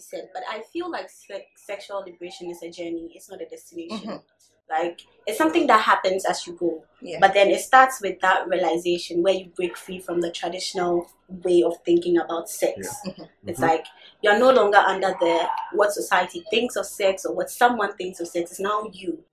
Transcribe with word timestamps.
you 0.00 0.18
said, 0.18 0.28
but 0.32 0.42
I 0.50 0.62
feel 0.72 0.90
like 0.90 1.10
se- 1.10 1.48
sexual 1.56 2.00
liberation 2.06 2.50
is 2.50 2.62
a 2.62 2.70
journey. 2.70 3.12
It's 3.14 3.28
not 3.30 3.40
a 3.42 3.46
destination. 3.46 3.98
Mhm. 4.08 4.22
Like 4.70 5.00
it's 5.26 5.36
something 5.36 5.66
that 5.66 5.80
happens 5.80 6.24
as 6.24 6.46
you 6.46 6.52
go. 6.54 6.84
Yeah. 7.02 7.18
But 7.20 7.34
then 7.34 7.48
it 7.50 7.60
starts 7.60 8.00
with 8.00 8.20
that 8.20 8.46
realization 8.48 9.22
where 9.22 9.34
you 9.34 9.46
break 9.56 9.76
free 9.76 9.98
from 9.98 10.20
the 10.20 10.30
traditional 10.30 11.10
way 11.28 11.62
of 11.64 11.74
thinking 11.84 12.18
about 12.18 12.48
sex. 12.48 12.76
Yeah. 13.04 13.12
Mhm. 13.12 13.28
It's 13.46 13.60
like 13.60 13.84
you're 14.22 14.38
no 14.38 14.50
longer 14.52 14.78
under 14.78 15.14
the 15.20 15.48
what 15.72 15.92
society 15.92 16.44
thinks 16.50 16.76
of 16.76 16.86
sex 16.86 17.24
or 17.26 17.34
what 17.34 17.50
someone 17.50 17.96
thinks 17.96 18.20
of 18.20 18.28
sex. 18.28 18.52
It's 18.52 18.60
now 18.60 18.88
you. 18.92 19.24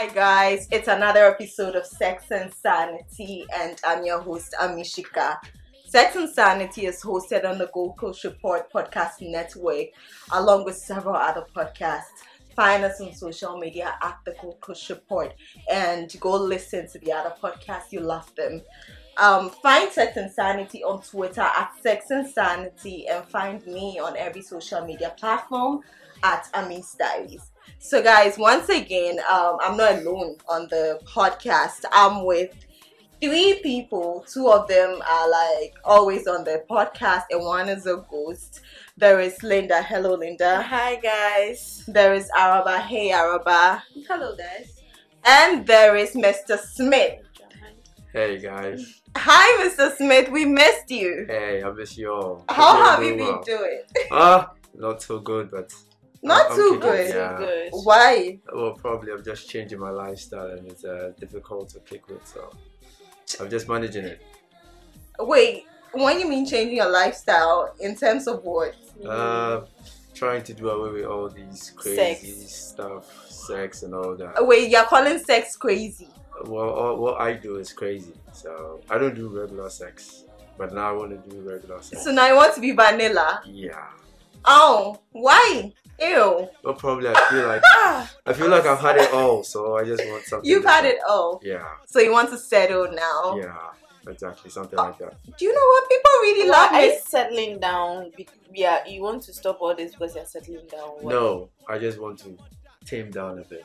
Hi 0.00 0.06
guys, 0.06 0.66
it's 0.70 0.88
another 0.88 1.26
episode 1.26 1.76
of 1.76 1.84
Sex 1.84 2.30
and 2.30 2.50
Sanity, 2.54 3.44
and 3.54 3.78
I'm 3.86 4.02
your 4.02 4.18
host 4.18 4.54
Amishika. 4.58 5.36
Sex 5.84 6.16
and 6.16 6.26
Sanity 6.26 6.86
is 6.86 7.02
hosted 7.02 7.44
on 7.44 7.58
the 7.58 7.68
Gold 7.74 7.98
Coast 7.98 8.24
Report 8.24 8.72
Podcast 8.72 9.20
Network, 9.20 9.88
along 10.32 10.64
with 10.64 10.76
several 10.76 11.16
other 11.16 11.44
podcasts. 11.54 12.24
Find 12.56 12.82
us 12.82 12.98
on 13.02 13.12
social 13.12 13.58
media 13.58 13.94
at 14.00 14.16
the 14.24 14.34
Gold 14.40 14.58
Coast 14.62 14.88
Report, 14.88 15.34
and 15.70 16.10
go 16.18 16.34
listen 16.34 16.88
to 16.92 16.98
the 17.00 17.12
other 17.12 17.34
podcasts. 17.42 17.92
You 17.92 18.00
love 18.00 18.34
them. 18.36 18.62
Um, 19.18 19.50
find 19.50 19.92
Sex 19.92 20.16
and 20.16 20.32
Sanity 20.32 20.82
on 20.82 21.02
Twitter 21.02 21.42
at 21.42 21.72
Sex 21.82 22.06
and 22.08 22.26
Sanity, 22.26 23.06
and 23.06 23.22
find 23.26 23.66
me 23.66 24.00
on 24.02 24.16
every 24.16 24.40
social 24.40 24.82
media 24.82 25.12
platform 25.18 25.82
at 26.22 26.48
Amis 26.54 26.96
Diaries. 26.98 27.49
So, 27.78 28.02
guys, 28.02 28.36
once 28.38 28.68
again, 28.68 29.18
um, 29.30 29.58
I'm 29.60 29.76
not 29.76 29.96
alone 29.96 30.36
on 30.48 30.68
the 30.68 31.00
podcast. 31.04 31.84
I'm 31.92 32.24
with 32.24 32.54
three 33.20 33.60
people. 33.62 34.24
Two 34.28 34.48
of 34.48 34.68
them 34.68 35.00
are 35.08 35.30
like 35.30 35.74
always 35.84 36.26
on 36.26 36.44
the 36.44 36.64
podcast, 36.68 37.24
and 37.30 37.42
one 37.44 37.68
is 37.68 37.86
a 37.86 38.04
ghost. 38.10 38.60
There 38.96 39.20
is 39.20 39.42
Linda. 39.42 39.82
Hello, 39.82 40.14
Linda. 40.14 40.62
Hi 40.62 40.96
guys. 40.96 41.84
There 41.86 42.14
is 42.14 42.30
Araba. 42.36 42.78
Hey, 42.78 43.12
Araba. 43.12 43.82
Hello 44.06 44.36
guys. 44.36 44.80
And 45.24 45.66
there 45.66 45.96
is 45.96 46.12
Mr. 46.14 46.58
Smith. 46.58 47.20
Hey 48.12 48.38
guys. 48.38 49.00
Hi, 49.16 49.66
Mr. 49.66 49.96
Smith. 49.96 50.30
We 50.30 50.44
missed 50.44 50.90
you. 50.90 51.26
Hey, 51.28 51.62
I 51.62 51.70
miss 51.72 51.96
you 51.98 52.12
all. 52.12 52.44
How 52.48 52.82
have 52.84 53.02
you 53.04 53.16
been 53.16 53.26
well. 53.26 53.42
doing? 53.42 53.82
Ah, 54.10 54.52
not 54.74 55.02
so 55.02 55.18
good, 55.18 55.50
but 55.50 55.74
Not 56.22 56.50
I'm 56.50 56.56
too 56.56 56.78
good. 56.80 57.14
Yeah. 57.14 57.38
Good. 57.38 57.70
Why? 57.72 58.38
well, 58.52 58.72
probably 58.72 59.12
I'm 59.12 59.24
just 59.24 59.48
changing 59.48 59.78
my 59.78 59.90
lifestyle, 59.90 60.50
and 60.50 60.66
it's 60.66 60.84
uh, 60.84 61.12
difficult 61.18 61.70
to 61.70 61.80
kick 61.80 62.08
with. 62.08 62.26
So 62.26 62.50
I'm 63.40 63.48
just 63.48 63.68
managing 63.68 64.04
it. 64.04 64.22
Wait, 65.18 65.64
when 65.92 66.20
you 66.20 66.28
mean 66.28 66.46
changing 66.46 66.76
your 66.76 66.90
lifestyle 66.90 67.74
in 67.80 67.96
terms 67.96 68.26
of 68.26 68.44
what? 68.44 68.74
Uh, 69.06 69.62
trying 70.14 70.42
to 70.42 70.52
do 70.52 70.68
away 70.68 71.00
with 71.00 71.06
all 71.06 71.28
these 71.28 71.72
crazy 71.74 72.32
stuff, 72.32 73.30
sex 73.30 73.82
and 73.82 73.94
all 73.94 74.14
that. 74.16 74.46
Wait, 74.46 74.70
you're 74.70 74.84
calling 74.84 75.18
sex 75.18 75.56
crazy. 75.56 76.08
Well, 76.44 76.70
all, 76.70 76.96
what 76.98 77.20
I 77.20 77.34
do 77.34 77.56
is 77.56 77.72
crazy. 77.72 78.14
So 78.32 78.80
I 78.90 78.98
don't 78.98 79.14
do 79.14 79.28
regular 79.28 79.70
sex, 79.70 80.24
but 80.58 80.72
now 80.74 80.90
I 80.90 80.92
want 80.92 81.10
to 81.10 81.30
do 81.30 81.40
regular 81.40 81.80
sex. 81.82 82.04
So 82.04 82.12
now 82.12 82.28
you 82.28 82.36
want 82.36 82.54
to 82.54 82.60
be 82.60 82.72
vanilla. 82.72 83.42
Yeah. 83.46 83.88
Oh, 84.44 84.98
why? 85.12 85.72
Ew. 86.00 86.48
Well, 86.64 86.74
probably 86.74 87.08
I 87.08 87.28
feel 87.30 87.46
like 87.46 87.62
I 88.26 88.32
feel 88.32 88.48
like 88.48 88.64
I've 88.66 88.80
had 88.80 88.96
it 88.96 89.12
all, 89.12 89.42
so 89.42 89.76
I 89.76 89.84
just 89.84 90.02
want 90.06 90.24
something. 90.24 90.48
You've 90.48 90.64
had 90.64 90.84
it 90.84 90.98
all. 91.08 91.40
Yeah. 91.42 91.66
So 91.86 92.00
you 92.00 92.12
want 92.12 92.30
to 92.30 92.38
settle 92.38 92.90
now. 92.92 93.36
Yeah. 93.36 93.56
Exactly. 94.08 94.50
Something 94.50 94.78
like 94.78 94.98
that. 94.98 95.14
Do 95.36 95.44
you 95.44 95.54
know 95.54 95.60
what? 95.60 95.88
People 95.88 96.10
really 96.22 96.50
Why 96.50 96.56
love 96.56 96.72
are 96.72 96.84
you 96.86 96.98
settling 97.06 97.58
down? 97.60 98.10
Be- 98.16 98.28
Yeah, 98.54 98.86
you 98.86 99.02
want 99.02 99.22
to 99.24 99.32
stop 99.34 99.60
all 99.60 99.74
this 99.74 99.92
because 99.92 100.14
you're 100.14 100.24
settling 100.24 100.66
down. 100.70 100.88
What? 101.00 101.12
No, 101.12 101.50
I 101.68 101.78
just 101.78 102.00
want 102.00 102.18
to 102.20 102.36
tame 102.86 103.10
down 103.10 103.38
a 103.38 103.42
bit. 103.42 103.64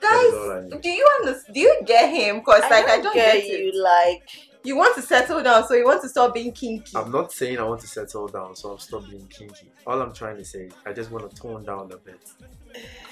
That 0.00 0.24
is 0.24 0.34
all 0.34 0.50
I 0.52 0.68
Guys, 0.68 0.80
do 0.80 0.90
you 0.90 1.08
understand? 1.20 1.54
Do 1.54 1.60
you 1.60 1.80
get 1.86 2.10
him? 2.10 2.40
Cause 2.42 2.62
I 2.64 2.68
like 2.70 2.86
don't 2.86 2.98
I 2.98 3.02
don't 3.02 3.14
get, 3.14 3.34
get, 3.34 3.46
you. 3.46 3.68
it. 3.68 3.74
Like 3.76 4.28
You 4.66 4.76
want 4.76 4.96
to 4.96 5.02
settle 5.02 5.44
down, 5.44 5.64
so 5.68 5.74
you 5.74 5.84
want 5.84 6.02
to 6.02 6.08
stop 6.08 6.34
being 6.34 6.50
kinky. 6.50 6.96
I'm 6.96 7.12
not 7.12 7.30
saying 7.32 7.60
I 7.60 7.62
want 7.62 7.80
to 7.82 7.86
settle 7.86 8.26
down, 8.26 8.56
so 8.56 8.72
I'm 8.72 8.80
stop 8.80 9.08
being 9.08 9.24
kinky. 9.28 9.70
All 9.86 10.02
I'm 10.02 10.12
trying 10.12 10.36
to 10.38 10.44
say, 10.44 10.70
I 10.84 10.92
just 10.92 11.12
want 11.12 11.30
to 11.30 11.36
tone 11.40 11.64
down 11.64 11.92
a 11.92 11.96
bit. 11.96 12.18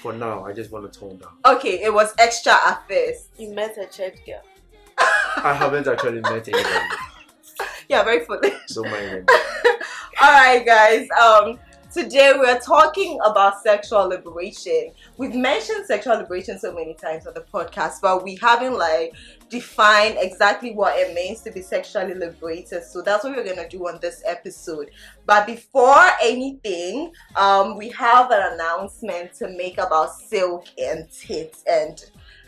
For 0.01 0.11
now, 0.11 0.43
I 0.43 0.51
just 0.51 0.69
want 0.69 0.91
to 0.91 0.99
tone 0.99 1.17
down. 1.17 1.31
okay, 1.55 1.81
it 1.81 1.93
was 1.93 2.13
extra 2.19 2.51
at 2.51 2.85
first. 2.89 3.29
you 3.37 3.53
met 3.53 3.77
a 3.77 3.85
church 3.85 4.17
girl. 4.25 4.41
I 4.97 5.53
haven't 5.53 5.87
actually 5.87 6.19
met 6.19 6.45
anyone, 6.45 6.89
Yeah, 7.87 8.03
very 8.03 8.25
foolish. 8.25 8.51
so 8.67 8.83
my 8.83 9.23
All 10.21 10.31
right, 10.33 10.65
guys. 10.65 11.07
Um, 11.11 11.57
today 11.95 12.33
we're 12.37 12.59
talking 12.59 13.17
about 13.25 13.61
sexual 13.63 14.09
liberation. 14.09 14.91
We've 15.15 15.33
mentioned 15.33 15.85
sexual 15.85 16.17
liberation 16.17 16.59
so 16.59 16.73
many 16.73 16.93
times 16.93 17.25
on 17.25 17.33
the 17.33 17.45
podcast, 17.53 18.01
but 18.01 18.21
we 18.21 18.35
haven't 18.35 18.77
like 18.77 19.13
defined 19.49 20.17
exactly 20.19 20.73
what 20.73 20.97
it 20.97 21.15
means 21.15 21.39
to 21.43 21.51
be 21.51 21.61
sexually 21.61 22.13
liberated. 22.13 22.83
So 22.83 23.01
that's 23.01 23.23
what 23.23 23.33
we're 23.33 23.45
gonna 23.45 23.69
do 23.69 23.87
on 23.87 23.99
this 24.01 24.21
episode. 24.25 24.91
But 25.25 25.47
before 25.47 26.05
anything, 26.21 27.13
um, 27.37 27.77
we 27.77 27.91
have 27.91 28.29
an 28.29 28.55
announcement 28.55 29.33
to 29.35 29.47
make 29.55 29.77
about 29.77 30.15
silk 30.15 30.65
and 30.77 31.09
tits, 31.09 31.63
and 31.65 32.03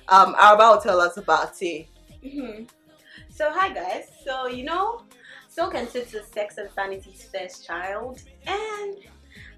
um, 0.09 0.35
Araba 0.35 0.71
will 0.71 0.81
tell 0.81 0.99
us 0.99 1.15
about 1.15 1.53
it. 1.61 1.87
hmm 2.21 2.63
So 3.29 3.49
hi 3.53 3.73
guys. 3.73 4.09
So 4.25 4.47
you 4.47 4.65
know, 4.65 5.03
Silk 5.47 5.73
and 5.73 5.89
Tits 5.89 6.13
is 6.13 6.27
Sex 6.27 6.57
and 6.57 6.69
Sanity's 6.69 7.29
first 7.33 7.65
child, 7.65 8.21
and 8.45 8.97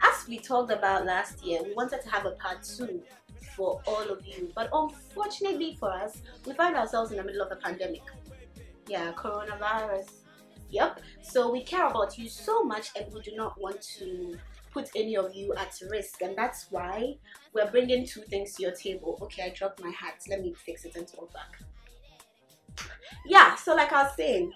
as 0.01 0.27
we 0.27 0.39
talked 0.39 0.71
about 0.71 1.05
last 1.05 1.43
year, 1.43 1.61
we 1.63 1.73
wanted 1.73 2.01
to 2.01 2.09
have 2.09 2.25
a 2.25 2.31
part 2.31 2.63
two 2.63 3.01
for 3.55 3.81
all 3.85 4.09
of 4.09 4.25
you, 4.25 4.51
but 4.55 4.69
unfortunately 4.73 5.75
for 5.79 5.91
us, 5.91 6.21
we 6.45 6.53
find 6.53 6.75
ourselves 6.75 7.11
in 7.11 7.17
the 7.17 7.23
middle 7.23 7.41
of 7.41 7.51
a 7.51 7.55
pandemic. 7.55 8.01
Yeah, 8.87 9.11
coronavirus. 9.13 10.09
Yep. 10.69 11.01
So 11.21 11.51
we 11.51 11.63
care 11.63 11.87
about 11.87 12.17
you 12.17 12.29
so 12.29 12.63
much, 12.63 12.89
and 12.95 13.11
we 13.13 13.21
do 13.21 13.35
not 13.35 13.59
want 13.59 13.81
to 13.97 14.37
put 14.71 14.89
any 14.95 15.17
of 15.17 15.33
you 15.33 15.53
at 15.55 15.73
risk, 15.89 16.21
and 16.21 16.37
that's 16.37 16.67
why 16.69 17.15
we're 17.53 17.69
bringing 17.69 18.05
two 18.05 18.21
things 18.21 18.55
to 18.55 18.63
your 18.63 18.71
table. 18.71 19.17
Okay, 19.23 19.43
I 19.43 19.49
dropped 19.49 19.81
my 19.83 19.89
hat. 19.89 20.21
Let 20.29 20.41
me 20.41 20.53
fix 20.53 20.85
it 20.85 20.95
and 20.95 21.07
talk 21.07 21.33
back 21.33 21.57
yeah, 23.25 23.55
so 23.55 23.75
like 23.75 23.91
I 23.91 24.03
was 24.03 24.15
saying, 24.15 24.51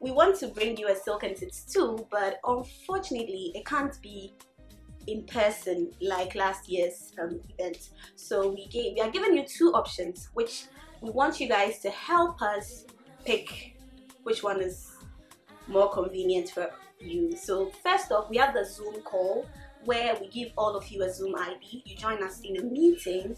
we 0.00 0.10
want 0.10 0.38
to 0.40 0.48
bring 0.48 0.76
you 0.76 0.88
a 0.88 0.96
silk 0.96 1.22
and 1.22 1.36
tits 1.36 1.64
too, 1.72 2.06
but 2.10 2.40
unfortunately, 2.44 3.52
it 3.54 3.64
can't 3.66 4.00
be 4.02 4.34
in 5.06 5.24
person 5.24 5.90
like 6.00 6.34
last 6.34 6.68
year's 6.68 7.12
um, 7.20 7.40
event. 7.58 7.90
So 8.16 8.48
we 8.50 8.66
gave 8.66 8.94
we 8.94 9.00
are 9.00 9.10
giving 9.10 9.36
you 9.36 9.44
two 9.44 9.72
options, 9.74 10.28
which 10.34 10.66
we 11.00 11.10
want 11.10 11.40
you 11.40 11.48
guys 11.48 11.80
to 11.80 11.90
help 11.90 12.40
us 12.42 12.84
pick 13.24 13.76
which 14.22 14.42
one 14.42 14.60
is 14.60 14.92
more 15.66 15.90
convenient 15.90 16.50
for 16.50 16.70
you. 17.00 17.36
So 17.36 17.72
first 17.82 18.12
off, 18.12 18.30
we 18.30 18.36
have 18.36 18.54
the 18.54 18.64
Zoom 18.64 19.00
call 19.02 19.46
where 19.84 20.16
we 20.20 20.28
give 20.28 20.52
all 20.56 20.76
of 20.76 20.86
you 20.88 21.02
a 21.02 21.12
Zoom 21.12 21.34
ID. 21.36 21.82
You 21.84 21.96
join 21.96 22.22
us 22.22 22.40
in 22.40 22.56
a 22.58 22.62
meeting, 22.62 23.36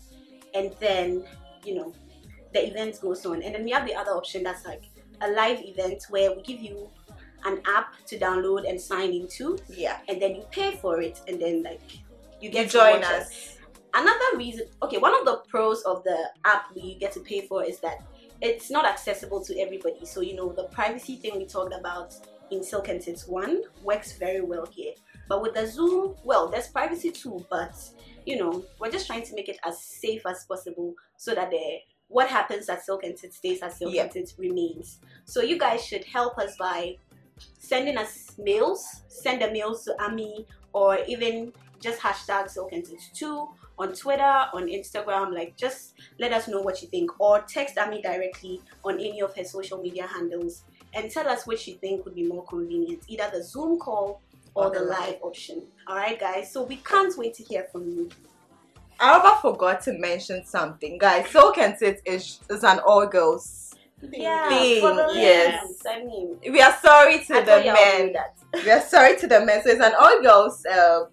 and 0.55 0.75
then 0.81 1.25
you 1.65 1.75
know 1.77 1.94
the 2.53 2.67
event 2.69 3.00
goes 3.00 3.25
on. 3.27 3.43
And 3.43 3.55
then 3.55 3.65
we 3.65 3.71
have 3.71 3.87
the 3.87 3.94
other 3.94 4.12
option 4.12 4.43
that's 4.43 4.65
like 4.65 4.85
a 5.21 5.31
live 5.31 5.61
event 5.62 6.05
where 6.11 6.35
we 6.35 6.43
give 6.43 6.61
you 6.61 6.91
an 7.44 7.61
app 7.67 7.94
to 8.06 8.19
download 8.19 8.69
and 8.69 8.81
sign 8.81 9.12
into, 9.12 9.58
Yeah, 9.69 9.99
and 10.08 10.20
then 10.20 10.35
you 10.37 10.44
pay 10.50 10.76
for 10.76 11.00
it, 11.00 11.20
and 11.29 11.41
then 11.41 11.62
like 11.62 11.81
you 11.94 12.00
you 12.41 12.50
get 12.50 12.67
to 12.70 12.73
join 12.79 13.05
us. 13.05 13.58
Another 13.94 14.37
reason, 14.37 14.67
okay, 14.82 14.99
one 14.99 15.14
of 15.19 15.25
the 15.25 15.37
pros 15.49 15.82
of 15.82 16.02
the 16.02 16.19
app 16.44 16.75
we 16.75 16.96
get 16.96 17.12
to 17.12 17.20
pay 17.20 17.46
for 17.46 17.62
is 17.64 17.79
that 17.81 18.02
it's 18.43 18.69
not 18.70 18.85
accessible 18.85 19.43
to 19.44 19.58
everybody. 19.61 20.05
So 20.05 20.20
you 20.20 20.35
know 20.35 20.52
the 20.52 20.64
privacy 20.64 21.17
thing 21.17 21.38
we 21.38 21.46
talked 21.46 21.73
about 21.73 22.12
in 22.50 22.62
Silk 22.62 22.88
and 22.88 23.00
Tits 23.00 23.26
One 23.29 23.62
works 23.82 24.12
very 24.19 24.41
well 24.41 24.67
here. 24.67 24.94
But 25.29 25.41
with 25.43 25.55
the 25.55 25.67
Zoom, 25.67 26.17
well, 26.25 26.49
there's 26.49 26.67
privacy 26.69 27.11
too, 27.12 27.46
but 27.49 27.75
you 28.26 28.37
know 28.37 28.64
we're 28.81 28.91
just 28.91 29.06
trying 29.06 29.23
to 29.25 29.35
make 29.35 29.49
it 29.49 29.58
as 29.64 29.81
safe 29.82 30.26
as 30.26 30.44
possible 30.44 30.94
so 31.17 31.35
that 31.35 31.50
the 31.50 31.79
what 32.08 32.29
happens 32.29 32.69
at 32.69 32.85
Silk 32.85 33.05
and 33.05 33.17
Tits 33.17 33.37
stays 33.37 33.62
at 33.62 33.73
Silk 33.73 33.94
Yeah. 33.94 34.02
and 34.02 34.11
Tits 34.11 34.35
remains. 34.38 34.99
So 35.25 35.41
you 35.41 35.56
guys 35.58 35.85
should 35.85 36.05
help 36.05 36.37
us 36.38 36.56
by 36.58 36.96
sending 37.59 37.97
us 37.97 38.33
mails. 38.39 39.03
Send 39.09 39.43
the 39.43 39.51
mails 39.51 39.85
to 39.85 40.03
Ami 40.03 40.47
or 40.73 40.99
even 41.07 41.53
just 41.81 42.01
hashtag 42.01 42.55
SilkandTits2 42.55 43.49
on 43.79 43.93
Twitter, 43.93 44.23
on 44.23 44.69
Instagram. 44.69 45.35
Like, 45.35 45.57
just 45.57 45.95
let 46.19 46.33
us 46.33 46.49
know 46.49 46.61
what 46.61 46.83
you 46.83 46.89
think, 46.89 47.19
or 47.21 47.41
text 47.43 47.79
Ami 47.79 48.01
directly 48.03 48.61
on 48.85 48.95
any 48.95 49.21
of 49.21 49.35
her 49.37 49.45
social 49.45 49.81
media 49.81 50.07
handles 50.07 50.65
and 50.95 51.11
tell 51.11 51.29
us 51.29 51.47
which 51.47 51.67
you 51.67 51.75
think 51.75 52.05
would 52.05 52.15
be 52.15 52.23
more 52.23 52.45
convenient, 52.45 53.03
either 53.09 53.29
the 53.33 53.43
Zoom 53.43 53.79
call 53.79 54.21
or 54.55 54.71
the 54.71 54.81
live 54.81 55.17
option. 55.23 55.63
All 55.87 55.97
right, 55.97 56.19
guys. 56.19 56.53
So 56.53 56.63
we 56.63 56.77
can't 56.77 57.17
wait 57.19 57.35
to 57.35 57.43
hear 57.43 57.67
from 57.73 57.89
you. 57.91 58.09
I 59.01 59.19
ever 59.19 59.37
forgot 59.41 59.81
to 59.83 59.93
mention 59.99 60.45
something, 60.45 60.99
guys. 60.99 61.29
Silk 61.29 61.59
and 61.59 61.77
Tits 61.77 62.01
is, 62.05 62.39
is 62.49 62.63
an 62.63 62.79
all 62.79 63.07
girls. 63.07 63.75
Yeah, 64.12 64.49
Thing, 64.49 64.81
for 64.81 64.95
the 64.95 65.12
yes. 65.15 65.62
lambs, 65.62 65.83
I 65.89 66.05
mean, 66.05 66.39
We 66.51 66.61
are 66.61 66.77
sorry 66.83 67.25
to 67.25 67.35
I 67.37 67.41
the 67.41 67.47
thought 67.47 67.65
y'all 67.65 67.75
knew 67.75 68.05
men. 68.05 68.12
that. 68.12 68.37
We 68.65 68.71
are 68.71 68.81
sorry 68.81 69.17
to 69.19 69.27
the 69.27 69.45
men. 69.45 69.62
So 69.62 69.71
it's 69.71 69.81
an 69.81 69.93
all 69.99 70.23
girls 70.23 70.65
uh, 70.67 71.05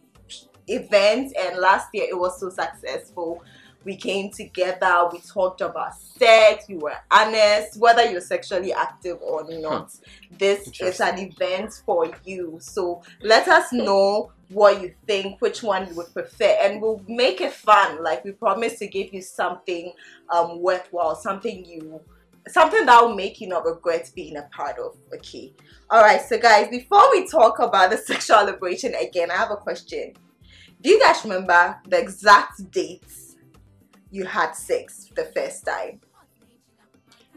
event, 0.68 1.34
and 1.38 1.58
last 1.58 1.90
year 1.94 2.06
it 2.10 2.18
was 2.18 2.40
so 2.40 2.50
successful. 2.50 3.44
We 3.84 3.96
came 3.96 4.30
together, 4.30 5.10
we 5.12 5.20
talked 5.22 5.62
about 5.62 5.96
sex, 5.96 6.66
we 6.70 6.76
were 6.76 6.94
honest, 7.10 7.80
whether 7.80 8.06
you're 8.06 8.22
sexually 8.22 8.72
active 8.72 9.18
or 9.22 9.44
not. 9.50 9.92
This 10.38 10.70
is 10.80 11.00
an 11.02 11.18
event 11.18 11.82
for 11.84 12.12
you. 12.24 12.60
So 12.62 13.02
let 13.24 13.48
us 13.48 13.74
know 13.74 14.34
what 14.50 14.84
you 14.84 14.94
think, 15.08 15.42
which 15.42 15.64
one 15.64 15.88
you 15.88 15.96
would 15.96 16.14
prefer, 16.14 16.58
and 16.62 16.80
we'll 16.80 17.02
make 17.08 17.42
it 17.42 17.54
fun. 17.54 18.04
Like 18.04 18.24
we 18.24 18.34
promise 18.34 18.78
to 18.80 18.88
give 18.88 19.12
you 19.16 19.24
something 19.24 19.94
um 20.30 20.62
worthwhile, 20.62 21.16
something 21.16 21.66
you 21.66 22.02
something 22.48 22.86
that 22.86 23.02
will 23.02 23.16
make 23.16 23.40
you 23.40 23.48
not 23.48 23.66
regret 23.66 24.12
being 24.16 24.38
a 24.38 24.44
part 24.56 24.78
of. 24.80 24.98
Okay. 25.14 25.54
Alright, 25.92 26.22
so 26.22 26.40
guys, 26.40 26.68
before 26.70 27.10
we 27.12 27.28
talk 27.28 27.60
about 27.60 27.92
the 27.92 27.98
sexual 28.06 28.46
liberation 28.46 28.94
again, 28.96 29.32
I 29.32 29.36
have 29.36 29.52
a 29.52 29.58
question. 29.58 30.14
Do 30.82 30.90
you 30.90 31.00
guys 31.00 31.24
remember 31.24 31.80
the 31.88 32.00
exact 32.00 32.72
dates 32.72 33.36
you 34.10 34.26
had 34.26 34.54
sex 34.54 35.10
the 35.16 35.26
first 35.36 35.66
time? 35.66 36.02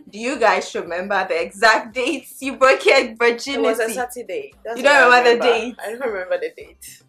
Do 0.09 0.19
you 0.19 0.39
guys 0.39 0.75
remember 0.75 1.27
the 1.29 1.43
exact 1.43 1.95
dates 1.95 2.41
you 2.41 2.56
broke 2.56 2.85
your 2.87 3.15
virginity? 3.17 3.53
It 3.55 3.61
was 3.61 3.81
a? 3.81 3.91
Saturday. 3.91 4.53
That's 4.65 4.79
You 4.79 4.85
don't 4.85 4.97
I 4.97 5.05
remember 5.05 5.31
the 5.31 5.43
date? 5.43 5.77
I 5.83 5.91
don't 5.91 6.01
remember 6.01 6.39
the 6.39 6.53
date. 6.56 7.03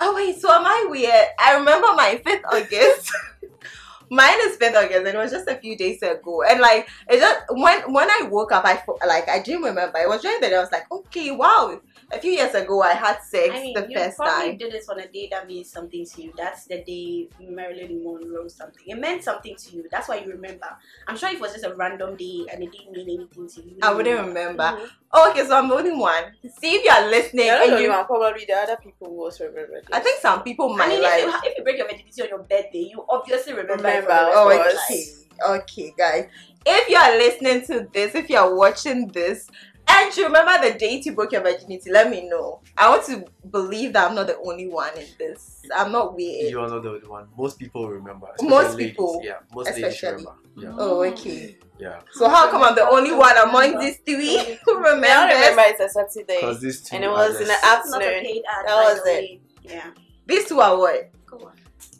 Oh 0.00 0.14
wait, 0.14 0.40
so 0.40 0.50
am 0.50 0.64
I 0.64 0.86
weird? 0.88 1.26
I 1.38 1.56
remember 1.56 1.88
my 1.94 2.20
fifth 2.24 2.44
August. 2.44 3.12
Mine 4.10 4.38
is 4.42 4.56
fifth 4.56 4.76
August, 4.76 5.06
and 5.06 5.08
it 5.08 5.16
was 5.16 5.30
just 5.30 5.48
a 5.48 5.56
few 5.56 5.76
days 5.76 6.02
ago. 6.02 6.42
And 6.42 6.60
like, 6.60 6.88
it 7.08 7.18
just 7.18 7.40
when 7.50 7.92
when 7.92 8.10
I 8.10 8.28
woke 8.30 8.52
up, 8.52 8.64
I 8.64 8.82
like 9.06 9.28
I 9.28 9.40
didn't 9.40 9.62
remember. 9.62 9.98
It 9.98 10.08
was 10.08 10.22
during 10.22 10.40
that. 10.40 10.52
I 10.52 10.60
was 10.60 10.72
like, 10.72 10.90
okay, 10.90 11.30
wow. 11.30 11.80
A 12.10 12.18
few 12.18 12.30
years 12.32 12.54
ago, 12.54 12.80
I 12.82 12.94
had 12.94 13.18
sex 13.20 13.50
I 13.54 13.60
mean, 13.60 13.74
the 13.74 13.86
you 13.86 13.98
first 13.98 14.16
probably 14.16 14.48
time. 14.48 14.56
did 14.56 14.72
this 14.72 14.88
on 14.88 14.98
a 14.98 15.06
day 15.08 15.28
that 15.30 15.46
means 15.46 15.70
something 15.70 16.06
to 16.06 16.22
you. 16.22 16.32
That's 16.34 16.64
the 16.64 16.82
day 16.82 17.28
Marilyn 17.38 18.02
Monroe 18.02 18.48
something. 18.48 18.82
It 18.86 18.98
meant 18.98 19.22
something 19.22 19.54
to 19.54 19.76
you. 19.76 19.84
That's 19.90 20.08
why 20.08 20.20
you 20.20 20.30
remember. 20.30 20.68
I'm 21.06 21.18
sure 21.18 21.28
it 21.28 21.38
was 21.38 21.52
just 21.52 21.66
a 21.66 21.74
random 21.74 22.16
day 22.16 22.46
and 22.50 22.62
it 22.62 22.72
didn't 22.72 22.92
mean 22.92 23.10
anything 23.10 23.46
to 23.48 23.60
you. 23.62 23.72
you 23.72 23.78
I 23.82 23.92
wouldn't 23.92 24.26
remember. 24.26 24.62
Mhm. 24.62 24.88
Okay, 25.30 25.46
so 25.46 25.54
I'm 25.56 25.68
the 25.68 25.74
only 25.74 25.92
one. 25.94 26.24
See 26.60 26.76
if 26.76 26.84
you 26.84 26.90
are 26.90 27.10
listening. 27.10 27.44
Yeah, 27.46 27.62
and 27.62 27.70
not 27.72 27.80
you, 27.82 27.92
you, 27.92 28.04
probably 28.04 28.44
the 28.46 28.54
other 28.54 28.76
people 28.82 29.08
who 29.08 29.24
also 29.24 29.44
remember 29.44 29.80
this. 29.80 29.90
I 29.92 30.00
think 30.00 30.20
some 30.20 30.42
people 30.42 30.72
I 30.72 30.76
might 30.76 30.88
mean, 30.88 31.02
like. 31.02 31.20
if 31.22 31.26
you, 31.26 31.40
if 31.50 31.58
you 31.58 31.64
break 31.64 31.76
your 31.76 31.86
virginity 31.88 32.22
on 32.22 32.28
your 32.28 32.38
birthday, 32.38 32.88
you 32.90 33.04
obviously 33.08 33.52
remember. 33.52 33.84
Remember, 33.84 34.08
the 34.08 34.30
Oh, 34.34 34.48
of 34.48 34.54
your 34.54 34.62
course. 34.64 34.74
life. 34.90 35.50
okay, 35.50 35.88
okay, 35.90 35.94
guys. 35.98 36.28
If 36.66 36.88
you 36.90 36.96
are 36.96 37.16
listening 37.16 37.64
to 37.66 37.88
this, 37.92 38.14
if 38.14 38.28
you 38.28 38.36
are 38.36 38.54
watching 38.54 39.08
this, 39.08 39.48
and 39.88 40.16
you 40.16 40.24
remember 40.24 40.70
the 40.70 40.78
date 40.78 41.06
you 41.06 41.12
broke 41.12 41.32
your 41.32 41.42
virginity, 41.42 41.90
let 41.90 42.10
me 42.10 42.28
know. 42.28 42.60
I 42.76 42.88
want 42.90 43.04
to 43.06 43.24
believe 43.50 43.92
that 43.94 44.08
I'm 44.08 44.14
not 44.14 44.26
the 44.26 44.38
only 44.38 44.68
one 44.68 44.96
in 44.96 45.06
this. 45.18 45.62
I'm 45.74 45.90
not 45.92 46.14
weird. 46.16 46.50
You 46.50 46.60
are 46.60 46.68
not 46.68 46.82
the 46.82 46.90
only 46.90 47.08
one. 47.08 47.28
Most 47.36 47.58
people 47.58 47.88
remember. 47.88 48.28
Most 48.42 48.76
ladies. 48.76 48.90
people, 48.92 49.20
Yeah, 49.24 49.38
most 49.54 49.70
ladies 49.72 50.02
remember. 50.02 50.34
Yeah, 50.56 50.72
Oh, 50.78 51.02
okay. 51.04 51.56
yeah. 51.78 52.00
So 52.12 52.28
how 52.28 52.50
come 52.50 52.62
I'm 52.62 52.74
the 52.74 52.88
only 52.88 53.12
one 53.12 53.36
among 53.38 53.78
these 53.78 53.98
three 53.98 54.58
who 54.64 54.78
I 54.78 54.82
don't 54.82 54.82
remember 54.82 55.62
it's 55.66 55.80
a 55.80 55.88
Saturday. 55.88 56.40
Because 56.40 56.60
these 56.60 56.80
two 56.82 56.96
And 56.96 57.04
it 57.04 57.08
are 57.08 57.12
was 57.14 57.40
in 57.40 57.46
just- 57.46 57.62
the 57.62 57.66
not 57.90 58.02
a 58.02 58.04
afternoon. 58.06 58.24
paid 58.24 58.42
ad. 58.48 58.66
That 58.66 58.76
was 58.94 59.00
it. 59.06 59.40
Yeah. 59.62 59.90
These 60.26 60.48
two 60.48 60.60
are 60.60 60.76
what? 60.78 61.10
Go 61.26 61.36
on. 61.46 61.52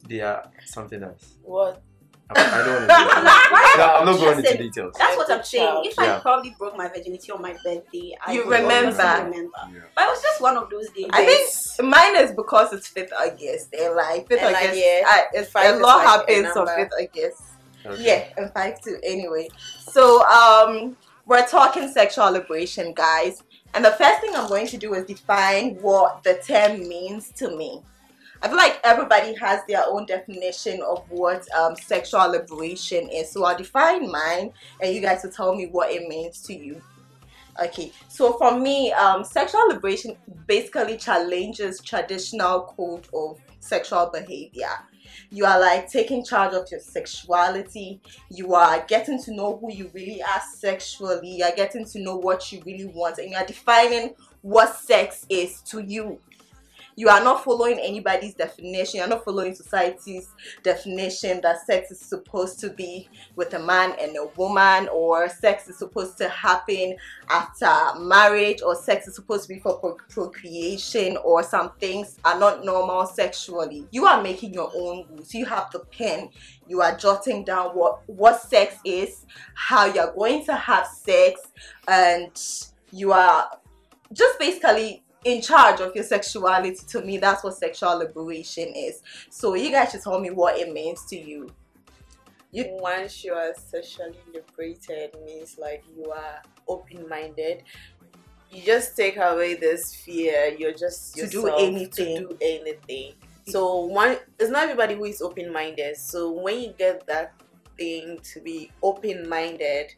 They 0.08 0.20
are 0.20 0.50
something 0.64 1.02
else. 1.02 1.35
What? 1.43 1.82
I, 2.31 2.61
I 2.61 2.65
don't 2.65 2.75
want 2.75 2.91
to. 2.91 3.79
no, 3.79 3.95
I'm 3.95 4.05
not 4.07 4.21
going 4.21 4.39
into 4.39 4.59
details. 4.59 4.95
That's 4.99 5.17
what 5.17 5.31
I'm 5.31 5.43
saying. 5.43 5.67
child. 5.67 5.87
If 5.87 5.99
I 5.99 6.19
probably 6.21 6.55
broke 6.59 6.77
my 6.77 6.89
virginity 6.89 7.33
on 7.33 7.41
my 7.41 7.57
birthday, 7.65 8.15
I 8.25 8.33
You 8.33 8.47
would 8.47 8.61
obviously 8.61 8.77
remember. 8.77 9.25
remember. 9.25 9.59
Yeah. 9.73 9.81
But 9.95 10.05
it 10.05 10.11
was 10.11 10.23
just 10.23 10.41
one 10.41 10.57
of 10.57 10.69
those 10.71 10.91
days. 10.91 11.07
I 11.11 11.25
think 11.25 11.89
mine 11.89 12.17
is 12.17 12.33
because 12.33 12.73
it's 12.73 12.89
fifth 12.89 13.13
August. 13.19 13.75
And 13.75 13.95
like 13.97 14.29
fifth 14.29 14.43
And 14.43 14.53
like, 14.53 14.65
August, 14.65 14.79
yeah, 14.79 15.03
I, 15.07 15.25
it's, 15.33 15.51
five 15.51 15.73
a 15.73 15.77
is 15.77 15.81
lot 15.81 15.97
like 15.99 16.07
a 16.07 16.09
happens 16.11 16.57
on 16.57 16.67
fifth 16.77 16.93
August. 17.01 17.43
Okay. 17.87 18.05
Yeah, 18.05 18.29
and 18.37 18.53
five 18.53 18.81
too. 18.83 18.99
Anyway, 19.03 19.49
so 19.91 20.23
um, 20.27 20.97
we're 21.27 21.47
talking 21.47 21.89
sexual 21.91 22.31
liberation, 22.31 22.93
guys, 22.95 23.43
and 23.75 23.85
the 23.85 23.93
first 23.93 24.21
thing 24.21 24.35
I'm 24.35 24.49
going 24.49 24.67
to 24.67 24.77
do 24.77 24.95
is 24.95 25.05
define 25.07 25.77
what 25.77 26.23
the 26.25 26.35
term 26.45 26.81
means 26.89 27.31
to 27.33 27.57
me. 27.57 27.83
I 28.40 28.49
feel 28.49 28.56
like 28.56 28.81
everybody 28.85 29.35
has 29.35 29.61
their 29.67 29.85
own 29.87 30.06
definition 30.06 30.81
of 30.82 31.05
what 31.11 31.46
um, 31.56 31.75
sexual 31.76 32.31
liberation 32.31 33.08
is. 33.11 33.32
So 33.32 33.44
I'll 33.44 33.56
define 33.56 34.11
mine, 34.11 34.52
and 34.81 34.94
you 34.94 35.00
guys 35.00 35.23
will 35.25 35.32
tell 35.32 35.55
me 35.55 35.67
what 35.67 35.90
it 35.90 36.08
means 36.08 36.40
to 36.43 36.55
you. 36.55 36.81
Okay, 37.61 37.90
so 38.06 38.35
for 38.35 38.56
me, 38.56 38.93
um, 38.93 39.25
sexual 39.25 39.67
liberation 39.69 40.17
basically 40.46 40.96
challenges 40.96 41.81
traditional 41.81 42.73
code 42.76 43.08
of 43.12 43.40
sexual 43.58 44.11
behavior. 44.12 44.70
You 45.31 45.44
are 45.44 45.58
like 45.58 45.90
taking 45.90 46.25
charge 46.25 46.55
of 46.55 46.70
your 46.70 46.81
sexuality. 46.81 48.00
You 48.31 48.55
are 48.55 48.85
getting 48.87 49.20
to 49.25 49.35
know 49.35 49.58
who 49.58 49.73
you 49.73 49.90
really 49.93 50.23
are 50.23 50.40
sexually. 50.55 51.38
You 51.38 51.44
are 51.44 51.56
getting 51.56 51.85
to 51.87 51.99
know 52.00 52.17
what 52.17 52.52
you 52.52 52.62
really 52.64 52.87
want, 52.87 53.19
and 53.19 53.31
you 53.31 53.37
are 53.37 53.44
defining 53.46 54.14
what 54.43 54.76
sex 54.76 55.26
is 55.29 55.61
to 55.62 55.81
you. 55.82 56.20
You 56.99 57.09
are 57.11 57.23
not 57.23 57.45
following 57.45 57.79
anybody's 57.79 58.35
definition. 58.35 58.99
You're 58.99 59.06
not 59.06 59.25
following 59.25 59.55
society's 59.55 60.35
definition 60.65 61.41
that 61.43 61.65
sex 61.65 61.93
is 61.93 62.00
supposed 62.00 62.59
to 62.59 62.71
be 62.71 63.09
with 63.37 63.55
a 63.55 63.59
man 63.61 63.95
and 64.00 64.17
a 64.17 64.27
woman, 64.37 64.89
or 64.93 65.29
sex 65.29 65.69
is 65.69 65.79
supposed 65.79 66.19
to 66.19 66.29
happen 66.29 66.97
after 67.31 68.00
marriage, 68.00 68.62
or 68.62 68.75
sex 68.75 69.06
is 69.06 69.15
supposed 69.15 69.45
to 69.45 69.49
be 69.50 69.61
for 69.61 69.79
pro- 69.79 69.97
procreation, 70.09 71.17
or 71.19 71.45
some 71.45 71.71
things 71.79 72.19
are 72.25 72.37
not 72.37 72.65
normal 72.65 73.06
sexually. 73.06 73.87
You 73.93 74.07
are 74.07 74.21
making 74.21 74.52
your 74.52 74.73
own 74.75 75.07
rules. 75.09 75.33
You 75.33 75.47
have 75.47 75.71
the 75.71 75.85
pen. 75.97 76.31
You 76.67 76.83
are 76.83 76.97
jotting 76.97 77.45
down 77.45 77.76
what 77.76 78.00
what 78.09 78.43
sex 78.43 78.75
is, 78.85 79.25
how 79.55 79.85
you're 79.85 80.12
going 80.14 80.45
to 80.47 80.57
have 80.57 80.88
sex, 80.88 81.43
and 81.87 82.37
you 82.90 83.12
are 83.12 83.49
just 84.12 84.37
basically 84.40 85.05
in 85.25 85.43
charge 85.43 85.81
of 85.81 85.95
your 85.95 86.05
sexuality. 86.05 86.79
To 86.89 87.03
me, 87.03 87.19
that's 87.19 87.43
what 87.45 87.57
sexual 87.57 87.99
liberation 87.99 88.69
is. 88.75 89.03
So 89.31 89.55
you 89.55 89.71
guys 89.71 89.91
should 89.93 90.03
tell 90.03 90.21
me 90.21 90.31
what 90.31 90.59
it 90.59 90.73
means 90.73 91.05
to 91.07 91.17
you. 91.17 91.51
You- 92.51 92.79
Once 92.81 93.25
you 93.25 93.35
are 93.35 93.55
sexually 93.55 94.17
liberated 94.33 95.15
means 95.25 95.59
like 95.59 95.85
you 95.95 96.11
are 96.11 96.43
open 96.67 97.09
minded. 97.09 97.63
You 98.51 98.63
just 98.63 98.97
take 98.97 99.19
away 99.19 99.55
this 99.55 99.95
fear. 99.95 100.55
You're 100.59 100.73
just 100.73 101.15
To 101.17 101.27
do 101.27 101.49
anything. 101.49 102.17
To 102.17 102.29
do 102.29 102.39
anything. 102.41 103.13
So 103.47 103.81
one, 103.85 104.19
it's 104.39 104.51
not 104.51 104.63
everybody 104.65 104.95
who 104.95 105.05
is 105.05 105.21
open 105.21 105.53
minded. 105.53 105.97
So 105.97 106.31
when 106.33 106.61
you 106.61 106.75
get 106.79 107.07
that 107.07 107.33
thing 107.77 108.19
to 108.33 108.41
be 108.41 108.71
open 108.83 109.29
minded, 109.29 109.95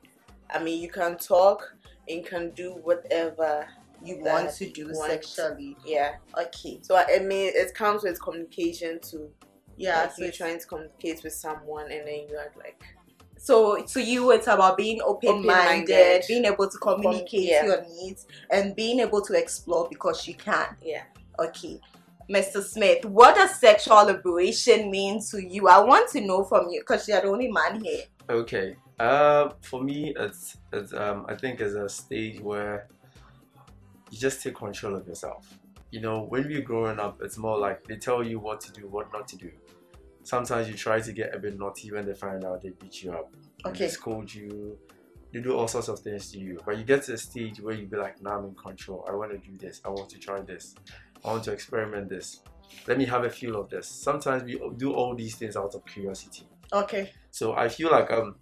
I 0.53 0.61
mean, 0.63 0.81
you 0.83 0.89
can 0.89 1.17
talk 1.19 1.75
and 2.09 2.19
you 2.19 2.25
can 2.25 2.51
do 2.51 2.73
whatever 2.83 3.69
You 4.05 4.23
that 4.25 4.45
want 4.45 4.55
to 4.57 4.71
do 4.71 4.87
want. 4.93 5.11
sexually. 5.11 5.77
Yeah. 5.85 6.17
Okay. 6.39 6.79
So 6.83 6.97
I 6.97 7.19
mean, 7.21 7.53
it 7.55 7.75
comes 7.75 8.03
with 8.03 8.21
communication 8.23 9.01
too. 9.01 9.31
Yeah. 9.77 10.03
like 10.03 10.13
so 10.13 10.23
you're 10.25 10.33
trying 10.33 10.59
to 10.61 10.67
communicate 10.67 11.23
with 11.25 11.33
someone 11.33 11.91
and 11.91 12.07
then 12.07 12.27
you 12.29 12.37
are 12.37 12.53
like 12.59 12.83
So 13.39 13.83
to 13.83 14.01
you, 14.03 14.31
it's 14.33 14.47
about 14.47 14.77
being 14.77 15.01
open-minded, 15.03 15.49
Open-minded. 15.91 16.25
being 16.29 16.45
able 16.45 16.69
to 16.69 16.79
communicate 16.79 17.49
yeah. 17.49 17.65
your 17.65 17.83
needs, 17.89 18.27
and 18.51 18.77
being 18.77 19.01
able 19.01 19.23
to 19.23 19.33
explore 19.35 19.89
because 19.89 20.27
you 20.29 20.35
can. 20.35 20.77
yeah 20.83 21.03
Okay. 21.39 21.81
Mr. 22.31 22.63
Smith, 22.63 23.05
what 23.07 23.35
does 23.35 23.59
sexual 23.59 24.05
liberation 24.05 24.91
mean 24.91 25.21
to 25.31 25.43
you? 25.43 25.67
I 25.69 25.81
want 25.81 26.09
to 26.13 26.21
know 26.21 26.45
from 26.45 26.69
you 26.69 26.81
because 26.81 27.09
you're 27.09 27.21
the 27.21 27.29
only 27.29 27.51
man 27.51 27.81
here. 27.83 28.03
Okay. 28.29 28.77
Uh, 29.01 29.49
for 29.63 29.83
me, 29.83 30.15
it's 30.17 30.57
it's 30.73 30.93
um 30.93 31.25
I 31.29 31.35
think 31.35 31.61
it's 31.61 31.75
a 31.75 31.89
stage 31.89 32.39
where 32.41 32.87
you 34.11 34.19
just 34.19 34.43
take 34.43 34.57
control 34.57 34.97
of 34.97 35.07
yourself. 35.07 35.59
You 35.91 36.01
know, 36.01 36.23
when 36.23 36.47
we're 36.47 36.63
growing 36.63 37.01
up, 37.01 37.21
it's 37.23 37.39
more 37.39 37.59
like 37.59 37.85
they 37.85 37.97
tell 37.97 38.23
you 38.23 38.39
what 38.39 38.61
to 38.63 38.73
do, 38.73 38.89
what 38.89 39.13
not 39.13 39.27
to 39.29 39.37
do. 39.37 39.51
Sometimes 40.23 40.69
you 40.69 40.75
try 40.75 41.01
to 41.01 41.13
get 41.13 41.35
a 41.35 41.39
bit 41.39 41.59
naughty 41.59 41.91
when 41.91 42.07
they 42.07 42.15
find 42.15 42.45
out 42.45 42.63
they 42.63 42.71
beat 42.71 43.03
you 43.03 43.13
up. 43.13 43.33
Okay. 43.65 43.87
They 43.87 43.89
scold 43.89 44.33
you, 44.33 44.79
they 45.33 45.41
do 45.41 45.57
all 45.57 45.69
sorts 45.69 45.89
of 45.89 46.01
things 46.01 46.31
to 46.33 46.39
you. 46.39 46.59
But 46.65 46.79
you 46.79 46.85
get 46.85 47.03
to 47.05 47.15
a 47.15 47.19
stage 47.19 47.61
where 47.61 47.75
you 47.75 47.87
be 47.87 47.97
like, 47.97 48.23
now 48.23 48.39
I'm 48.39 48.45
in 48.47 48.55
control. 48.55 49.05
I 49.09 49.13
want 49.13 49.33
to 49.33 49.39
do 49.39 49.57
this. 49.57 49.81
I 49.85 49.89
want 49.89 50.09
to 50.11 50.19
try 50.19 50.41
this. 50.41 50.75
I 51.25 51.29
want 51.29 51.45
to 51.45 51.53
experiment 51.53 52.09
this. 52.09 52.41
Let 52.87 52.99
me 52.99 53.05
have 53.07 53.25
a 53.25 53.31
feel 53.31 53.57
of 53.57 53.69
this. 53.69 53.89
Sometimes 53.89 54.45
we 54.45 54.61
do 54.77 54.93
all 54.93 55.15
these 55.15 55.35
things 55.35 55.57
out 55.57 55.75
of 55.75 55.85
curiosity. 55.87 56.47
Okay. 56.73 57.11
So 57.31 57.55
I 57.55 57.69
feel 57.69 57.91
like 57.91 58.11
um, 58.13 58.37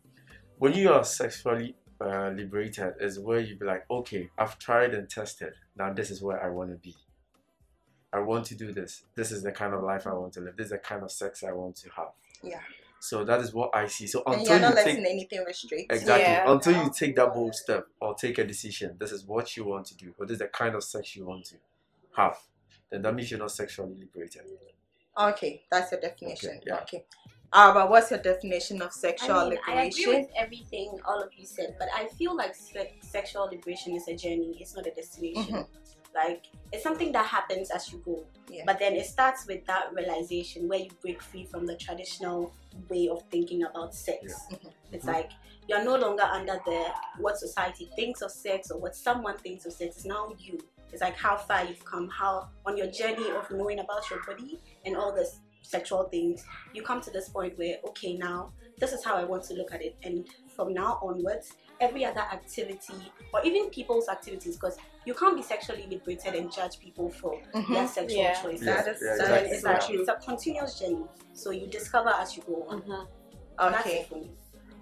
when 0.59 0.75
you 0.75 0.93
are 0.93 1.05
sexually 1.05 1.77
uh, 2.01 2.31
liberated, 2.31 2.95
is 3.01 3.19
where 3.19 3.41
you 3.41 3.57
be 3.57 3.65
like, 3.67 3.85
okay, 3.91 4.31
I've 4.39 4.59
tried 4.59 4.95
and 4.95 5.09
tested. 5.09 5.53
Now 5.77 5.93
this 5.93 6.11
is 6.11 6.23
where 6.23 6.43
I 6.43 6.49
want 6.49 6.71
to 6.71 6.77
be. 6.77 6.95
I 8.13 8.21
want 8.21 8.47
to 8.47 8.55
do 8.55 8.73
this. 8.73 9.03
This 9.15 9.31
is 9.33 9.43
the 9.43 9.53
kind 9.53 9.75
of 9.75 9.83
life 9.83 10.07
I 10.07 10.13
want 10.15 10.33
to 10.35 10.41
live. 10.41 10.57
This 10.57 10.67
is 10.67 10.71
the 10.73 10.79
kind 10.79 11.03
of 11.03 11.11
sex 11.11 11.45
I 11.45 11.53
want 11.53 11.77
to 11.77 11.91
have. 11.91 12.09
Yeah. 12.43 12.61
So 13.01 13.25
that 13.25 13.41
is 13.41 13.53
what 13.53 13.71
I 13.75 13.87
see. 13.87 14.07
So 14.07 14.23
And 14.27 14.37
until 14.41 14.53
you're 14.55 14.61
not 14.61 14.71
you 14.71 14.75
letting 14.77 14.97
take 14.97 15.11
anything 15.11 15.45
restrict. 15.45 15.91
you. 15.91 15.97
exactly 15.97 16.23
Yeah. 16.23 16.51
until 16.51 16.83
you 16.83 16.91
take 16.93 17.15
that 17.17 17.33
bold 17.35 17.55
step 17.55 17.87
or 18.01 18.15
take 18.15 18.39
a 18.39 18.45
decision, 18.45 18.97
this 18.99 19.13
is 19.13 19.25
what 19.25 19.57
you 19.57 19.65
want 19.65 19.87
to 19.87 19.97
do, 19.97 20.15
or 20.19 20.27
this 20.27 20.35
is 20.35 20.39
the 20.41 20.49
kind 20.49 20.75
of 20.75 20.83
sex 20.83 21.15
you 21.15 21.27
want 21.27 21.45
to 21.47 21.57
have, 22.17 22.39
then 22.91 23.03
that 23.03 23.15
means 23.15 23.31
you're 23.31 23.39
not 23.39 23.53
sexually 23.53 23.95
liberated. 23.95 24.43
Okay, 25.17 25.63
that's 25.71 25.93
your 25.93 26.01
definition. 26.01 26.51
Okay, 26.51 26.61
yeah. 26.67 26.81
Okay. 26.81 27.05
Araba, 27.53 27.87
what's 27.91 28.11
your 28.11 28.21
definition 28.21 28.83
of 28.83 28.93
sexual 28.93 29.37
I 29.37 29.49
mean, 29.51 29.59
I 29.67 29.73
agree 29.85 30.05
liberation? 30.07 30.13
with 30.15 30.31
everything 30.37 30.99
all 31.07 31.21
of 31.23 31.31
you 31.35 31.47
said, 31.47 31.77
but 31.79 31.89
I 31.95 32.07
feel 32.09 32.37
like 32.37 32.55
se- 32.55 32.95
sexual 33.01 33.49
liberation 33.51 33.95
is 33.95 34.07
a 34.09 34.15
journey. 34.15 34.57
It's 34.61 34.75
not 34.77 34.87
a 34.87 34.91
destination. 34.91 35.55
Mhm. 35.55 35.67
Like 36.15 36.47
it's 36.73 36.83
something 36.83 37.13
that 37.13 37.27
happens 37.27 37.71
as 37.71 37.91
you 37.93 38.03
go. 38.05 38.27
Yeah. 38.51 38.65
But 38.67 38.79
then 38.79 38.95
it 38.97 39.07
starts 39.07 39.47
with 39.47 39.65
that 39.67 39.95
realization 39.95 40.69
where 40.69 40.81
you 40.81 40.91
break 41.01 41.23
free 41.23 41.45
from 41.45 41.65
the 41.65 41.77
traditional 41.77 42.53
way 42.91 43.09
of 43.09 43.23
thinking 43.31 43.63
about 43.63 43.95
sex. 43.95 44.21
Yeah. 44.51 44.59
Mhm. 44.59 44.73
It's 44.93 45.05
Mhm. 45.07 45.13
like 45.15 45.31
you're 45.69 45.85
no 45.85 45.97
longer 45.97 46.25
under 46.25 46.61
the 46.67 46.93
what 47.19 47.39
society 47.39 47.91
thinks 47.97 48.21
of 48.21 48.31
sex 48.31 48.71
or 48.71 48.79
what 48.79 48.95
someone 48.95 49.39
thinks 49.39 49.65
of 49.65 49.73
sex. 49.73 49.97
It's 49.97 50.05
now 50.05 50.35
you. 50.39 50.59
It's 50.93 51.03
like 51.03 51.17
how 51.17 51.37
far 51.37 51.65
you've 51.65 51.85
come, 51.85 52.09
how 52.09 52.49
on 52.67 52.77
your 52.77 52.87
journey 52.89 53.31
of 53.31 53.51
knowing 53.51 53.79
about 53.79 54.09
your 54.11 54.23
body 54.25 54.59
and 54.87 54.97
all 54.97 55.15
this 55.15 55.41
sexual 55.63 56.05
things, 56.05 56.45
you 56.73 56.83
come 56.83 57.01
to 57.03 57.11
this 57.11 57.29
point 57.29 57.59
where 57.59 57.77
okay 57.89 58.15
now 58.15 58.53
this 58.79 58.93
is 58.93 59.05
how 59.05 59.17
I 59.17 59.25
want 59.25 59.43
to 59.45 59.55
look 59.55 59.73
at 59.75 59.83
it 59.83 59.97
and 60.05 60.27
from 60.55 60.73
now 60.73 60.99
onwards 61.03 61.53
every 61.81 62.05
other 62.05 62.21
activity 62.21 63.13
or 63.35 63.41
even 63.45 63.71
people's 63.71 64.09
activities 64.09 64.55
because 64.57 64.77
you 65.05 65.15
can't 65.15 65.37
be 65.37 65.43
sexually 65.43 65.87
liberated 65.91 66.35
and 66.35 66.53
judge 66.53 66.79
people 66.79 67.09
for 67.11 67.41
Mhm. 67.55 67.69
their 67.75 67.89
sexual 67.89 68.21
Yeah. 68.23 68.41
choices. 68.43 68.67
Yeah, 68.67 68.83
That 68.83 68.89
is- 68.97 69.03
yeah, 69.03 69.17
that 69.27 69.47
exactly. 69.47 69.51
it's 69.57 69.65
like 69.65 69.91
it's 70.01 70.09
a 70.09 70.15
continuous 70.29 70.79
journey. 70.79 71.05
So 71.35 71.51
you 71.51 71.67
discover 71.67 72.11
as 72.11 72.37
you 72.37 72.43
go 72.45 72.65
on. 72.69 73.07
That's 73.59 73.81
Okay. 73.87 74.09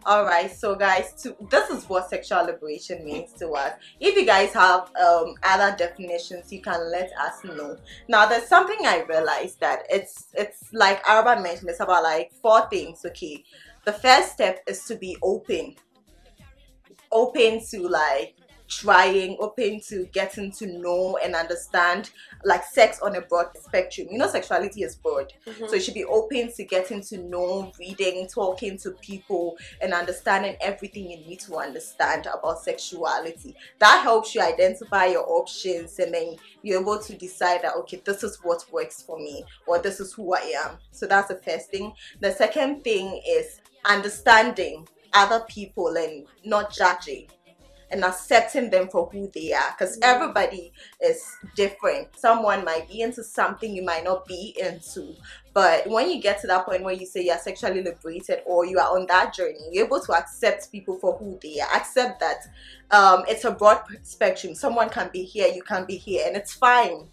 All 0.04 0.24
right, 0.24 0.54
so 0.54 0.76
guys, 0.76 1.12
to, 1.22 1.36
this 1.50 1.68
is 1.70 1.88
what 1.88 2.08
sexual 2.08 2.44
liberation 2.44 3.04
means 3.04 3.32
to 3.34 3.50
us. 3.50 3.72
If 3.98 4.14
you 4.14 4.24
guys 4.24 4.52
have 4.52 4.90
um, 4.94 5.34
other 5.42 5.74
definitions, 5.76 6.52
you 6.52 6.62
can 6.62 6.92
let 6.92 7.10
us 7.20 7.42
know. 7.42 7.76
Now, 8.08 8.26
there's 8.26 8.46
something 8.46 8.78
I 8.84 9.02
realized 9.08 9.58
that 9.60 9.80
it's 9.90 10.28
it's 10.34 10.72
like 10.72 11.02
Araba 11.08 11.42
mentioned. 11.42 11.70
It's 11.70 11.80
about 11.80 12.04
like 12.04 12.32
four 12.40 12.68
things. 12.68 13.04
Okay, 13.04 13.42
the 13.84 13.92
first 13.92 14.32
step 14.32 14.60
is 14.68 14.84
to 14.84 14.94
be 14.94 15.16
open, 15.22 15.74
open 17.10 17.60
to 17.70 17.88
like 17.88 18.36
trying, 18.68 19.36
open 19.40 19.80
to 19.88 20.06
getting 20.12 20.50
to 20.52 20.66
know 20.66 21.18
and 21.22 21.34
understand 21.34 22.10
like 22.44 22.64
sex 22.64 23.00
on 23.00 23.16
a 23.16 23.20
broad 23.20 23.46
spectrum. 23.56 24.08
You 24.10 24.18
know, 24.18 24.28
sexuality 24.28 24.82
is 24.82 24.96
broad. 24.96 25.32
Mm-hmm. 25.46 25.66
So 25.66 25.74
you 25.74 25.80
should 25.80 25.94
be 25.94 26.04
open 26.04 26.52
to 26.52 26.64
getting 26.64 27.02
to 27.02 27.18
know, 27.18 27.72
reading, 27.78 28.26
talking 28.26 28.78
to 28.78 28.92
people, 28.92 29.56
and 29.80 29.92
understanding 29.92 30.56
everything 30.60 31.10
you 31.10 31.18
need 31.18 31.40
to 31.40 31.56
understand 31.56 32.26
about 32.26 32.60
sexuality. 32.60 33.54
That 33.78 34.00
helps 34.02 34.34
you 34.34 34.42
identify 34.42 35.06
your 35.06 35.28
options 35.28 35.98
and 35.98 36.12
then 36.12 36.36
you're 36.62 36.80
able 36.80 36.98
to 36.98 37.14
decide 37.14 37.62
that, 37.62 37.76
okay, 37.76 38.02
this 38.04 38.22
is 38.22 38.38
what 38.42 38.64
works 38.72 39.02
for 39.02 39.18
me 39.18 39.44
or 39.66 39.78
this 39.78 40.00
is 40.00 40.12
who 40.12 40.34
I 40.34 40.52
am. 40.64 40.78
So 40.90 41.06
that's 41.06 41.28
the 41.28 41.36
first 41.36 41.70
thing. 41.70 41.92
The 42.20 42.32
second 42.32 42.82
thing 42.84 43.20
is 43.26 43.60
understanding 43.84 44.86
other 45.14 45.44
people 45.48 45.96
and 45.96 46.26
not 46.44 46.72
judging. 46.72 47.28
And 47.90 48.04
accepting 48.04 48.68
them 48.70 48.88
for 48.88 49.08
who 49.12 49.30
they 49.32 49.52
are 49.52 49.70
because 49.70 49.96
Mhm. 49.96 50.02
everybody 50.02 50.72
is 51.00 51.22
different. 51.54 52.08
Someone 52.18 52.64
might 52.64 52.88
be 52.88 53.00
into 53.00 53.22
something 53.22 53.74
you 53.74 53.82
might 53.82 54.02
not 54.02 54.26
be 54.26 54.56
into. 54.58 55.14
But 55.54 55.86
when 55.86 56.10
you 56.10 56.20
get 56.20 56.40
to 56.40 56.48
that 56.48 56.66
point 56.66 56.82
where 56.82 56.94
you 56.94 57.06
say 57.06 57.22
you're 57.22 57.38
sexually 57.38 57.82
liberated 57.82 58.42
or 58.44 58.66
you 58.66 58.78
are 58.80 58.94
on 58.98 59.06
that 59.06 59.32
journey, 59.32 59.68
you're 59.70 59.86
able 59.86 60.00
to 60.00 60.12
accept 60.12 60.72
people 60.72 60.98
for 60.98 61.16
who 61.16 61.38
they 61.40 61.60
are. 61.60 61.76
Accept 61.76 62.18
that 62.20 62.38
um, 62.90 63.24
it's 63.28 63.44
a 63.44 63.52
broad 63.52 63.80
spectrum. 64.02 64.54
Someone 64.54 64.88
can 64.90 65.08
be 65.12 65.22
here, 65.22 65.46
you 65.48 65.62
can 65.62 65.84
be 65.86 65.96
here, 65.96 66.24
and 66.26 66.36
it's 66.36 66.54
fine. 66.54 67.08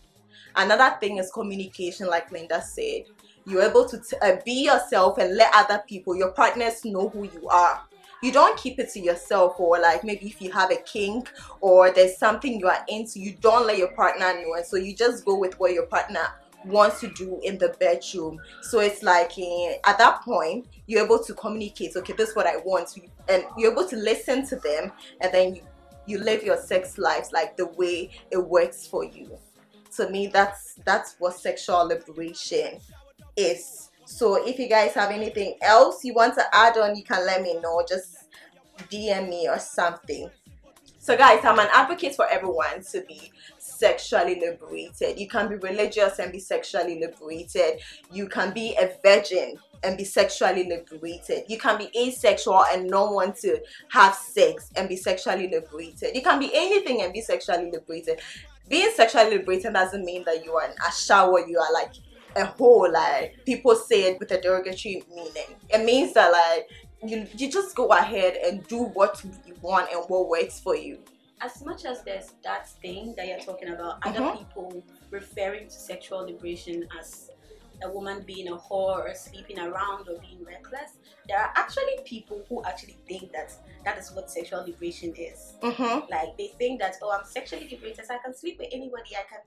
Another 0.56 0.98
thing 1.00 1.18
is 1.20 1.32
communication, 1.32 2.08
like 2.08 2.32
Linda 2.32 2.62
said. 2.62 3.04
You're 3.46 3.64
able 3.64 3.88
to 3.90 3.98
t- 3.98 4.18
uh, 4.22 4.38
be 4.46 4.66
yourself 4.66 5.18
and 5.18 5.36
let 5.36 5.52
other 5.54 5.84
people, 5.88 6.16
your 6.16 6.32
partners, 6.32 6.84
know 6.86 7.10
who 7.10 7.26
you 7.26 7.48
are 7.50 7.82
you 8.24 8.32
don't 8.32 8.58
keep 8.58 8.80
it 8.80 8.90
to 8.94 9.00
yourself 9.00 9.60
or 9.60 9.80
like 9.80 10.04
maybe 10.04 10.28
if 10.28 10.42
you 10.42 10.50
have 10.52 10.72
a 10.72 10.78
kink 10.78 11.30
or 11.60 11.92
there's 11.92 12.18
something 12.18 12.58
you 12.58 12.68
are 12.68 12.86
into 12.88 13.20
you 13.20 13.36
don't 13.42 13.68
let 13.68 13.78
your 13.78 13.92
partner 13.92 14.34
know. 14.42 14.54
And 14.54 14.66
so 14.66 14.78
you 14.78 14.96
just 14.96 15.26
go 15.26 15.38
with 15.38 15.60
what 15.60 15.74
your 15.74 15.86
partner 15.88 16.22
wants 16.66 17.02
to 17.02 17.10
do 17.10 17.42
in 17.44 17.58
the 17.58 17.76
bedroom. 17.80 18.40
So 18.62 18.80
it's 18.80 19.04
like 19.04 19.38
eh, 19.38 19.76
at 19.86 19.98
that 19.98 20.22
point 20.22 20.68
you're 20.88 21.04
able 21.04 21.22
to 21.24 21.34
communicate 21.34 21.96
okay 21.96 22.14
this 22.14 22.30
is 22.30 22.36
what 22.36 22.46
i 22.46 22.58
want 22.58 22.90
and 23.30 23.46
you're 23.58 23.72
able 23.72 23.88
to 23.88 23.96
listen 23.96 24.46
to 24.46 24.58
them 24.58 24.92
and 25.22 25.34
then 25.34 25.56
you 25.56 25.62
you 26.06 26.18
live 26.20 26.44
your 26.44 26.58
sex 26.58 26.98
lives 26.98 27.32
like 27.32 27.56
the 27.58 27.68
way 27.68 28.10
it 28.32 28.38
works 28.38 28.88
for 28.88 29.04
you. 29.04 29.38
To 29.98 30.10
me 30.10 30.28
that's 30.28 30.76
that's 30.86 31.16
what 31.20 31.36
sexual 31.36 31.88
liberation 31.88 32.80
is 33.36 33.90
so 34.14 34.46
if 34.48 34.60
you 34.60 34.70
guys 34.70 34.94
have 34.94 35.10
anything 35.10 35.56
else 35.62 36.04
you 36.04 36.14
want 36.14 36.36
to 36.36 36.44
add 36.54 36.78
on 36.78 36.96
you 36.96 37.04
can 37.04 37.26
let 37.26 37.42
me 37.42 37.60
know. 37.60 37.84
Just 37.88 38.30
dm 38.92 39.30
me 39.30 39.48
or 39.50 39.60
something. 39.60 40.30
So 41.00 41.18
guys 41.18 41.44
i'm 41.44 41.60
an 41.60 41.68
advocate 41.74 42.16
for 42.16 42.28
everyone 42.30 42.84
to 42.92 43.02
be 43.08 43.32
sexually 43.58 44.40
liberated. 44.40 45.20
You 45.20 45.28
can 45.28 45.50
be 45.50 45.56
religious 45.56 46.20
and 46.20 46.32
be 46.32 46.40
sexually 46.40 47.00
liberated. 47.00 47.82
You 48.12 48.28
can 48.28 48.54
be 48.54 48.76
a 48.80 48.92
virgin 49.04 49.58
and 49.84 49.98
be 49.98 50.04
sexually 50.04 50.70
liberated. 50.70 51.44
You 51.50 51.58
can 51.58 51.78
be 51.78 51.90
asexual 51.98 52.64
and 52.72 52.88
not 52.88 53.14
want 53.14 53.36
to 53.38 53.60
have 53.90 54.16
sex 54.16 54.72
and 54.76 54.88
be 54.88 54.96
sexually 54.96 55.50
liberated. 55.50 56.16
You 56.16 56.22
can 56.22 56.40
be 56.40 56.52
anything 56.54 57.02
and 57.02 57.12
be 57.12 57.22
sexually 57.22 57.72
liberated. 57.72 58.22
Being 58.70 58.92
sexually 58.96 59.38
liberated 59.38 59.74
doesn't 59.74 60.06
mean 60.06 60.24
that 60.26 60.46
you 60.46 60.54
are 60.54 60.66
in 60.66 60.72
a 60.72 60.92
shower 60.92 61.46
you 61.46 61.60
are 61.60 61.74
like 61.74 61.94
a 62.36 62.46
whole 62.46 62.92
like 62.92 63.36
people 63.46 63.76
say 63.76 64.04
it 64.12 64.20
with 64.20 64.32
a 64.32 64.42
derogatory 64.42 65.04
meaning 65.10 65.56
it 65.70 65.84
means 65.86 66.14
that 66.14 66.32
like 66.32 66.68
you, 67.06 67.28
you 67.38 67.50
just 67.52 67.76
go 67.76 67.88
ahead 67.90 68.36
and 68.46 68.66
do 68.68 68.78
what 68.84 69.22
you 69.46 69.56
want 69.62 69.90
and 69.92 70.04
what 70.08 70.30
works 70.30 70.60
for 70.60 70.76
you 70.76 70.98
as 71.42 71.64
much 71.66 71.84
as 71.86 72.02
there's 72.04 72.32
that 72.44 72.70
thing 72.82 73.14
that 73.18 73.28
you're 73.28 73.40
talking 73.40 73.70
about, 73.70 74.00
other 74.06 74.22
Mhm. 74.22 74.38
people 74.38 74.84
referring 75.10 75.68
to 75.68 75.74
sexual 75.76 76.20
liberation 76.26 76.88
as 76.98 77.30
a 77.84 77.92
woman 77.92 78.22
being 78.22 78.48
a 78.48 78.56
whore 78.56 79.10
or 79.10 79.14
sleeping 79.14 79.60
around 79.60 80.08
or 80.08 80.18
being 80.22 80.42
reckless, 80.46 80.92
there 81.28 81.38
are 81.38 81.52
actually 81.58 82.00
people 82.06 82.42
who 82.48 82.64
actually 82.64 82.98
think 83.10 83.34
that 83.34 83.52
that 83.84 83.98
is 83.98 84.10
what 84.14 84.32
sexual 84.32 84.64
liberation 84.66 85.14
is. 85.18 85.56
mm-hmm. 85.62 86.10
Like 86.10 86.38
they 86.38 86.48
think 86.58 86.80
that 86.80 86.96
oh, 87.02 87.12
I'm 87.12 87.26
sexually 87.26 87.68
liberated, 87.70 88.06
so 88.06 88.14
I 88.14 88.20
can 88.20 88.34
sleep 88.34 88.58
with 88.60 88.70
anybody, 88.72 89.12
I 89.18 89.24
can 89.28 89.42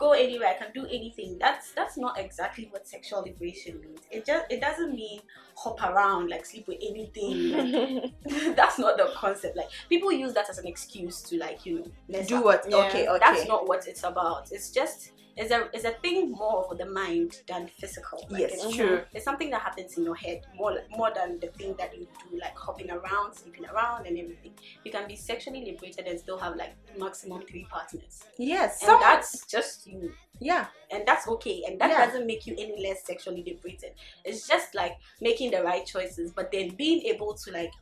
go 0.00 0.12
anywhere, 0.12 0.48
I 0.48 0.54
can 0.54 0.72
do 0.72 0.86
anything. 0.86 1.36
That's 1.38 1.72
that's 1.72 1.96
not 1.96 2.18
exactly 2.18 2.66
what 2.70 2.88
sexual 2.88 3.22
liberation 3.22 3.80
means. 3.80 4.00
It 4.10 4.26
just 4.26 4.46
it 4.50 4.60
doesn't 4.60 4.94
mean 4.94 5.20
hop 5.54 5.80
around 5.82 6.30
like 6.30 6.44
sleep 6.46 6.66
with 6.66 6.78
anything. 6.82 8.12
that's 8.56 8.78
not 8.78 8.96
the 8.96 9.12
concept. 9.14 9.56
Like 9.56 9.68
people 9.88 10.10
use 10.10 10.32
that 10.34 10.48
as 10.50 10.58
an 10.58 10.66
excuse 10.66 11.22
to 11.22 11.38
like 11.38 11.64
you 11.64 11.92
know 12.08 12.22
do 12.24 12.38
up. 12.38 12.44
what 12.44 12.64
Yeah. 12.68 12.76
okay 12.78 13.06
okay 13.06 13.18
That's 13.20 13.46
not 13.46 13.68
what 13.68 13.86
it's 13.86 14.02
about. 14.02 14.50
It's 14.50 14.70
just 14.70 15.12
it's 15.40 15.50
a 15.50 15.68
it's 15.72 15.84
a 15.84 15.92
thing 16.04 16.30
more 16.32 16.64
for 16.68 16.74
the 16.76 16.86
mind 16.86 17.30
than 17.48 17.66
physical. 17.68 18.26
Like, 18.28 18.42
yes 18.42 18.52
it's, 18.52 18.76
true 18.76 19.00
it's 19.14 19.24
something 19.24 19.50
that 19.50 19.62
happens 19.62 19.96
in 19.96 20.04
your 20.04 20.14
head 20.14 20.40
more 20.54 20.74
more 20.96 21.10
than 21.14 21.40
the 21.40 21.48
thing 21.58 21.74
that 21.78 21.96
you 21.96 22.06
do 22.22 22.38
like 22.38 22.56
hopping 22.56 22.90
around, 22.90 23.34
sleeping 23.34 23.64
around, 23.72 24.06
and 24.06 24.18
everything. 24.18 24.52
You 24.84 24.92
can 24.92 25.08
be 25.08 25.16
sexually 25.16 25.64
liberated 25.64 26.06
and 26.06 26.20
still 26.20 26.38
have 26.38 26.56
like 26.56 26.74
maximum 26.98 27.40
three 27.48 27.66
partners, 27.70 28.24
yes 28.38 28.82
and 28.86 29.00
that's 29.00 29.46
just 29.46 29.86
you 29.86 30.12
yeah 30.40 30.66
and 30.90 31.06
that's 31.06 31.28
okay 31.28 31.62
and 31.66 31.78
that 31.80 31.90
Yeah. 31.90 32.06
doesn't 32.06 32.26
make 32.26 32.46
you 32.46 32.54
any 32.58 32.76
less 32.86 33.04
sexually 33.04 33.42
liberated 33.46 33.92
it's 34.24 34.46
just 34.48 34.74
like 34.74 34.96
making 35.20 35.50
the 35.50 35.62
right 35.62 35.84
choices 35.84 36.32
but 36.32 36.50
then 36.50 36.74
being 36.76 37.02
able 37.12 37.34
to 37.34 37.50
like 37.52 37.72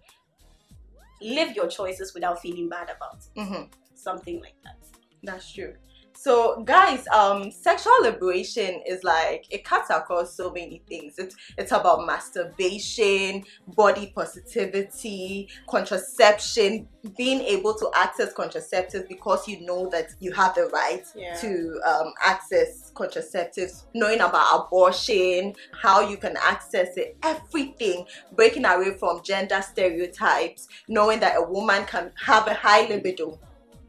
live 1.20 1.54
your 1.54 1.68
choices 1.68 2.14
without 2.14 2.40
feeling 2.40 2.68
bad 2.68 2.90
about 2.96 3.18
it 3.18 3.40
hmm 3.40 3.62
something 3.94 4.40
like 4.40 4.54
that 4.64 4.76
That's 5.22 5.52
true. 5.52 5.74
So, 6.20 6.64
guys, 6.64 7.06
um, 7.14 7.52
sexual 7.52 7.92
liberation 8.02 8.82
is 8.84 9.04
like 9.04 9.46
it 9.50 9.62
cuts 9.64 9.88
across 9.88 10.34
so 10.36 10.50
many 10.50 10.82
things. 10.88 11.14
It's 11.16 11.36
it's 11.56 11.70
about 11.70 12.06
masturbation, 12.06 13.44
body 13.68 14.12
positivity, 14.16 15.48
contraception, 15.68 16.88
being 17.16 17.40
able 17.42 17.72
to 17.74 17.88
access 17.94 18.34
contraceptives 18.34 19.08
because 19.08 19.46
you 19.46 19.60
know 19.64 19.88
that 19.90 20.08
you 20.18 20.32
have 20.32 20.56
the 20.56 20.66
right 20.72 21.04
Yeah. 21.14 21.34
to 21.34 21.80
um, 21.86 22.12
access 22.20 22.90
contraceptives, 22.96 23.84
knowing 23.94 24.20
about 24.20 24.66
abortion, 24.66 25.54
how 25.72 26.00
you 26.00 26.16
can 26.16 26.36
access 26.36 26.96
it, 26.96 27.16
everything, 27.22 28.06
breaking 28.32 28.64
away 28.64 28.96
from 28.98 29.22
gender 29.22 29.62
stereotypes, 29.62 30.66
knowing 30.88 31.20
that 31.20 31.36
a 31.36 31.42
woman 31.42 31.84
can 31.86 32.10
have 32.16 32.48
a 32.48 32.54
high 32.54 32.88
libido, 32.88 33.38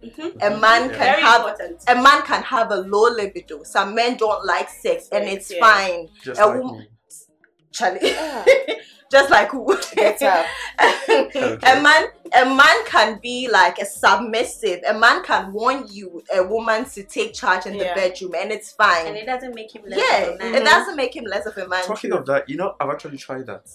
Mhm. 0.04 0.36
a 0.42 0.58
man 0.58 0.90
Yeah. 0.90 0.96
can 0.96 1.00
Very 1.00 1.22
have 1.22 1.42
important. 1.42 1.84
a 1.88 1.96
man 1.96 2.22
can 2.24 2.42
have 2.44 2.72
a 2.72 2.78
low 2.78 3.10
libido. 3.14 3.64
Some 3.64 3.94
men 3.96 4.16
don't 4.18 4.46
like 4.46 4.70
sex, 4.70 5.10
and 5.12 5.28
it's 5.28 5.52
Yeah. 5.52 5.60
fine. 5.60 6.10
Just 6.24 6.40
A 6.40 6.46
like 6.46 6.56
woman- 6.64 6.80
me. 6.80 6.88
Charlie, 7.72 8.00
Yeah. 8.04 8.46
just 9.12 9.30
like 9.30 9.50
who? 9.50 9.78
Get 9.96 10.22
up. 10.24 10.46
a 10.80 11.82
man, 11.82 12.08
a 12.36 12.46
man 12.46 12.86
can 12.86 13.20
be 13.22 13.48
like 13.48 13.78
a 13.80 13.86
submissive. 13.86 14.82
A 14.88 14.94
man 14.94 15.22
can 15.24 15.52
want 15.54 15.92
you, 15.92 16.24
a 16.34 16.44
woman, 16.44 16.86
to 16.92 17.04
take 17.04 17.34
charge 17.34 17.66
in 17.66 17.74
the 17.78 17.86
bedroom, 17.96 18.34
and 18.36 18.52
it's 18.52 18.72
fine. 18.72 19.08
and 19.08 19.18
it 19.18 19.26
doesn't 19.26 19.54
make 19.54 19.74
him 19.76 19.84
less 19.86 20.00
yeah, 20.00 20.18
of 20.28 20.36
a 20.36 20.38
man. 20.44 20.56
it 20.56 20.64
doesn't 20.66 20.96
make 20.96 21.16
him 21.16 21.26
less 21.26 21.46
of 21.46 21.58
a 21.58 21.68
man. 21.68 21.84
Talking 21.84 22.14
of 22.14 22.26
that, 22.28 22.50
you 22.50 22.56
know, 22.58 22.76
I've 22.80 22.90
actually 22.90 23.18
tried 23.18 23.46
that. 23.48 23.68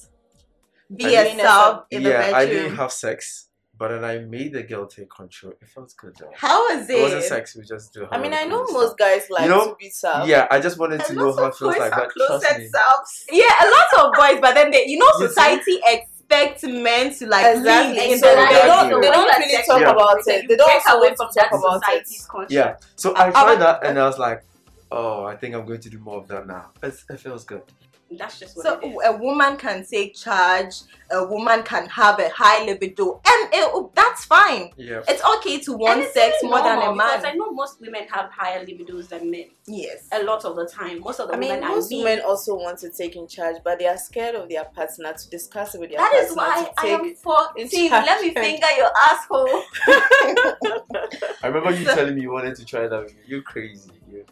Be 0.95 1.17
I 1.17 1.23
a 1.23 1.39
sub 1.39 1.87
in 1.91 2.03
the 2.03 2.11
yeah, 2.11 2.21
I 2.35 2.45
bedroom. 2.47 2.63
didn't 2.65 2.77
have 2.77 2.93
sex, 2.93 3.44
but 3.77 3.89
then 3.89 4.05
I 4.05 4.19
made 4.19 4.53
the 4.53 4.63
girl 4.63 4.87
take 4.87 5.11
control. 5.11 5.53
It 5.61 5.69
felt 5.69 5.93
good 5.97 6.15
though. 6.19 6.31
was 6.43 6.89
it? 6.89 6.99
It 6.99 7.03
wasn't 7.03 7.25
sex. 7.25 7.57
We 7.57 7.63
just 7.65 7.93
do. 7.93 8.07
I 8.11 8.19
mean, 8.19 8.33
I 8.33 8.45
horrible 8.45 8.59
know 8.59 8.65
stuff. 8.67 8.77
most 8.83 8.99
guys 8.99 9.23
like 9.31 9.49
know, 9.49 9.69
to 9.71 9.77
be 9.77 9.91
served. 9.91 10.29
Yeah, 10.29 10.47
I 10.51 10.61
just 10.61 10.79
wanted 10.79 11.01
A 11.01 11.05
to 11.05 11.13
know 11.15 11.33
how 11.35 11.45
of 11.45 11.53
it 11.53 11.57
feels 11.57 11.77
like. 11.77 11.93
are 11.93 12.09
But 12.17 12.27
trust 12.27 12.59
me, 12.59 12.69
subs. 12.69 13.27
Yeah, 13.33 13.53
a 13.65 13.67
lot 13.67 14.07
of 14.07 14.13
boys, 14.15 14.41
but 14.41 14.55
then 14.55 14.71
they, 14.71 14.87
you 14.87 14.99
know, 14.99 15.07
You 15.19 15.27
see? 15.27 15.35
society 15.35 15.81
expects 15.87 16.63
men 16.63 17.13
to 17.17 17.27
like 17.27 17.45
Exactly. 17.57 17.95
live 17.97 18.13
in 18.13 18.19
So 18.19 18.27
the 18.31 18.37
they 18.37 18.63
don't- 18.67 19.01
they 19.01 19.11
don't 19.11 19.39
really 19.39 19.63
talk 19.65 19.81
Yeah. 19.81 19.91
about 19.91 20.19
it. 20.27 20.49
They 20.49 20.57
don't 20.57 20.67
break 20.69 20.89
also 20.89 20.99
away 20.99 21.09
from 21.17 21.27
talk 21.27 21.35
that 21.35 21.49
about 21.53 21.77
it. 21.77 21.83
society's 21.85 22.27
construct. 22.27 22.53
yeah. 22.53 22.77
So 22.97 23.13
I 23.15 23.29
Uh, 23.29 23.33
tried 23.33 23.61
that, 23.61 23.85
and 23.85 23.99
I 23.99 24.07
was 24.07 24.19
like, 24.19 24.45
oh, 24.93 25.25
I 25.25 25.37
think 25.37 25.55
I'm 25.55 25.67
going 25.67 25.81
to 25.81 25.91
do 25.91 25.99
more 25.99 26.19
of 26.19 26.29
that 26.29 26.47
now. 26.47 26.71
It's, 26.83 27.05
it 27.11 27.19
feels 27.21 27.45
good. 27.45 27.63
That's 28.11 28.39
just 28.39 28.57
what 28.57 28.65
So 28.67 28.79
it 28.81 28.87
is. 28.87 28.97
a 29.07 29.17
woman 29.17 29.57
can 29.57 29.85
take 29.85 30.15
charge. 30.15 30.75
A 31.11 31.25
woman 31.27 31.63
can 31.65 31.87
have 31.89 32.19
a 32.19 32.29
high 32.31 32.65
libido, 32.65 33.21
and 33.27 33.49
it, 33.53 33.95
that's 33.95 34.25
fine. 34.25 34.71
Yeah. 34.77 35.03
It's 35.07 35.23
okay 35.37 35.61
to 35.61 35.73
want 35.77 36.05
sex 36.13 36.37
more 36.43 36.63
than 36.63 36.79
a 36.81 36.95
man. 36.95 37.19
Because 37.19 37.25
I 37.25 37.33
know 37.35 37.53
most 37.53 37.81
women 37.81 38.07
have 38.11 38.31
higher 38.31 38.65
libidos 38.65 39.09
than 39.09 39.31
men. 39.31 39.47
Yes. 39.67 40.09
A 40.13 40.23
lot 40.23 40.45
of 40.45 40.57
the 40.57 40.67
time. 40.67 41.01
Most 41.01 41.21
of 41.21 41.29
the 41.29 41.35
I 41.35 41.39
mean, 41.39 41.51
women 41.51 41.69
most 41.69 41.93
I 41.93 41.97
meet. 41.97 42.05
women 42.05 42.21
also 42.27 42.55
want 42.55 42.79
to 42.81 42.91
take 42.91 43.17
in 43.17 43.27
charge, 43.29 43.57
but 43.65 43.79
they 43.79 43.87
are 43.87 43.99
scared 43.99 44.35
of 44.35 44.49
their 44.49 44.65
partner 44.65 45.13
to 45.13 45.31
discuss 45.31 45.75
it 45.75 45.81
with 45.81 45.91
their 45.91 45.99
that 45.99 46.11
partner. 46.13 46.29
is 46.31 46.37
why 46.37 46.65
to 46.65 46.71
I 46.79 46.83
take 46.83 46.93
am 47.01 47.15
for 47.17 47.39
in 47.57 47.69
team. 47.69 47.91
charge. 47.91 48.07
Let 48.07 48.23
me 48.23 48.31
finger 48.35 48.67
your 48.77 48.91
asshole. 49.11 49.63
I 51.43 51.47
remember 51.49 51.71
you 51.73 51.85
telling 51.85 52.15
me 52.15 52.23
you 52.23 52.33
wanted 52.33 52.55
to 52.57 52.65
try 52.65 52.87
that 52.87 53.03
with 53.03 53.15
me. 53.15 53.21
You 53.27 53.43
crazy. 53.43 53.91
You 54.11 54.25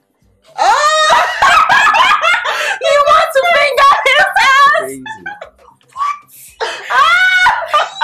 Oh! 0.59 1.23
you 2.83 3.05
want 3.07 3.29
to 3.33 3.41
finger 3.55 3.93
his 4.05 4.27
ass? 4.41 4.72
Crazy. 4.87 5.05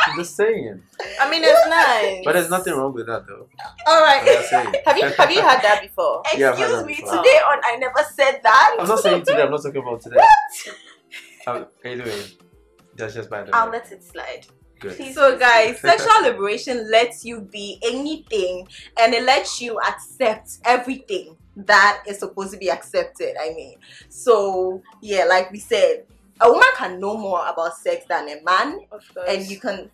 I'm 0.07 0.17
just 0.19 0.37
saying. 0.37 0.83
I 1.21 1.31
mean, 1.31 1.43
it's 1.45 1.69
nice. 1.69 2.23
But 2.25 2.33
there's 2.33 2.51
nothing 2.51 2.75
wrong 2.75 2.93
with 2.95 3.07
that 3.07 3.27
though. 3.27 3.47
All 3.87 3.99
I'm 3.99 4.03
right. 4.03 4.25
just 4.25 4.51
saying. 4.51 4.75
Have 4.87 4.97
you 4.97 5.05
have 5.05 5.31
you 5.31 5.43
had 5.43 5.63
that 5.63 5.81
before? 5.83 6.23
Yeah, 6.37 6.51
Excuse 6.51 6.71
that 6.71 6.87
me. 6.87 6.95
before. 6.97 7.11
Today 7.19 7.39
on 7.47 7.61
I 7.65 7.77
never 7.77 8.09
said 8.15 8.41
that. 8.43 8.77
I'm 8.81 8.89
not 8.89 9.01
saying 9.01 9.25
today. 9.25 9.43
I'm 9.43 9.51
not 9.51 9.63
talking 9.63 9.83
about 9.83 10.01
today. 10.01 10.17
What? 10.17 11.57
Um, 11.57 11.67
anyway, 11.85 12.23
that's 12.97 13.15
just 13.15 13.31
by 13.31 13.43
the 13.43 13.55
I'll 13.55 13.67
way. 13.71 13.79
let 13.79 13.93
it 13.93 14.03
slide. 14.05 14.47
Good. 14.81 14.97
Please. 14.97 15.15
So, 15.15 15.37
guys, 15.39 15.81
sexual 15.81 16.23
liberation 16.23 16.91
lets 16.91 17.25
you 17.25 17.41
be 17.41 17.81
anything 17.85 18.67
and 19.01 19.13
it 19.13 19.25
lets 19.25 19.61
you 19.61 19.79
accept 19.81 20.59
everything 20.65 21.37
that 21.57 22.03
is 22.07 22.19
supposed 22.21 22.53
to 22.53 22.59
be 22.59 22.71
accepted. 22.71 23.35
I 23.41 23.51
mean, 23.55 23.79
so 24.09 24.83
yeah, 25.03 25.25
like 25.25 25.51
we 25.51 25.59
said, 25.59 26.07
a 26.41 26.51
woman 26.51 26.69
can 26.77 27.01
know 27.01 27.17
more 27.17 27.47
about 27.49 27.77
sex 27.77 28.05
than 28.09 28.29
a 28.29 28.43
man, 28.43 28.81
and 29.29 29.49
you 29.49 29.59
can 29.59 29.91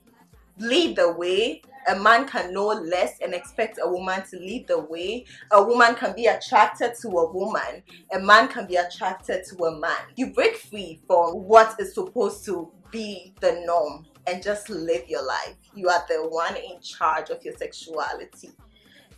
lead 0.58 0.96
the 0.96 1.12
way. 1.12 1.62
A 1.88 1.96
man 1.96 2.26
can 2.26 2.54
know 2.54 2.68
less 2.68 3.18
and 3.20 3.34
expect 3.34 3.78
a 3.82 3.88
woman 3.88 4.22
to 4.30 4.38
lead 4.38 4.66
the 4.68 4.78
way. 4.78 5.26
A 5.52 5.62
woman 5.62 5.94
can 5.94 6.14
be 6.14 6.26
attracted 6.26 6.94
to 7.02 7.08
a 7.08 7.32
woman. 7.32 7.82
A 8.14 8.18
man 8.18 8.48
can 8.48 8.66
be 8.66 8.76
attracted 8.76 9.44
to 9.50 9.64
a 9.64 9.78
man. 9.78 9.98
You 10.16 10.32
break 10.32 10.56
free 10.56 11.00
from 11.06 11.44
what 11.44 11.78
is 11.78 11.94
supposed 11.94 12.44
to 12.46 12.70
be 12.90 13.34
the 13.40 13.62
norm 13.66 14.06
and 14.26 14.42
just 14.42 14.70
live 14.70 15.08
your 15.08 15.26
life. 15.26 15.56
You 15.74 15.88
are 15.90 16.04
the 16.08 16.26
one 16.28 16.56
in 16.56 16.80
charge 16.80 17.28
of 17.28 17.44
your 17.44 17.54
sexuality. 17.56 18.50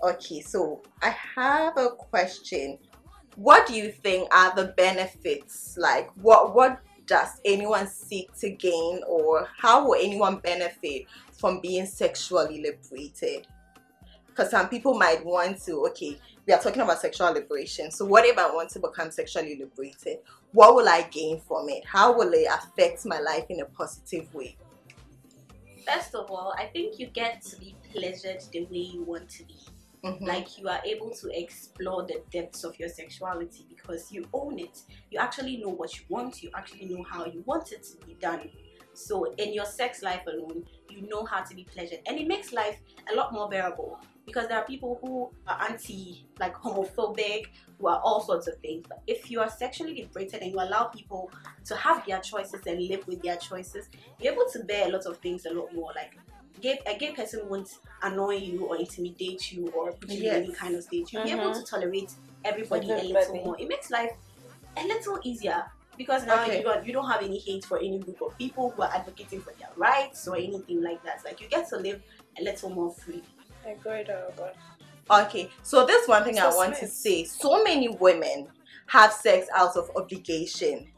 Okay, 0.02 0.40
so 0.40 0.82
I 1.02 1.14
have 1.36 1.76
a 1.76 1.90
question. 1.90 2.78
What 3.36 3.66
do 3.66 3.74
you 3.74 3.92
think 3.92 4.34
are 4.34 4.54
the 4.56 4.74
benefits? 4.76 5.76
Like 5.78 6.10
what 6.16 6.54
what 6.54 6.80
does 7.06 7.40
anyone 7.44 7.86
seek 7.86 8.34
to 8.38 8.50
gain 8.50 9.00
or 9.06 9.48
how 9.56 9.86
will 9.86 9.94
anyone 9.94 10.36
benefit 10.38 11.06
from 11.32 11.60
being 11.60 11.86
sexually 11.86 12.62
liberated? 12.62 13.46
Because 14.26 14.50
some 14.50 14.68
people 14.68 14.94
might 14.94 15.24
want 15.24 15.62
to, 15.64 15.86
okay, 15.86 16.18
we 16.46 16.52
are 16.52 16.60
talking 16.60 16.82
about 16.82 17.00
sexual 17.00 17.32
liberation. 17.32 17.90
So 17.90 18.04
what 18.04 18.26
if 18.26 18.36
I 18.38 18.52
want 18.52 18.70
to 18.70 18.80
become 18.80 19.10
sexually 19.10 19.58
liberated? 19.58 20.18
What 20.52 20.74
will 20.74 20.88
I 20.88 21.02
gain 21.10 21.40
from 21.40 21.68
it? 21.68 21.84
How 21.86 22.16
will 22.16 22.32
it 22.32 22.46
affect 22.46 23.04
my 23.06 23.18
life 23.20 23.46
in 23.48 23.60
a 23.60 23.64
positive 23.64 24.32
way? 24.34 24.56
First 25.86 26.14
of 26.14 26.30
all, 26.30 26.54
I 26.58 26.66
think 26.66 26.98
you 26.98 27.06
get 27.06 27.42
to 27.42 27.58
be 27.58 27.76
pleasured 27.92 28.42
the 28.52 28.64
way 28.66 28.78
you 28.78 29.02
want 29.02 29.28
to 29.30 29.44
be. 29.44 29.56
Mhm. 30.04 30.26
Like 30.26 30.58
you 30.58 30.68
are 30.68 30.80
able 30.84 31.10
to 31.10 31.38
explore 31.38 32.02
the 32.04 32.22
depths 32.30 32.64
of 32.64 32.78
your 32.78 32.88
sexuality 32.88 33.66
because 33.86 34.12
you 34.12 34.26
own 34.32 34.58
it. 34.58 34.82
You 35.10 35.18
actually 35.18 35.56
know 35.58 35.68
what 35.68 35.96
you 35.96 36.04
want. 36.08 36.42
You 36.42 36.50
actually 36.54 36.86
know 36.86 37.02
how 37.02 37.24
you 37.26 37.42
want 37.46 37.72
it 37.72 37.82
to 37.84 38.06
be 38.06 38.14
done. 38.14 38.50
So 38.94 39.34
in 39.34 39.52
your 39.52 39.66
sex 39.66 40.02
life 40.02 40.22
alone, 40.26 40.64
you 40.88 41.02
know 41.08 41.24
how 41.24 41.42
to 41.42 41.54
be 41.54 41.64
pleasured, 41.64 42.00
and 42.06 42.18
it 42.18 42.26
makes 42.26 42.52
life 42.52 42.78
a 43.12 43.14
lot 43.14 43.32
more 43.32 43.48
bearable. 43.48 43.98
Because 44.24 44.48
there 44.48 44.58
are 44.58 44.64
people 44.64 44.98
who 45.00 45.30
are 45.46 45.62
anti, 45.70 46.24
like 46.40 46.54
homophobic, 46.56 47.46
who 47.78 47.86
are 47.86 48.00
all 48.00 48.20
sorts 48.20 48.48
of 48.48 48.56
things. 48.58 48.84
But 48.88 49.02
if 49.06 49.30
you 49.30 49.40
are 49.40 49.48
sexually 49.50 49.94
liberated 49.94 50.42
and 50.42 50.50
you 50.50 50.58
allow 50.58 50.84
people 50.84 51.30
to 51.66 51.76
have 51.76 52.04
their 52.06 52.18
choices 52.20 52.66
and 52.66 52.82
live 52.88 53.06
with 53.06 53.22
their 53.22 53.36
choices, 53.36 53.88
you're 54.20 54.32
able 54.32 54.46
to 54.52 54.64
bear 54.64 54.88
a 54.88 54.90
lot 54.90 55.06
of 55.06 55.18
things 55.18 55.46
a 55.46 55.52
lot 55.52 55.72
more. 55.72 55.92
Like 55.94 56.18
gay, 56.60 56.80
a 56.86 56.98
gay 56.98 57.12
person 57.12 57.48
won't 57.48 57.68
annoy 58.02 58.36
you 58.36 58.64
or 58.64 58.76
intimidate 58.78 59.52
you 59.52 59.68
or 59.68 59.92
put 59.92 60.10
you 60.10 60.28
in 60.28 60.42
any 60.42 60.52
kind 60.52 60.74
of 60.74 60.82
state. 60.82 61.12
You'll 61.12 61.22
be 61.22 61.30
able 61.30 61.50
Mhm. 61.50 61.60
to 61.60 61.64
tolerate 61.70 62.12
everybody 62.46 62.90
a 62.90 63.02
little 63.02 63.34
more. 63.44 63.56
It 63.58 63.68
makes 63.68 63.90
life 63.90 64.12
a 64.76 64.84
little 64.86 65.18
easier 65.24 65.64
because 65.98 66.26
now 66.26 66.42
Okay. 66.44 66.60
you, 66.60 66.68
are, 66.68 66.82
you 66.84 66.92
don't 66.92 67.10
have 67.10 67.22
any 67.22 67.38
hate 67.38 67.64
for 67.64 67.78
any 67.78 67.98
group 67.98 68.20
of 68.22 68.36
people 68.38 68.70
who 68.76 68.82
are 68.82 68.90
advocating 68.94 69.40
for 69.40 69.52
their 69.58 69.70
rights 69.76 70.26
or 70.28 70.36
anything 70.36 70.82
like 70.82 71.02
that. 71.04 71.20
Like 71.24 71.40
you 71.40 71.48
get 71.48 71.68
to 71.70 71.76
live 71.76 72.02
a 72.38 72.42
little 72.42 72.70
more 72.70 72.92
free. 72.92 73.22
Agreed, 73.66 74.08
Albert. 74.10 74.54
Okay, 75.10 75.48
so 75.62 75.86
this 75.86 76.06
one 76.08 76.24
thing 76.24 76.38
I 76.38 76.50
So 76.50 76.56
want 76.56 76.76
to 76.76 76.86
say. 76.88 77.24
So 77.24 77.62
many 77.64 77.88
women 77.88 78.48
have 78.86 79.12
sex 79.12 79.48
out 79.54 79.76
of 79.76 79.90
obligation. 79.96 80.88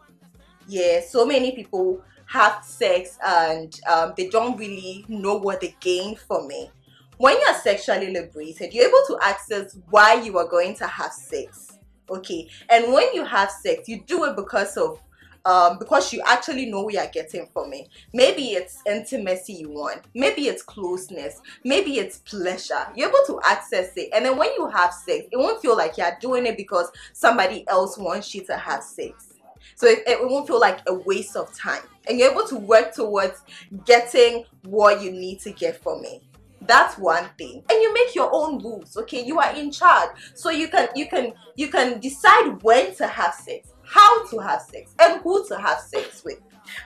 Yeah, 0.66 1.00
so 1.00 1.24
many 1.26 1.52
people 1.52 2.02
have 2.26 2.62
sex 2.64 3.18
and 3.26 3.78
um, 3.90 4.12
they 4.16 4.28
don't 4.28 4.56
really 4.58 5.04
know 5.08 5.36
what 5.36 5.60
they 5.60 5.74
gain 5.80 6.14
from 6.16 6.50
it. 6.50 6.70
When 7.18 7.36
you're 7.40 7.54
sexually 7.54 8.12
liberated, 8.12 8.72
you're 8.72 8.86
able 8.86 9.02
to 9.08 9.18
access 9.22 9.76
why 9.90 10.22
you 10.22 10.38
are 10.38 10.46
going 10.46 10.76
to 10.76 10.86
have 10.86 11.12
sex. 11.12 11.78
Okay, 12.08 12.48
and 12.70 12.92
when 12.92 13.12
you 13.12 13.24
have 13.24 13.50
sex, 13.50 13.88
you 13.88 14.02
do 14.06 14.24
it 14.24 14.36
because 14.36 14.76
of 14.76 15.00
um, 15.44 15.78
because 15.78 16.12
you 16.12 16.22
actually 16.26 16.66
know 16.66 16.82
what 16.82 16.94
you're 16.94 17.06
getting 17.08 17.48
from 17.52 17.72
it. 17.72 17.88
Maybe 18.12 18.52
it's 18.52 18.82
intimacy 18.86 19.54
you 19.54 19.70
want, 19.70 20.02
maybe 20.14 20.42
it's 20.42 20.62
closeness, 20.62 21.40
maybe 21.64 21.98
it's 21.98 22.18
pleasure. 22.18 22.86
You're 22.94 23.08
able 23.08 23.18
to 23.26 23.40
access 23.44 23.96
it, 23.96 24.10
and 24.14 24.24
then 24.24 24.38
when 24.38 24.50
you 24.56 24.68
have 24.68 24.94
sex, 24.94 25.26
it 25.32 25.36
won't 25.36 25.60
feel 25.60 25.76
like 25.76 25.98
you're 25.98 26.16
doing 26.20 26.46
it 26.46 26.56
because 26.56 26.88
somebody 27.12 27.66
else 27.68 27.98
wants 27.98 28.32
you 28.32 28.44
to 28.44 28.56
have 28.56 28.84
sex. 28.84 29.34
So 29.74 29.86
it, 29.88 30.04
it 30.06 30.18
won't 30.20 30.46
feel 30.46 30.60
like 30.60 30.80
a 30.86 30.94
waste 30.94 31.34
of 31.34 31.52
time, 31.52 31.82
and 32.08 32.16
you're 32.16 32.30
able 32.30 32.46
to 32.46 32.56
work 32.56 32.94
towards 32.94 33.42
getting 33.84 34.44
what 34.64 35.02
you 35.02 35.10
need 35.10 35.40
to 35.40 35.50
get 35.50 35.82
from 35.82 36.04
it. 36.04 36.22
That's 36.68 36.98
one 36.98 37.28
thing, 37.38 37.64
and 37.70 37.82
you 37.82 37.92
make 37.94 38.14
your 38.14 38.30
own 38.32 38.62
rules. 38.62 38.96
Okay, 38.98 39.24
you 39.24 39.40
are 39.40 39.52
in 39.56 39.72
charge, 39.72 40.10
so 40.34 40.50
you 40.50 40.68
can 40.68 40.88
you 40.94 41.08
can 41.08 41.32
you 41.56 41.68
can 41.68 41.98
decide 41.98 42.62
when 42.62 42.94
to 42.96 43.06
have 43.08 43.34
sex, 43.34 43.72
how 43.84 44.26
to 44.28 44.38
have 44.38 44.60
sex, 44.62 44.94
and 45.00 45.20
who 45.22 45.44
to 45.48 45.58
have 45.58 45.80
sex 45.80 46.22
with. 46.24 46.38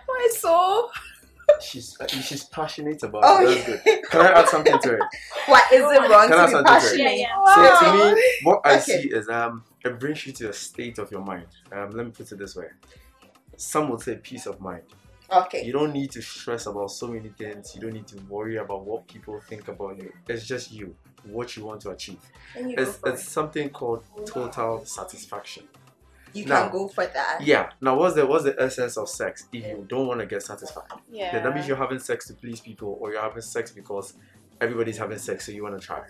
Why 0.07 0.29
so? 0.39 0.89
she's 1.61 1.97
uh, 2.01 2.07
she's 2.07 2.45
passionate 2.45 3.03
about 3.03 3.23
Oh, 3.27 3.41
it. 3.41 3.47
That's 3.67 3.85
good. 3.85 4.03
Can 4.11 4.21
I 4.23 4.33
add 4.41 4.49
something 4.49 4.79
to 4.79 4.95
it? 4.95 5.03
What 5.47 5.73
is 5.73 5.83
it 5.83 6.11
wrong 6.11 6.29
Can 6.29 6.39
I 6.39 6.47
to 6.47 6.47
be 6.47 6.47
say 6.47 6.53
something? 6.53 6.65
passionate? 6.67 6.99
Yeah, 6.99 7.11
yeah. 7.11 7.39
Wow. 7.41 7.77
So 7.79 7.87
to 7.87 7.93
me, 8.15 8.23
what 8.45 8.61
I 8.65 8.73
Okay. 8.79 9.03
see 9.03 9.09
is 9.11 9.29
um, 9.29 9.65
it 9.85 9.99
brings 9.99 10.27
you 10.27 10.33
to 10.35 10.51
a 10.51 10.53
state 10.53 10.99
of 10.99 11.11
your 11.11 11.23
mind. 11.25 11.47
Um, 11.73 11.91
let 11.91 12.07
me 12.07 12.13
put 12.13 12.31
it 12.31 12.39
this 12.39 12.55
way. 12.57 12.67
Some 13.57 13.91
would 13.91 14.01
say 14.01 14.17
peace 14.17 14.47
of 14.47 14.61
mind. 14.61 14.83
Okay. 15.33 15.65
You 15.65 15.73
don't 15.73 15.93
need 15.93 16.11
to 16.13 16.23
stress 16.23 16.67
about 16.67 16.91
so 16.91 17.09
many 17.09 17.31
things. 17.31 17.75
You 17.75 17.81
don't 17.81 17.93
need 17.95 18.07
to 18.09 18.17
worry 18.29 18.57
about 18.57 18.85
what 18.85 19.07
people 19.09 19.41
think 19.49 19.69
about 19.69 19.97
you. 19.97 20.13
It's 20.29 20.47
just 20.47 20.73
you, 20.73 20.95
what 21.25 21.57
you 21.57 21.65
want 21.65 21.81
to 21.83 21.91
achieve. 21.91 22.19
Then 22.55 22.69
you 22.71 22.77
go 22.77 22.83
It's, 22.83 22.99
it's 23.07 23.23
it. 23.23 23.31
something 23.31 23.71
called 23.71 24.05
total 24.27 24.85
satisfaction. 24.85 25.65
You 26.35 26.47
now- 26.47 26.63
can 26.69 26.73
go 26.73 26.89
for 26.89 27.07
that. 27.07 27.41
Yeah. 27.43 27.71
Now, 27.81 27.97
what's 27.99 28.15
the 28.15 28.27
what's 28.27 28.45
the 28.45 28.57
essence 28.61 28.97
of 28.97 29.09
sex? 29.09 29.47
If 29.53 29.67
you 29.67 29.85
don't 29.89 30.07
want 30.07 30.21
to 30.21 30.27
get 30.27 30.43
satisfied, 30.43 30.85
Yeah. 31.11 31.31
then 31.33 31.45
that 31.45 31.55
means 31.55 31.69
you're 31.69 31.77
having 31.77 31.99
sex 31.99 32.27
to 32.29 32.35
please 32.35 32.61
people, 32.61 32.97
or 33.01 33.13
you're 33.13 33.21
having 33.21 33.43
sex 33.43 33.71
because 33.71 34.15
everybody's 34.61 34.97
having 34.97 35.19
sex, 35.19 35.45
so 35.45 35.53
you 35.53 35.63
want 35.63 35.79
to 35.79 35.87
try. 35.87 36.01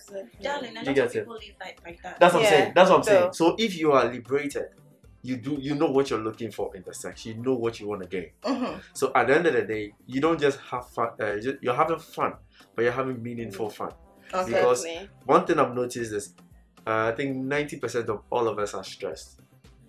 Darling, 0.41 0.77
a 0.77 0.81
You 0.85 0.95
get 0.95 1.07
it. 1.07 1.13
people 1.21 1.35
live 1.35 1.55
like, 1.61 1.81
like 1.85 2.03
that. 2.03 2.21
That's 2.21 2.35
what 2.35 2.43
Yeah, 2.45 2.49
I'm 2.49 2.55
saying. 2.55 2.73
That's 2.75 2.91
what 2.91 2.97
I'm 2.99 3.03
so- 3.03 3.11
saying. 3.11 3.33
So 3.33 3.57
if 3.59 3.77
you 3.77 3.93
are 3.93 4.05
liberated, 4.05 4.67
you 5.23 5.37
do 5.37 5.57
you 5.61 5.75
know 5.75 5.87
what 5.91 6.11
you're 6.11 6.19
looking 6.19 6.51
for 6.51 6.75
in 6.77 6.83
the 6.87 6.93
sex. 6.93 7.25
You 7.27 7.35
know 7.35 7.55
what 7.55 7.79
you 7.81 7.87
want 7.89 8.03
to 8.03 8.09
gain. 8.09 8.31
hmm 8.45 8.79
So 8.93 9.13
at 9.15 9.29
the 9.29 9.35
end 9.37 9.47
of 9.47 9.55
the 9.55 9.63
day, 9.63 9.93
you 10.07 10.21
don't 10.21 10.41
just 10.41 10.59
have 10.71 10.89
fun. 10.91 11.11
Uh, 11.21 11.35
you- 11.35 11.59
you're 11.63 11.75
having 11.75 11.99
fun, 11.99 12.35
but 12.75 12.83
you're 12.83 12.93
having 12.93 13.23
meaningful 13.23 13.71
fun. 13.71 13.93
Okay. 14.35 14.51
Because- 14.53 14.87
One 15.27 15.47
thing 15.47 15.59
I've 15.59 15.75
noticed 15.75 16.13
is, 16.13 16.35
uh, 16.87 17.11
I 17.11 17.13
think 17.13 17.37
90% 17.37 18.09
of 18.09 18.23
all 18.31 18.49
of 18.49 18.59
us 18.59 18.75
are 18.75 18.83
stressed, 18.83 19.41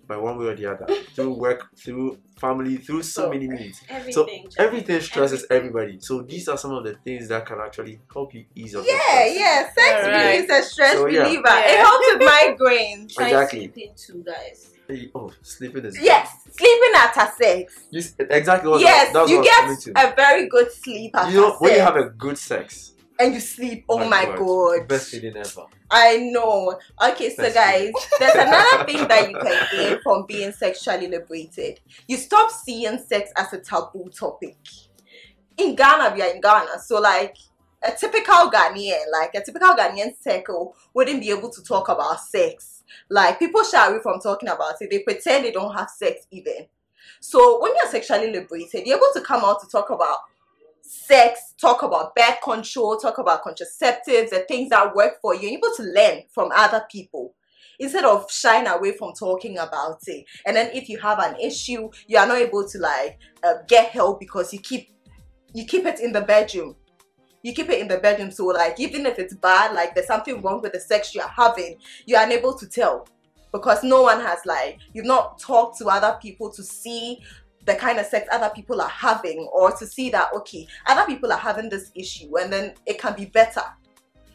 by 0.06 0.16
one 0.16 0.38
way 0.38 0.46
or 0.46 0.54
the 0.54 0.66
other, 0.66 0.86
through 1.16 1.32
work, 1.32 1.66
through 1.76 2.18
family, 2.38 2.76
through 2.76 3.02
so 3.02 3.22
So, 3.22 3.30
many 3.30 3.48
means 3.48 3.80
Everything. 3.88 4.44
Jack. 4.50 4.66
Everything 4.66 5.00
stresses 5.00 5.44
Everything. 5.50 5.56
everybody. 5.80 6.00
So 6.00 6.22
these 6.22 6.46
are 6.48 6.58
some 6.58 6.72
of 6.72 6.84
the 6.84 6.94
things 7.04 7.26
that 7.28 7.44
can 7.46 7.58
actually 7.58 8.00
help 8.12 8.34
you 8.34 8.44
ease 8.54 8.76
off. 8.76 8.84
Yeah, 8.86 9.24
yeah. 9.26 9.72
Sex 9.72 10.04
Alright. 10.04 10.24
really 10.26 10.44
is 10.44 10.50
a 10.50 10.62
stress 10.70 10.92
So, 10.92 11.06
yeah. 11.08 11.22
reliever. 11.22 11.42
Yeah. 11.48 11.72
It 11.72 11.78
helps 11.78 12.06
with 12.12 12.28
migraines. 12.28 13.14
Try 13.16 13.26
Exactly. 13.28 13.60
sleeping 13.72 13.94
too, 13.96 14.22
guys. 14.24 14.70
Hey, 14.88 15.10
oh, 15.14 15.32
sleeping 15.40 15.84
is 15.86 15.98
Yes, 16.00 16.30
sleeping 16.50 16.92
after 16.96 17.42
sex. 17.42 17.86
You, 17.90 18.02
exactly 18.30 18.70
what 18.70 18.80
yes, 18.80 19.12
that's 19.12 19.30
you 19.30 19.42
get 19.42 19.86
a 19.96 20.14
very 20.14 20.46
good 20.48 20.70
sleep 20.70 21.12
after 21.14 21.32
you 21.32 21.40
know 21.40 21.56
when 21.58 21.74
you 21.74 21.80
have 21.80 21.96
a 21.96 22.10
good 22.10 22.36
sex 22.36 22.92
and 23.18 23.32
you 23.32 23.40
sleep. 23.40 23.84
Oh 23.88 24.06
my 24.08 24.24
god, 24.36 24.86
best 24.86 25.10
feeling 25.10 25.36
ever 25.36 25.66
I 25.90 26.16
know. 26.18 26.78
Okay, 27.02 27.30
so 27.30 27.44
Best 27.44 27.54
guys, 27.54 27.92
there's 28.18 28.34
another 28.46 28.84
thing 28.84 29.08
that 29.08 29.30
you 29.30 29.38
can 29.38 29.66
gain 29.70 29.98
from 30.02 30.26
being 30.26 30.52
sexually 30.52 31.08
liberated. 31.08 31.80
You 32.08 32.16
stop 32.16 32.50
seeing 32.50 32.98
sex 32.98 33.30
as 33.36 33.52
a 33.52 33.58
taboo 33.58 34.10
topic. 34.10 34.56
In 35.56 35.76
Ghana, 35.76 36.14
we 36.14 36.22
are 36.22 36.30
in 36.30 36.40
Ghana, 36.40 36.80
so 36.84 37.00
like 37.00 37.36
a 37.82 37.92
typical 37.92 38.50
Ghanaian, 38.50 39.04
like 39.12 39.34
a 39.34 39.44
typical 39.44 39.74
Ghanaian 39.74 40.12
circle, 40.20 40.74
wouldn't 40.92 41.20
be 41.20 41.30
able 41.30 41.50
to 41.50 41.62
talk 41.62 41.88
about 41.88 42.20
sex. 42.20 42.73
Like 43.10 43.38
people 43.38 43.62
shy 43.64 43.88
away 43.88 44.00
from 44.02 44.20
talking 44.20 44.48
about 44.48 44.74
it. 44.80 44.90
They 44.90 45.00
pretend 45.00 45.44
they 45.44 45.52
don't 45.52 45.74
have 45.74 45.90
sex 45.90 46.26
even. 46.30 46.66
So 47.20 47.60
when 47.60 47.72
you're 47.74 47.90
sexually 47.90 48.32
liberated, 48.32 48.86
you're 48.86 48.96
able 48.96 49.06
to 49.14 49.20
come 49.20 49.44
out 49.44 49.60
to 49.62 49.68
talk 49.68 49.90
about 49.90 50.18
sex, 50.82 51.54
talk 51.60 51.82
about 51.82 52.14
birth 52.14 52.38
control, 52.42 52.98
talk 52.98 53.18
about 53.18 53.42
contraceptives, 53.42 54.30
the 54.30 54.44
things 54.46 54.70
that 54.70 54.94
work 54.94 55.20
for 55.20 55.34
you. 55.34 55.48
You're 55.48 55.58
able 55.58 55.74
to 55.76 55.82
learn 55.82 56.22
from 56.30 56.50
other 56.54 56.84
people 56.90 57.34
instead 57.78 58.04
of 58.04 58.30
shying 58.30 58.66
away 58.66 58.92
from 58.92 59.12
talking 59.14 59.58
about 59.58 59.98
it. 60.06 60.24
And 60.46 60.56
then 60.56 60.70
if 60.74 60.88
you 60.88 60.98
have 61.00 61.18
an 61.18 61.36
issue, 61.40 61.90
you 62.06 62.18
are 62.18 62.26
not 62.26 62.38
able 62.38 62.68
to 62.68 62.78
like 62.78 63.18
uh, 63.42 63.54
get 63.66 63.90
help 63.90 64.20
because 64.20 64.52
you 64.52 64.60
keep 64.60 64.90
you 65.52 65.64
keep 65.64 65.86
it 65.86 66.00
in 66.00 66.12
the 66.12 66.20
bedroom. 66.20 66.76
You 67.44 67.52
keep 67.52 67.68
it 67.68 67.78
in 67.78 67.88
the 67.88 67.98
bedroom, 67.98 68.30
so 68.30 68.46
like 68.46 68.80
even 68.80 69.04
if 69.04 69.18
it's 69.18 69.34
bad, 69.34 69.74
like 69.74 69.94
there's 69.94 70.06
something 70.06 70.40
wrong 70.40 70.62
with 70.62 70.72
the 70.72 70.80
sex 70.80 71.14
you're 71.14 71.28
having, 71.28 71.76
you're 72.06 72.22
unable 72.22 72.54
to 72.54 72.66
tell. 72.66 73.06
Because 73.52 73.84
no 73.84 74.00
one 74.02 74.18
has 74.20 74.38
like 74.46 74.78
you've 74.94 75.04
not 75.04 75.38
talked 75.38 75.76
to 75.78 75.86
other 75.86 76.18
people 76.22 76.50
to 76.50 76.62
see 76.62 77.22
the 77.66 77.74
kind 77.74 77.98
of 77.98 78.06
sex 78.06 78.26
other 78.32 78.50
people 78.54 78.80
are 78.80 78.88
having 78.88 79.48
or 79.52 79.70
to 79.72 79.86
see 79.86 80.10
that 80.10 80.28
okay 80.34 80.66
other 80.86 81.06
people 81.06 81.32
are 81.32 81.38
having 81.38 81.68
this 81.68 81.90
issue 81.94 82.36
and 82.38 82.52
then 82.52 82.74
it 82.86 82.98
can 82.98 83.14
be 83.14 83.26
better. 83.26 83.62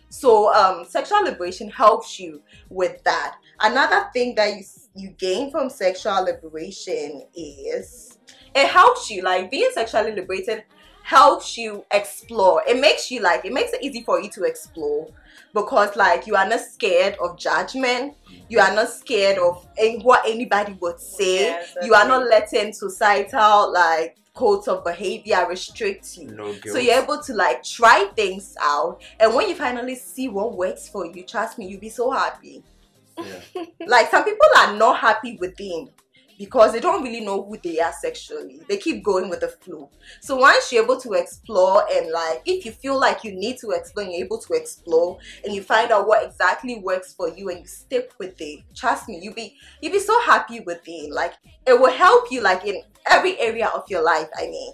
So 0.10 0.54
um 0.54 0.86
sexual 0.86 1.24
liberation 1.24 1.70
helps 1.70 2.20
you 2.20 2.42
with 2.70 3.04
that. 3.04 3.38
Another 3.60 4.08
thing 4.14 4.36
that 4.36 4.56
you 4.56 4.64
you 4.96 5.10
gain 5.18 5.50
from 5.50 5.70
sexual 5.70 6.24
liberation 6.24 7.24
is 7.36 8.20
it 8.56 8.68
helps 8.68 9.10
you 9.10 9.22
like 9.24 9.52
being 9.52 9.70
sexually 9.74 10.14
liberated 10.14 10.64
helps 11.10 11.58
you 11.58 11.84
explore. 11.90 12.62
It 12.68 12.80
makes 12.80 13.10
you 13.10 13.20
like 13.22 13.44
it 13.44 13.52
makes 13.52 13.74
it 13.74 13.82
easy 13.82 14.04
for 14.04 14.22
you 14.22 14.30
to 14.30 14.44
explore 14.44 15.10
because 15.56 15.96
like 15.96 16.28
you 16.28 16.36
are 16.36 16.48
not 16.48 16.60
scared 16.60 17.16
of 17.20 17.36
judgment. 17.36 18.14
You 18.48 18.60
are 18.60 18.76
not 18.76 18.90
scared 18.90 19.40
of 19.40 19.66
any, 19.76 20.04
what 20.04 20.24
anybody 20.28 20.74
would 20.74 21.00
say. 21.00 21.50
Yeah, 21.50 21.64
you 21.84 21.96
are 21.96 22.08
not 22.08 22.30
letting 22.30 22.74
societal 22.74 23.74
like 23.74 24.18
codes 24.36 24.68
of 24.68 24.84
behavior 24.84 25.48
restrict 25.50 26.16
you. 26.16 26.28
No 26.28 26.54
guilt. 26.54 26.76
So 26.76 26.78
you're 26.78 27.02
able 27.02 27.20
to 27.24 27.34
like 27.34 27.64
try 27.64 28.12
things 28.16 28.56
out. 28.62 29.02
And 29.20 29.34
when 29.34 29.50
you 29.50 29.56
finally 29.56 29.96
see 29.96 30.30
what 30.30 30.56
works 30.56 30.88
for 30.88 31.08
you 31.08 31.24
trust 31.24 31.58
me 31.58 31.68
you'll 31.68 31.82
be 31.82 31.90
so 31.90 32.12
happy. 32.12 32.64
Yeah. 33.18 33.66
like 33.88 34.12
some 34.12 34.24
people 34.24 34.48
are 34.60 34.76
not 34.76 35.00
happy 35.00 35.38
with 35.42 35.58
them 35.58 35.90
because 36.40 36.72
they 36.72 36.80
don't 36.80 37.04
really 37.04 37.20
know 37.20 37.44
who 37.44 37.58
they 37.62 37.80
are 37.82 37.92
sexually. 37.92 38.62
They 38.68 38.78
keep 38.78 39.04
going 39.04 39.30
with 39.30 39.42
the 39.42 39.50
flow. 39.50 39.92
So 40.22 40.38
once 40.38 40.72
you're 40.72 40.86
able 40.86 41.00
to 41.02 41.12
explore 41.14 41.84
and 41.92 42.10
like 42.12 42.42
if 42.46 42.66
you 42.66 42.72
feel 42.72 42.98
like 42.98 43.24
you 43.26 43.34
need 43.34 43.58
to 43.60 43.72
explore 43.72 44.06
and 44.06 44.14
you're 44.14 44.26
able 44.26 44.40
to 44.40 44.54
explore 44.54 45.20
and 45.44 45.54
you 45.54 45.62
find 45.62 45.92
out 45.92 46.08
what 46.08 46.26
exactly 46.26 46.80
works 46.80 47.14
for 47.14 47.28
you 47.30 47.50
and 47.50 47.60
you 47.60 47.68
stick 47.68 48.14
with 48.20 48.36
it 48.40 48.62
trust 48.74 49.10
me 49.10 49.20
you'll 49.22 49.34
be 49.34 49.54
you'll 49.82 49.92
be 49.92 50.00
so 50.00 50.20
happy 50.22 50.62
with 50.62 50.80
it. 50.88 51.12
Like 51.12 51.34
it 51.68 51.78
will 51.80 51.92
help 51.92 52.32
you 52.32 52.42
like 52.42 52.66
in 52.66 52.82
every 53.06 53.38
area 53.40 53.68
of 53.68 53.84
your 53.90 54.04
life 54.04 54.30
i 54.38 54.46
mean. 54.48 54.74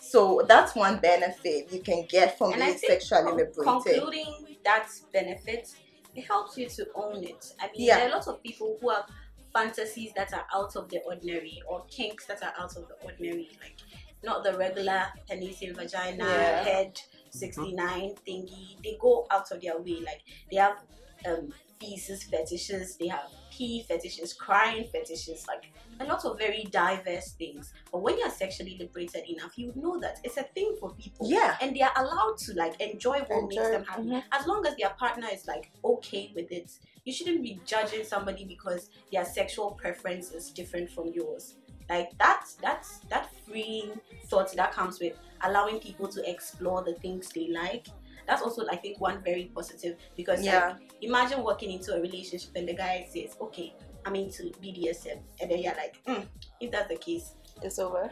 So 0.00 0.44
that's 0.46 0.74
one 0.74 0.98
benefit 0.98 1.72
you 1.72 1.80
can 1.80 2.06
get 2.08 2.36
from 2.36 2.52
And 2.52 2.62
being 2.62 2.78
sexually 2.78 3.30
liberated. 3.32 3.62
concluding 3.64 4.56
that 4.64 4.88
benefit, 5.12 5.68
it 6.14 6.22
helps 6.26 6.58
you 6.58 6.68
to 6.68 6.86
own 6.94 7.22
it. 7.22 7.54
I 7.60 7.66
mean, 7.66 7.86
Yeah. 7.86 7.98
there 7.98 8.08
are 8.08 8.12
lots 8.12 8.26
of 8.26 8.42
people 8.42 8.78
who 8.80 8.88
have 8.90 9.04
fantasies 9.52 10.12
that 10.16 10.32
are 10.32 10.46
out 10.54 10.76
of 10.76 10.88
the 10.88 11.00
ordinary 11.06 11.62
or 11.68 11.84
kinks 11.90 12.26
that 12.26 12.42
are 12.42 12.54
out 12.58 12.76
of 12.76 12.88
the 12.88 12.94
ordinary, 13.04 13.48
like 13.60 13.76
not 14.22 14.44
the 14.44 14.56
regular 14.56 15.06
penis 15.28 15.60
vagina 15.60 16.24
Yeah. 16.24 16.62
head 16.64 17.00
69 17.30 18.14
thingy. 18.26 18.82
They 18.82 18.96
go 19.00 19.26
out 19.30 19.50
of 19.52 19.60
their 19.60 19.78
way, 19.78 20.00
like 20.04 20.22
they 20.50 20.56
have 20.56 20.78
um 21.26 21.52
feces 21.80 22.24
fetishes, 22.24 22.96
they 22.98 23.08
have 23.08 23.30
pee 23.50 23.82
fetishes, 23.88 24.32
crying 24.34 24.86
fetishes, 24.92 25.44
like 25.48 25.64
a 25.98 26.04
lot 26.04 26.24
of 26.24 26.38
very 26.38 26.64
diverse 26.70 27.32
things. 27.32 27.72
But 27.90 28.02
when 28.02 28.18
you're 28.18 28.30
sexually 28.30 28.76
liberated 28.78 29.24
enough, 29.28 29.58
you 29.58 29.72
know 29.74 29.98
that 30.00 30.18
it's 30.22 30.36
a 30.36 30.44
thing 30.44 30.76
for 30.78 30.94
people. 30.94 31.28
Yeah. 31.28 31.56
And 31.60 31.74
they 31.74 31.82
are 31.82 31.92
allowed 31.96 32.36
to 32.46 32.54
like 32.54 32.80
enjoy 32.80 33.20
what 33.20 33.48
makes 33.48 33.68
them 33.70 33.84
happy. 33.84 34.02
Mhm. 34.02 34.22
as 34.32 34.46
long 34.46 34.64
as 34.66 34.76
their 34.76 34.90
partner 34.98 35.28
is 35.32 35.46
like 35.46 35.70
okay 35.84 36.32
with 36.34 36.50
it 36.50 36.70
you 37.04 37.12
shouldn't 37.12 37.42
be 37.42 37.60
judging 37.64 38.04
somebody 38.04 38.44
because 38.44 38.90
their 39.12 39.24
sexual 39.24 39.72
preference 39.72 40.30
is 40.32 40.50
different 40.50 40.90
from 40.90 41.10
yours. 41.12 41.56
Like 41.88 42.10
that's 42.18 42.56
that's 42.62 43.00
that 43.10 43.28
freeing 43.44 44.00
thought 44.28 44.54
that 44.56 44.72
comes 44.72 45.00
with 45.00 45.14
allowing 45.42 45.80
people 45.80 46.08
to 46.08 46.30
explore 46.30 46.84
the 46.84 46.94
things 47.02 47.32
they 47.34 47.48
like 47.52 47.88
that's 48.26 48.42
also 48.42 48.64
i 48.70 48.76
think 48.76 49.00
one 49.00 49.22
very 49.22 49.50
positive 49.54 49.96
because 50.16 50.42
yeah 50.44 50.68
like, 50.78 50.92
imagine 51.02 51.42
walking 51.42 51.70
into 51.72 51.94
a 51.94 52.00
relationship 52.00 52.50
and 52.56 52.68
the 52.68 52.74
guy 52.74 53.06
says 53.12 53.36
okay 53.40 53.74
i'm 54.06 54.14
into 54.14 54.44
bdsm 54.62 55.18
and 55.40 55.50
then 55.50 55.58
you're 55.58 55.74
like 55.74 55.96
mm, 56.06 56.24
if 56.60 56.70
that's 56.70 56.88
the 56.88 56.96
case 56.96 57.34
It's 57.62 57.78
over. 57.78 58.10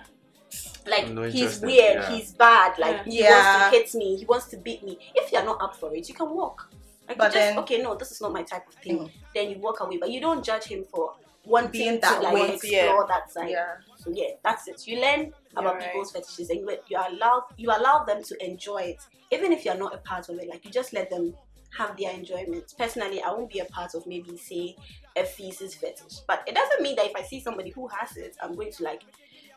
like 0.87 1.07
I'm 1.07 1.31
he's 1.31 1.61
weird, 1.61 2.03
yeah. 2.03 2.11
he's 2.11 2.33
bad, 2.33 2.79
like 2.79 3.05
he 3.05 3.21
Yeah. 3.21 3.31
wants 3.71 3.77
to 3.77 3.79
hit 3.79 3.95
me, 3.95 4.17
he 4.17 4.25
wants 4.25 4.47
to 4.49 4.57
beat 4.57 4.83
me. 4.83 4.99
If 5.15 5.33
you're 5.33 5.45
not 5.45 5.61
up 5.63 5.75
for 5.77 5.95
it, 5.95 6.09
you 6.09 6.15
can 6.15 6.31
walk. 6.31 6.71
Like 7.09 7.17
But 7.19 7.25
just 7.33 7.35
then- 7.35 7.59
okay, 7.61 7.79
no, 7.83 7.95
this 7.95 8.11
is 8.13 8.21
not 8.21 8.33
my 8.33 8.43
type 8.43 8.67
of 8.69 8.75
thing. 8.75 8.99
Mm. 8.99 9.11
Then 9.35 9.51
you 9.51 9.59
walk 9.59 9.81
away, 9.81 9.97
but 9.99 10.11
you 10.11 10.21
don't 10.21 10.45
judge 10.45 10.65
him 10.65 10.85
for 10.85 11.15
wanting 11.45 11.71
Being 11.73 11.95
to 11.97 12.01
that 12.01 12.23
like 12.23 12.35
way, 12.35 12.55
explore 12.55 12.73
yeah. 12.73 13.05
that 13.09 13.31
side. 13.33 13.51
yeah 13.51 13.75
So 13.97 14.11
yeah, 14.13 14.31
that's 14.45 14.69
it. 14.69 14.87
You 14.87 15.01
learn 15.01 15.33
about 15.59 15.77
right. 15.77 15.85
people's 15.85 16.13
fetishes 16.13 16.51
and 16.51 16.61
you, 16.61 16.79
you 16.89 16.97
allow 16.97 17.45
you 17.57 17.69
allow 17.71 18.05
them 18.05 18.23
to 18.23 18.45
enjoy 18.45 18.79
it, 18.79 19.01
even 19.33 19.53
if 19.53 19.65
you're 19.65 19.77
not 19.77 19.95
a 19.95 19.99
part 19.99 20.29
of 20.29 20.39
it. 20.39 20.49
Like 20.49 20.65
you 20.65 20.71
just 20.71 20.93
let 20.93 21.11
them 21.11 21.35
have 21.77 21.97
their 21.97 22.13
enjoyment. 22.13 22.75
Personally, 22.79 23.23
I 23.23 23.31
won't 23.31 23.51
be 23.51 23.59
a 23.59 23.65
part 23.67 23.95
of 23.95 24.07
maybe 24.07 24.37
say 24.37 24.77
a 25.17 25.25
feces 25.25 25.75
fetish, 25.75 26.21
but 26.27 26.43
it 26.47 26.55
doesn't 26.55 26.83
mean 26.83 26.97
that 26.97 27.07
if 27.07 27.17
I 27.17 27.23
see 27.23 27.41
somebody 27.41 27.71
who 27.71 27.89
has 27.89 28.17
it, 28.17 28.37
I'm 28.43 28.55
going 28.55 28.73
to 28.73 28.83
like 28.85 29.03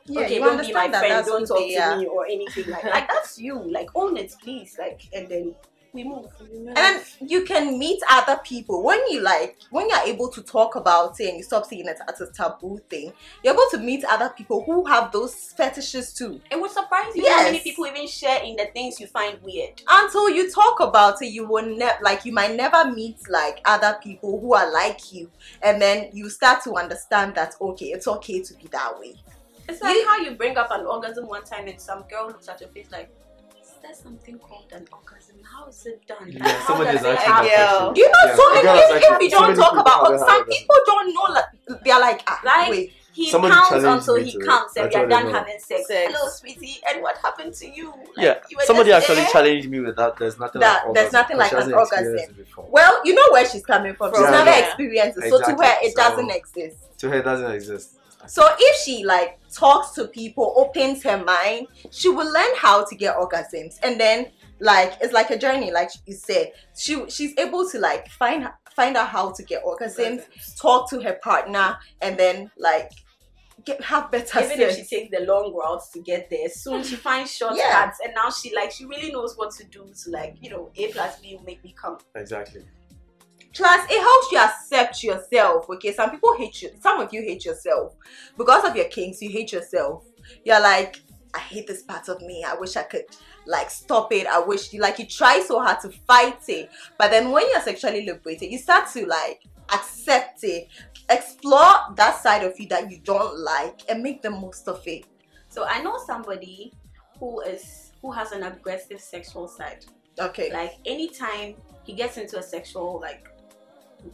yeah 0.06 0.22
okay, 0.22 0.36
you 0.36 0.40
don't 0.40 0.66
be 0.66 0.74
my 0.74 0.86
understand 0.86 0.94
that 0.94 1.00
friend, 1.00 1.26
don't 1.26 1.46
talk 1.48 1.60
to 1.60 1.76
are. 1.78 1.98
me 1.98 2.06
or 2.08 2.26
anything 2.26 2.68
like 2.70 2.84
like 2.84 3.08
that's 3.08 3.40
you. 3.40 3.60
Like 3.60 3.90
own 3.96 4.18
it, 4.18 4.34
please. 4.42 4.78
Like 4.80 5.02
and 5.14 5.30
then 5.30 5.56
we 5.94 6.04
move. 6.04 6.26
and 6.40 6.76
then 6.76 7.02
you 7.28 7.44
can 7.44 7.78
meet 7.78 8.00
other 8.10 8.40
people 8.44 8.82
when 8.84 9.00
you 9.10 9.20
like 9.22 9.58
when 9.72 9.90
you're 9.90 10.00
able 10.06 10.30
to 10.30 10.42
talk 10.42 10.76
about 10.76 11.20
it 11.20 11.28
and 11.28 11.38
you 11.38 11.44
stop 11.44 11.66
seeing 11.66 11.86
it 11.88 11.98
as 12.08 12.22
a 12.22 12.32
taboo 12.32 12.80
thing 12.90 13.12
you're 13.44 13.54
able 13.54 13.66
to 13.72 13.78
meet 13.78 14.04
other 14.06 14.30
people 14.38 14.64
who 14.66 14.86
have 14.86 15.12
those 15.12 15.34
fetishes 15.58 16.14
too 16.14 16.40
It 16.50 16.60
would 16.60 16.72
surprise 16.72 17.14
you 17.16 17.30
how 17.30 17.44
many 17.44 17.60
people 17.60 17.86
even 17.88 18.08
share 18.08 18.42
in 18.44 18.56
the 18.56 18.68
things 18.74 19.00
you 19.00 19.08
find 19.08 19.38
weird. 19.42 19.82
until 19.90 20.30
you 20.30 20.50
talk 20.52 20.80
about 20.80 21.22
it 21.22 21.28
you 21.28 21.46
will 21.48 21.66
never 21.66 21.98
like 22.02 22.24
you 22.26 22.32
might 22.32 22.56
never 22.56 22.90
meet 22.90 23.18
like 23.30 23.60
other 23.66 23.98
people 24.02 24.40
who 24.40 24.54
are 24.54 24.72
like 24.72 25.12
you 25.12 25.30
and 25.62 25.82
then 25.82 26.10
you 26.14 26.30
start 26.30 26.64
to 26.64 26.74
understand 26.76 27.36
that 27.36 27.54
okay 27.60 27.88
it's 27.88 28.08
okay 28.08 28.42
to 28.42 28.54
be 28.56 28.68
that 28.68 28.98
way 29.00 29.14
It's 29.68 29.82
like 29.82 29.96
You- 29.96 30.08
how 30.08 30.18
you 30.20 30.32
bring 30.36 30.58
up 30.58 30.72
an 30.72 30.86
orgasm 30.86 31.28
one 31.28 31.44
time 31.44 31.68
and 31.68 31.80
some 31.82 32.04
girl 32.10 32.28
looks 32.28 32.48
at 32.48 32.62
your 32.62 32.70
face 32.70 32.88
like, 32.92 33.10
is 33.92 33.98
there 33.98 34.04
something 34.12 34.40
called 34.40 34.66
an 34.74 34.88
orgasm? 34.92 35.36
How 35.44 35.68
is 35.68 35.86
it 35.86 36.06
done? 36.08 36.18
Like, 36.26 36.34
Yeah, 36.38 36.48
how 36.48 36.68
somebody 36.68 36.92
does 36.98 37.02
is 37.02 37.06
it 37.08 37.28
asking 37.28 37.52
Yeah. 37.52 37.92
do 37.94 38.02
you 38.02 38.08
know 38.08 38.14
Yeah, 38.26 38.36
so 38.36 38.50
many 38.50 38.62
girl 38.64 38.76
if, 38.76 38.90
if 38.90 38.96
actually- 39.04 39.18
we 39.26 39.30
don't 39.30 39.56
talk 39.56 39.70
people 39.70 39.82
about 39.82 40.04
haven't 40.06 40.20
some 40.20 40.30
had 40.30 40.48
people 40.48 40.76
don't 40.86 41.14
know 41.14 41.34
like 41.34 41.84
they're 41.84 42.00
like 42.00 42.24
ah, 42.28 42.40
Like, 42.44 42.70
wait 42.70 42.94
He 43.14 43.30
Somebody 43.30 43.54
counts 43.54 43.84
until 43.84 44.16
he 44.24 44.32
to 44.32 44.40
it. 44.40 44.46
counts 44.48 44.76
and 44.78 44.86
I 44.86 44.88
we 44.88 44.96
are 44.96 45.08
done 45.10 45.26
him 45.28 45.34
having 45.34 45.60
sex. 45.60 45.86
Sex. 45.88 46.14
Hello, 46.14 46.30
sweetie, 46.30 46.80
and 46.90 47.02
what 47.04 47.18
happened 47.18 47.54
to 47.56 47.68
you? 47.68 47.88
Like, 48.16 48.26
Yeah, 48.26 48.36
you 48.50 48.58
somebody 48.64 48.94
actually 48.94 49.16
there. 49.18 49.28
challenged 49.36 49.70
me 49.70 49.82
with 49.82 49.98
that. 49.98 50.16
There's 50.18 50.40
nothing 50.40 50.62
like 50.62 50.72
That- 50.72 50.86
like 50.86 50.96
there's 50.96 51.12
nothing 51.12 51.38
like 51.38 51.50
because 51.52 51.66
an 51.66 51.72
she 51.72 51.78
hasn't 51.78 51.98
experienced 52.00 52.58
orgasm. 52.58 52.72
well 52.72 53.02
you 53.04 53.14
know 53.14 53.28
where 53.32 53.46
she's 53.46 53.66
coming 53.66 53.96
from 53.96 54.12
she's 54.14 54.22
From- 54.24 54.32
never 54.32 54.50
Yeah. 54.50 54.60
experienced 54.66 55.18
it 55.22 55.30
so 55.30 55.40
to 55.40 55.52
her 55.62 55.74
it 55.84 55.94
So- 55.94 56.02
doesn't 56.04 56.32
exist 56.32 56.78
To 57.00 57.10
her, 57.10 57.16
it 57.18 57.24
doesn't 57.26 57.52
exist. 57.52 57.88
So 58.28 58.48
if 58.58 58.76
she 58.84 59.04
like 59.04 59.40
talks 59.54 59.92
to 59.96 60.08
people, 60.08 60.54
opens 60.58 61.04
her 61.04 61.24
mind, 61.24 61.68
she 61.92 62.10
will 62.10 62.32
learn 62.32 62.56
how 62.58 62.86
to 62.86 62.96
get 62.96 63.16
orgasms, 63.16 63.78
and 63.84 64.00
then 64.00 64.28
like 64.60 64.94
it's 65.02 65.14
like 65.14 65.30
a 65.32 65.38
journey, 65.38 65.72
like 65.72 65.90
you 66.06 66.14
said. 66.14 66.52
She 66.78 67.10
she's 67.10 67.34
able 67.38 67.70
to 67.70 67.80
like 67.80 68.08
find 68.10 68.48
find 68.76 68.96
out 68.96 69.10
how 69.10 69.32
to 69.32 69.44
get 69.44 69.64
orgasms, 69.64 70.24
talk 70.58 70.90
to 70.92 71.02
her 71.02 71.18
partner, 71.24 71.78
and 72.02 72.18
then 72.18 72.52
like 72.58 72.92
get 73.66 73.82
have 73.84 74.10
better 74.12 74.40
Even 74.44 74.60
if 74.62 74.76
she 74.76 74.84
takes 74.84 75.16
the 75.16 75.24
long 75.26 75.54
routes 75.54 75.90
to 75.92 76.02
get 76.02 76.30
there, 76.30 76.50
soon 76.50 76.84
she 76.84 76.96
finds 77.08 77.36
shortcuts, 77.36 77.60
Yeah. 77.64 77.92
and 78.04 78.14
now 78.16 78.30
she 78.32 78.56
like 78.56 78.72
she 78.72 78.86
really 78.86 79.12
knows 79.12 79.36
what 79.38 79.52
to 79.56 79.64
do 79.66 79.92
to 80.04 80.10
like 80.12 80.36
you 80.42 80.50
know 80.50 80.72
A 80.78 80.88
plus 80.92 81.20
B 81.20 81.36
will 81.36 81.44
make 81.44 81.64
me 81.64 81.74
come. 81.80 81.98
Exactly. 82.16 82.64
Plus, 83.54 83.86
it 83.90 84.00
helps 84.00 84.32
you 84.32 84.38
accept 84.38 85.04
yourself. 85.04 85.70
Okay, 85.70 85.94
some 85.94 86.12
people 86.12 86.36
hate 86.38 86.62
you. 86.62 86.72
Some 86.80 87.00
of 87.00 87.14
you 87.14 87.22
hate 87.22 87.46
yourself 87.46 87.96
because 88.38 88.64
of 88.68 88.76
your 88.76 88.86
kinks. 88.86 89.22
You 89.22 89.30
hate 89.30 89.52
yourself. 89.52 90.06
You're 90.46 90.62
like, 90.62 91.02
I 91.34 91.40
hate 91.40 91.68
this 91.68 91.84
part 91.84 92.10
of 92.10 92.22
me. 92.22 92.44
I 92.48 92.56
wish 92.56 92.76
I 92.76 92.84
could 92.84 93.06
like 93.46 93.70
stop 93.70 94.12
it. 94.14 94.28
I 94.28 94.40
wish 94.40 94.74
you 94.74 94.82
like 94.82 95.00
you 95.00 95.06
try 95.06 95.42
so 95.42 95.60
hard 95.62 95.80
to 95.82 95.90
fight 95.90 96.42
it, 96.48 96.70
but 96.98 97.12
then 97.12 97.32
when 97.32 97.50
you're 97.50 97.62
sexually 97.62 98.06
liberated, 98.06 98.52
you 98.52 98.58
start 98.58 98.90
to 98.94 99.06
like 99.06 99.44
accept 99.74 100.44
it, 100.44 100.68
explore 101.10 101.74
that 101.96 102.22
side 102.22 102.44
of 102.44 102.60
you 102.60 102.68
that 102.68 102.92
you 102.92 103.00
don't 103.04 103.40
like, 103.40 103.82
and 103.90 104.04
make 104.04 104.22
the 104.22 104.30
most 104.30 104.68
of 104.68 104.86
it. 104.86 105.06
So 105.50 105.66
I 105.66 105.82
know 105.82 105.98
somebody 106.06 106.74
who 107.20 107.42
is 107.42 107.92
who 108.02 108.12
has 108.12 108.32
an 108.32 108.44
aggressive 108.44 109.00
sexual 109.00 109.48
side. 109.48 109.86
Okay. 110.20 110.52
Like 110.52 110.74
anytime 110.86 111.56
he 111.84 111.94
gets 111.94 112.18
into 112.18 112.38
a 112.38 112.44
sexual 112.44 113.00
like 113.00 113.28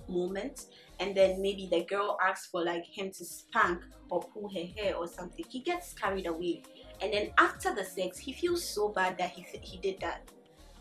moment 0.07 0.65
and 0.99 1.15
then 1.15 1.41
maybe 1.41 1.67
the 1.69 1.83
girl 1.83 2.17
asks 2.23 2.47
for 2.47 2.63
like 2.63 2.85
him 2.85 3.11
to 3.11 3.25
spank 3.25 3.81
or 4.09 4.21
pull 4.21 4.49
her 4.49 4.65
hair 4.75 4.95
or 4.95 5.07
something, 5.07 5.45
he 5.49 5.59
gets 5.59 5.93
carried 5.93 6.27
away. 6.27 6.63
And 7.01 7.13
then 7.13 7.31
after 7.37 7.73
the 7.75 7.83
sex, 7.83 8.17
he 8.17 8.33
feels 8.33 8.63
so 8.63 8.89
bad 8.89 9.17
that 9.17 9.31
he 9.31 9.45
he 9.61 9.77
did 9.77 9.99
that. 10.01 10.29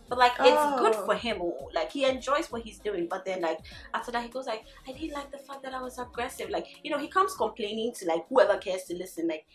But 0.09 0.19
like 0.19 0.33
it's 0.39 0.57
oh. 0.57 0.79
good 0.79 0.95
Oh. 0.97 1.05
for 1.05 1.15
him, 1.15 1.39
oh, 1.41 1.69
like 1.75 1.91
he 1.91 2.05
enjoys 2.05 2.51
what 2.53 2.63
he's 2.63 2.79
doing. 2.79 3.09
But 3.09 3.25
then 3.25 3.41
like 3.43 3.59
after 3.93 4.13
that, 4.13 4.23
he 4.23 4.29
goes 4.29 4.47
like, 4.47 4.65
I 4.89 4.93
didn't 4.93 5.15
like 5.15 5.31
the 5.31 5.39
fact 5.39 5.63
that 5.65 5.75
I 5.75 5.83
was 5.83 5.99
aggressive. 5.99 6.49
Like 6.49 6.67
you 6.83 6.91
know, 6.91 6.99
he 6.99 7.09
comes 7.09 7.35
complaining 7.35 7.93
to 7.95 8.07
like 8.07 8.27
whoever 8.29 8.57
cares 8.59 8.85
to 8.85 8.97
listen. 8.97 9.29
Like 9.29 9.47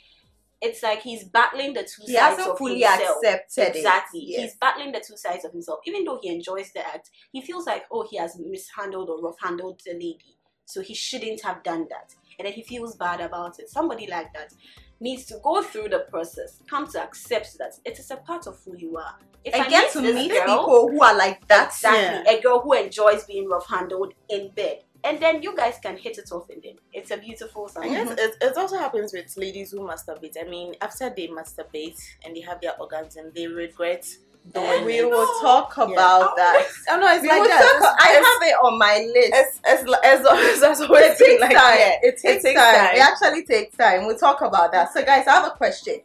it's 0.62 0.84
like 0.84 1.02
he's 1.02 1.24
battling 1.24 1.74
the 1.74 1.82
two 1.82 2.04
He 2.06 2.14
sides 2.14 2.38
hasn't 2.38 2.50
of 2.50 2.58
fully 2.58 2.82
himself. 2.82 3.18
accepted 3.24 3.76
Exactly. 3.76 4.24
Yes. 4.28 4.42
He's 4.42 4.56
battling 4.56 4.92
the 4.92 5.04
two 5.06 5.18
sides 5.18 5.44
of 5.44 5.52
himself. 5.52 5.80
Even 5.86 6.04
though 6.04 6.20
he 6.22 6.30
enjoys 6.30 6.72
the 6.72 6.86
act, 6.88 7.10
he 7.32 7.42
feels 7.42 7.66
like, 7.66 7.86
oh, 7.92 8.06
he 8.10 8.18
has 8.18 8.38
mishandled 8.40 9.10
or 9.10 9.22
rough 9.22 9.40
handled 9.42 9.82
the 9.86 9.94
lady. 9.94 10.38
So 10.66 10.82
he 10.82 10.94
shouldn't 10.94 11.42
have 11.42 11.64
done 11.64 11.88
that. 11.90 12.14
And 12.38 12.46
then 12.46 12.54
he 12.54 12.64
feels 12.64 12.96
bad 12.96 13.22
about 13.22 13.60
it. 13.60 13.70
Somebody 13.70 14.08
like 14.08 14.32
that 14.34 14.54
needs 15.00 15.26
to 15.26 15.40
go 15.44 15.62
through 15.64 15.90
the 15.90 16.06
process, 16.10 16.62
come 16.70 16.88
to 16.92 17.02
accept 17.02 17.58
that 17.58 17.74
it 17.84 17.98
is 18.00 18.12
a 18.12 18.18
part 18.18 18.48
of 18.48 18.60
who 18.64 18.78
you 18.78 18.98
are. 18.98 19.16
If 19.44 19.56
and 19.56 19.64
I 19.64 19.70
get 19.70 19.92
to 19.94 20.02
this 20.02 20.16
meet 20.16 20.32
girl, 20.32 20.46
people 20.46 20.90
who 20.92 21.02
are 21.04 21.18
like 21.18 21.48
that. 21.48 21.70
Exactly. 21.70 22.38
A 22.38 22.42
girl 22.42 22.62
who 22.62 22.74
enjoys 22.74 23.24
being 23.26 23.50
rough 23.50 23.68
handled 23.68 24.14
in 24.30 24.50
bed. 24.56 24.84
And 25.04 25.20
then 25.20 25.42
you 25.42 25.56
guys 25.56 25.80
can 25.82 25.98
hit 25.98 26.18
it 26.18 26.32
off 26.32 26.50
and 26.50 26.62
then 26.62 26.76
it's 26.94 27.12
a 27.12 27.18
beautiful 27.18 27.68
something. 27.68 27.92
guess 27.92 28.08
mm-hmm. 28.10 28.20
it, 28.20 28.36
it 28.42 28.58
also 28.58 28.78
happens 28.78 29.14
with 29.14 29.36
ladies 29.36 29.72
who 29.72 29.80
masturbate. 29.80 30.36
I 30.40 30.48
mean, 30.48 30.76
after 30.82 31.10
they 31.10 31.28
masturbate 31.28 32.00
and 32.24 32.36
they 32.36 32.42
have 32.42 32.62
their 32.62 32.80
orgasm, 32.80 33.32
they 33.34 33.48
regret 33.48 34.06
doing 34.54 34.86
We 34.86 35.00
it. 35.00 35.10
will 35.10 35.28
talk 35.42 35.74
Yeah. 35.78 35.86
about 35.86 36.32
oh. 36.32 36.36
that. 36.36 36.68
Oh 36.90 37.00
no, 37.00 37.14
it's 37.14 37.22
We 37.22 37.30
like 37.30 37.48
that. 37.50 37.80
talk- 37.82 37.98
I 38.00 38.10
have 38.14 38.50
it 38.50 38.56
on 38.64 38.78
my 38.78 38.98
list. 39.14 39.34
As 39.34 39.84
as 40.04 40.26
as, 40.26 40.82
it 40.82 41.18
takes 41.18 41.42
like 41.42 41.56
time. 41.56 41.78
yeah, 41.78 41.98
it 42.02 42.18
takes, 42.18 42.44
takes 42.44 42.60
time. 42.60 42.76
time. 42.76 42.96
It 42.96 43.02
actually 43.02 43.46
takes 43.46 43.76
time. 43.78 44.06
We'll 44.06 44.18
talk 44.18 44.42
about 44.42 44.72
that. 44.72 44.94
So, 44.94 45.04
guys, 45.04 45.28
I 45.28 45.34
have 45.34 45.46
a 45.46 45.52
question. 45.52 46.00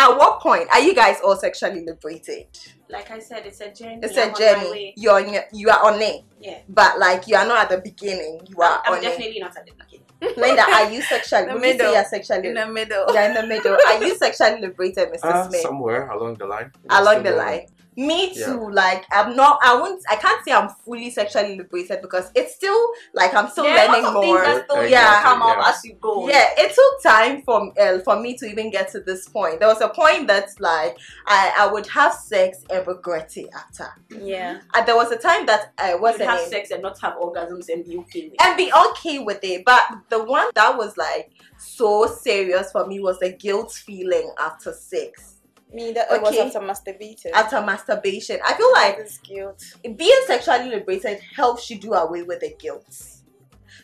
At 0.00 0.16
what 0.16 0.40
point 0.40 0.66
are 0.72 0.80
you 0.80 0.94
guys 0.94 1.18
all 1.22 1.36
sexually 1.36 1.84
liberated? 1.84 2.46
Like 2.88 3.10
I 3.10 3.18
said, 3.18 3.44
it's 3.44 3.60
a 3.60 3.70
journey. 3.70 4.00
It's 4.02 4.16
I'm 4.16 4.30
a 4.30 4.32
on 4.32 4.38
journey. 4.38 4.94
You're 4.96 5.14
on 5.22 5.32
your, 5.32 5.42
you 5.52 5.68
are 5.68 5.92
on 5.92 6.00
it, 6.00 6.24
Yeah. 6.40 6.58
but 6.70 6.98
like 6.98 7.28
you 7.28 7.36
are 7.36 7.46
not 7.46 7.64
at 7.64 7.68
the 7.68 7.82
beginning. 7.82 8.40
You 8.48 8.62
are 8.62 8.80
I'm, 8.86 8.92
I'm 8.92 8.94
on 8.94 9.02
definitely 9.02 9.40
not 9.40 9.54
at 9.58 9.66
the 9.66 9.72
beginning. 9.72 10.36
Linda, 10.38 10.62
are 10.62 10.90
you 10.92 11.02
sexually? 11.02 11.44
The 11.46 11.52
Would 11.52 11.62
you 11.62 11.68
middle. 11.72 11.92
you're 11.92 12.04
sexually? 12.04 12.48
in 12.48 12.54
the 12.54 12.66
middle. 12.66 13.04
You're 13.12 13.22
in 13.24 13.34
the 13.34 13.46
middle. 13.46 13.76
Are 13.88 14.02
you 14.02 14.16
sexually 14.16 14.60
liberated, 14.62 15.12
Mr. 15.12 15.24
Uh, 15.24 15.48
Smith? 15.48 15.60
somewhere 15.60 16.08
along 16.08 16.34
the 16.36 16.46
line. 16.46 16.72
along 16.88 17.20
Still 17.20 17.22
the 17.22 17.30
going. 17.30 17.46
line. 17.46 17.66
Me 17.96 18.32
Yeah. 18.32 18.46
too. 18.46 18.70
Like 18.70 19.04
I'm 19.10 19.34
not. 19.36 19.58
I 19.62 19.74
won't. 19.74 20.02
I 20.08 20.16
can't 20.16 20.42
say 20.44 20.52
I'm 20.52 20.68
fully 20.68 21.10
sexually 21.10 21.56
liberated 21.56 22.00
because 22.02 22.30
it's 22.34 22.54
still 22.54 22.92
like 23.14 23.34
I'm 23.34 23.48
still 23.50 23.64
there 23.64 23.78
are 23.78 23.88
learning 23.88 24.04
lots 24.04 24.16
of 24.16 24.24
more. 24.24 24.44
things 24.44 24.62
still 24.64 24.82
Yeah, 24.84 24.88
yeah, 24.90 25.22
come 25.22 25.42
up 25.42 25.58
as 25.66 25.84
you 25.84 25.94
go. 26.00 26.28
Yeah, 26.28 26.48
it 26.56 26.72
took 26.74 27.02
time 27.02 27.42
for 27.42 27.72
uh, 27.78 27.98
for 28.00 28.20
me 28.20 28.36
to 28.38 28.46
even 28.46 28.70
get 28.70 28.90
to 28.92 29.00
this 29.00 29.28
point. 29.28 29.58
There 29.58 29.68
was 29.68 29.80
a 29.80 29.88
point 29.88 30.28
that's 30.28 30.60
like 30.60 30.96
I 31.26 31.52
I 31.58 31.66
would 31.72 31.86
have 31.88 32.14
sex 32.14 32.64
and 32.70 32.86
regret 32.86 33.36
it 33.36 33.50
after. 33.54 33.88
Yeah. 34.08 34.60
And 34.74 34.86
there 34.86 34.96
was 34.96 35.10
a 35.10 35.18
time 35.18 35.46
that 35.46 35.72
I 35.76 35.94
was 35.96 36.16
would 36.18 36.26
have 36.26 36.40
sex 36.40 36.70
and 36.70 36.82
not 36.82 36.98
have 37.00 37.14
orgasms 37.14 37.68
and 37.68 37.84
be 37.84 37.98
okay 37.98 38.24
with 38.30 38.34
it. 38.34 38.40
and 38.42 38.56
be 38.56 38.72
okay 38.90 39.18
with 39.18 39.40
it. 39.42 39.64
But 39.64 39.82
the 40.08 40.22
one 40.24 40.48
that 40.54 40.76
was 40.78 40.96
like 40.96 41.32
so 41.58 42.06
serious 42.06 42.70
for 42.72 42.86
me 42.86 43.00
was 43.00 43.18
the 43.18 43.32
guilt 43.32 43.72
feeling 43.72 44.32
after 44.38 44.72
sex, 44.72 45.34
Me 45.72 45.92
that 45.92 46.10
it 46.10 46.20
was 46.22 46.30
Okay. 46.32 46.40
after 46.46 46.60
masturbating. 46.60 47.30
after 47.32 47.60
masturbation. 47.60 48.38
I 48.44 48.54
feel 48.54 48.72
like 48.72 48.96
this 48.98 49.18
guilt. 49.18 49.62
being 49.96 50.20
sexually 50.26 50.70
liberated 50.70 51.20
helps 51.36 51.70
you 51.70 51.78
do 51.78 51.92
away 51.94 52.22
with 52.22 52.40
the 52.40 52.54
guilt 52.58 52.84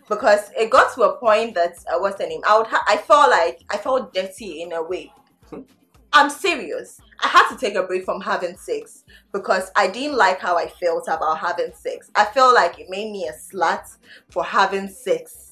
because 0.08 0.50
it 0.56 0.70
got 0.70 0.94
to 0.94 1.02
a 1.02 1.16
point 1.18 1.54
that 1.54 1.76
uh, 1.92 1.98
what's 1.98 2.16
the 2.18 2.26
name 2.26 2.40
i 2.46 2.56
would 2.56 2.66
ha- 2.66 2.84
i 2.88 2.96
felt 2.96 3.28
like 3.30 3.60
i 3.70 3.76
felt 3.76 4.12
dirty 4.14 4.62
in 4.62 4.72
a 4.72 4.82
way 4.82 5.12
i'm 6.12 6.30
serious 6.30 7.00
i 7.20 7.26
had 7.28 7.48
to 7.48 7.56
take 7.56 7.74
a 7.74 7.82
break 7.82 8.04
from 8.04 8.20
having 8.20 8.56
sex 8.56 9.04
because 9.32 9.70
i 9.74 9.86
didn't 9.88 10.16
like 10.16 10.38
how 10.40 10.56
i 10.56 10.66
felt 10.80 11.04
about 11.08 11.38
having 11.38 11.72
sex 11.74 12.10
i 12.14 12.24
felt 12.24 12.54
like 12.54 12.78
it 12.78 12.86
made 12.88 13.10
me 13.10 13.26
a 13.26 13.32
slut 13.32 13.84
for 14.30 14.44
having 14.44 14.86
sex 14.88 15.45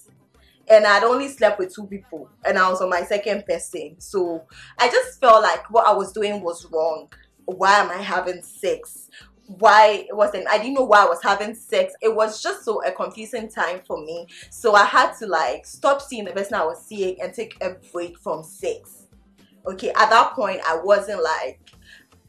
and 0.68 0.86
i'd 0.86 1.04
only 1.04 1.28
slept 1.28 1.58
with 1.58 1.74
two 1.74 1.86
people 1.86 2.28
and 2.44 2.58
i 2.58 2.68
was 2.68 2.80
on 2.80 2.90
my 2.90 3.02
second 3.02 3.44
person 3.46 3.94
so 3.98 4.44
i 4.78 4.88
just 4.88 5.20
felt 5.20 5.42
like 5.42 5.70
what 5.70 5.86
i 5.86 5.92
was 5.92 6.12
doing 6.12 6.42
was 6.42 6.66
wrong 6.72 7.08
why 7.46 7.78
am 7.78 7.90
i 7.90 8.02
having 8.02 8.42
sex 8.42 9.08
why 9.46 10.06
it 10.08 10.16
wasn't 10.16 10.48
I 10.48 10.58
didn't 10.58 10.74
know 10.74 10.84
why 10.84 11.02
I 11.02 11.06
was 11.06 11.22
having 11.22 11.54
sex. 11.54 11.92
It 12.00 12.14
was 12.14 12.42
just 12.42 12.64
so 12.64 12.82
a 12.84 12.92
confusing 12.92 13.48
time 13.48 13.80
for 13.86 14.02
me. 14.02 14.26
So 14.50 14.74
I 14.74 14.84
had 14.84 15.12
to 15.18 15.26
like 15.26 15.66
stop 15.66 16.00
seeing 16.00 16.24
the 16.24 16.32
person 16.32 16.54
I 16.54 16.64
was 16.64 16.84
seeing 16.84 17.20
and 17.20 17.32
take 17.34 17.62
a 17.62 17.76
break 17.92 18.18
from 18.18 18.42
sex. 18.42 19.06
Okay, 19.66 19.90
at 19.90 20.10
that 20.10 20.32
point 20.34 20.60
I 20.66 20.78
wasn't 20.82 21.22
like 21.22 21.60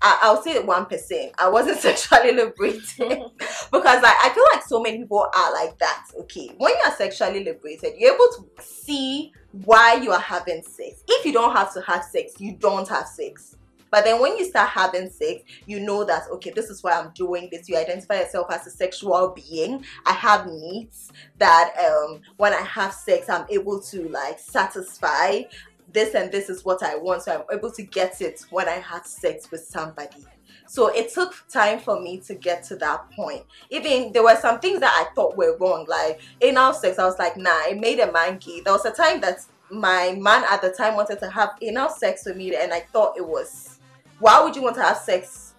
I, 0.02 0.20
I'll 0.24 0.42
say 0.42 0.60
one 0.60 0.86
percent. 0.86 1.34
I 1.38 1.50
wasn't 1.50 1.78
sexually 1.80 2.34
liberated 2.34 2.84
because 3.00 4.04
like 4.04 4.16
I 4.24 4.32
feel 4.34 4.46
like 4.54 4.64
so 4.64 4.82
many 4.82 5.00
people 5.00 5.28
are 5.36 5.54
like 5.54 5.78
that. 5.80 6.06
Okay, 6.22 6.52
when 6.58 6.74
you're 6.84 6.96
sexually 6.96 7.44
liberated, 7.44 7.94
you're 7.98 8.14
able 8.14 8.30
to 8.38 8.64
see 8.64 9.32
why 9.52 9.96
you 9.96 10.12
are 10.12 10.20
having 10.20 10.62
sex. 10.62 11.04
If 11.08 11.26
you 11.26 11.34
don't 11.34 11.56
have 11.56 11.74
to 11.74 11.82
have 11.82 12.04
sex, 12.04 12.34
you 12.40 12.56
don't 12.58 12.88
have 12.90 13.08
sex. 13.08 13.56
But 13.92 14.04
then 14.04 14.22
when 14.22 14.38
you 14.38 14.44
start 14.44 14.70
having 14.70 15.10
sex, 15.10 15.44
you 15.68 15.80
know 15.80 16.04
that 16.04 16.24
okay, 16.34 16.52
this 16.52 16.70
is 16.70 16.84
why 16.84 16.92
I'm 16.92 17.12
doing 17.14 17.48
this. 17.50 17.70
You 17.70 17.78
identify 17.78 18.20
yourself 18.20 18.48
as 18.52 18.68
a 18.68 18.70
sexual 18.72 19.30
being. 19.30 19.86
I 20.06 20.12
have 20.12 20.48
needs 20.48 21.12
that 21.38 21.74
um 21.80 22.20
when 22.38 22.54
I 22.54 22.62
have 22.62 22.94
sex, 22.94 23.30
I'm 23.30 23.46
able 23.50 23.80
to 23.80 24.10
like 24.10 24.40
satisfy 24.40 25.44
this 25.92 26.16
and 26.16 26.32
this 26.32 26.50
is 26.50 26.66
what 26.66 26.84
I 26.84 26.96
want. 26.96 27.24
So 27.24 27.34
I'm 27.34 27.58
able 27.58 27.72
to 27.72 27.84
get 27.84 28.22
it 28.22 28.46
when 28.50 28.68
I 28.68 28.80
have 28.80 29.06
sex 29.06 29.52
with 29.52 29.62
somebody. 29.62 30.26
So 30.68 30.88
it 30.88 31.14
took 31.14 31.36
time 31.48 31.80
for 31.80 32.02
me 32.02 32.20
to 32.22 32.34
get 32.36 32.64
to 32.66 32.76
that 32.78 33.12
point. 33.12 33.44
Even 33.70 34.12
there 34.12 34.24
were 34.24 34.36
some 34.36 34.60
things 34.60 34.80
that 34.80 34.94
I 34.94 35.14
thought 35.14 35.38
were 35.38 35.58
wrong, 35.58 35.86
like 35.88 36.20
anal 36.42 36.74
sex. 36.74 36.98
I 36.98 37.06
was 37.06 37.20
like, 37.20 37.38
nah, 37.38 37.68
it 37.68 37.80
made 37.80 38.00
a 38.00 38.12
man 38.12 38.38
gay. 38.40 38.62
There 38.62 38.74
was 38.74 38.86
a 38.86 38.92
time 38.92 39.22
that 39.22 39.40
my 39.70 40.18
man 40.20 40.44
at 40.50 40.62
the 40.62 40.72
time 40.72 40.96
wanted 40.96 41.20
to 41.20 41.30
have 41.30 41.52
anal 41.62 41.90
sex 41.90 42.26
with 42.26 42.38
me, 42.38 42.56
and 42.56 42.74
I 42.74 42.82
thought 42.82 43.18
it 43.18 43.26
was, 43.26 43.80
why 44.20 44.44
would 44.44 44.56
you 44.56 44.64
want 44.64 44.76
to 44.76 44.84
have 44.84 44.98
sex 44.98 45.54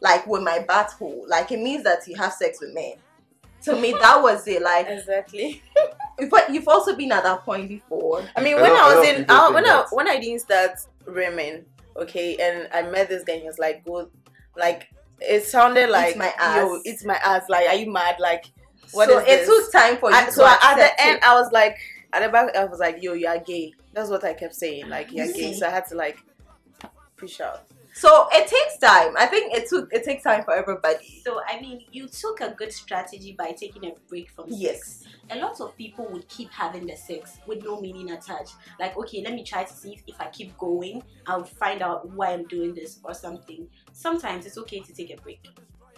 like 0.00 0.26
with 0.26 0.42
my 0.42 0.64
butthole? 0.68 1.28
Like 1.28 1.52
it 1.52 1.60
means 1.60 1.84
that 1.84 2.06
you 2.06 2.16
have 2.16 2.32
sex 2.32 2.60
with 2.60 2.74
men. 2.74 2.94
To 3.66 3.76
me, 3.80 3.92
that 3.92 4.22
was 4.22 4.46
it. 4.48 4.62
Like, 4.62 4.86
Exactly. 4.88 5.62
but 6.30 6.50
you've 6.52 6.68
also 6.68 6.96
been 6.96 7.12
at 7.12 7.22
that 7.24 7.44
point 7.44 7.68
before. 7.68 8.24
I 8.34 8.42
mean, 8.42 8.56
when 8.56 8.70
I, 8.70 8.74
I 8.74 8.78
a 8.78 8.82
lot 8.82 8.96
was 8.96 9.08
of 9.08 9.14
in, 9.16 9.26
I, 9.28 9.40
think 9.44 9.54
when 9.54 9.66
I 9.66 9.86
when 9.90 10.08
I 10.08 10.18
didn't 10.18 10.40
start 10.40 10.78
ramen, 11.06 11.64
okay, 11.96 12.36
and 12.36 12.68
I 12.72 12.88
met 12.90 13.08
this 13.08 13.22
guy, 13.24 13.34
and 13.34 13.42
he 13.42 13.48
was 13.48 13.58
like, 13.58 13.84
"Go, 13.84 14.08
like." 14.56 14.88
It 15.18 15.44
sounded 15.44 15.88
like 15.88 16.14
my 16.18 16.26
Yo, 16.26 16.76
ass." 16.76 16.82
it's 16.84 17.04
my 17.04 17.14
ass. 17.24 17.44
Like, 17.48 17.66
are 17.68 17.74
you 17.74 17.90
mad? 17.90 18.16
Like, 18.20 18.44
what 18.92 19.08
so 19.08 19.18
is 19.18 19.24
it 19.24 19.46
this? 19.46 19.48
took 19.48 19.72
time 19.72 19.96
for 19.96 20.10
you 20.10 20.16
I- 20.16 20.26
to 20.26 20.32
so 20.32 20.44
at 20.46 20.76
the 20.76 21.02
end, 21.02 21.16
it. 21.18 21.22
I 21.26 21.34
was 21.40 21.50
like, 21.52 21.78
at 22.12 22.20
the 22.22 22.28
back, 22.28 22.54
I 22.54 22.64
was 22.66 22.78
like, 22.78 23.02
"Yo, 23.02 23.14
you 23.14 23.26
are 23.26 23.38
gay." 23.38 23.72
That's 23.94 24.10
what 24.10 24.24
I 24.24 24.34
kept 24.34 24.54
saying. 24.54 24.88
Like, 24.90 25.10
you're 25.10 25.24
You 25.26 25.32
gay. 25.34 25.54
So 25.54 25.66
I 25.66 25.70
had 25.70 25.86
to 25.86 25.94
like 25.94 26.18
push 27.16 27.40
out. 27.40 27.64
So 27.96 28.28
it 28.30 28.46
takes 28.46 28.76
time. 28.78 29.14
I 29.18 29.24
think 29.24 29.54
it 29.54 29.70
took 29.70 29.90
it 29.90 30.04
takes 30.04 30.22
time 30.22 30.44
for 30.44 30.54
everybody. 30.54 31.22
So 31.24 31.40
I 31.48 31.58
mean, 31.60 31.80
you 31.92 32.08
took 32.08 32.42
a 32.42 32.50
good 32.50 32.70
strategy 32.70 33.34
by 33.38 33.52
taking 33.52 33.86
a 33.86 33.94
break 34.06 34.28
from 34.30 34.50
sex. 34.50 34.60
Yes. 34.60 35.04
A 35.30 35.38
lot 35.38 35.58
of 35.62 35.74
people 35.78 36.06
would 36.10 36.28
keep 36.28 36.52
having 36.52 36.86
the 36.86 36.94
sex 36.94 37.38
with 37.46 37.64
no 37.64 37.80
meaning 37.80 38.10
attached. 38.10 38.54
Like, 38.78 38.98
okay, 38.98 39.22
let 39.24 39.32
me 39.32 39.44
try 39.44 39.64
to 39.64 39.72
see 39.72 39.94
if, 39.94 40.02
if 40.06 40.20
I 40.20 40.28
keep 40.28 40.56
going, 40.58 41.02
I'll 41.26 41.44
find 41.44 41.80
out 41.80 42.08
why 42.10 42.34
I'm 42.34 42.44
doing 42.44 42.74
this 42.74 43.00
or 43.02 43.14
something. 43.14 43.66
Sometimes 43.92 44.44
it's 44.44 44.58
okay 44.58 44.80
to 44.80 44.92
take 44.92 45.10
a 45.10 45.20
break. 45.22 45.48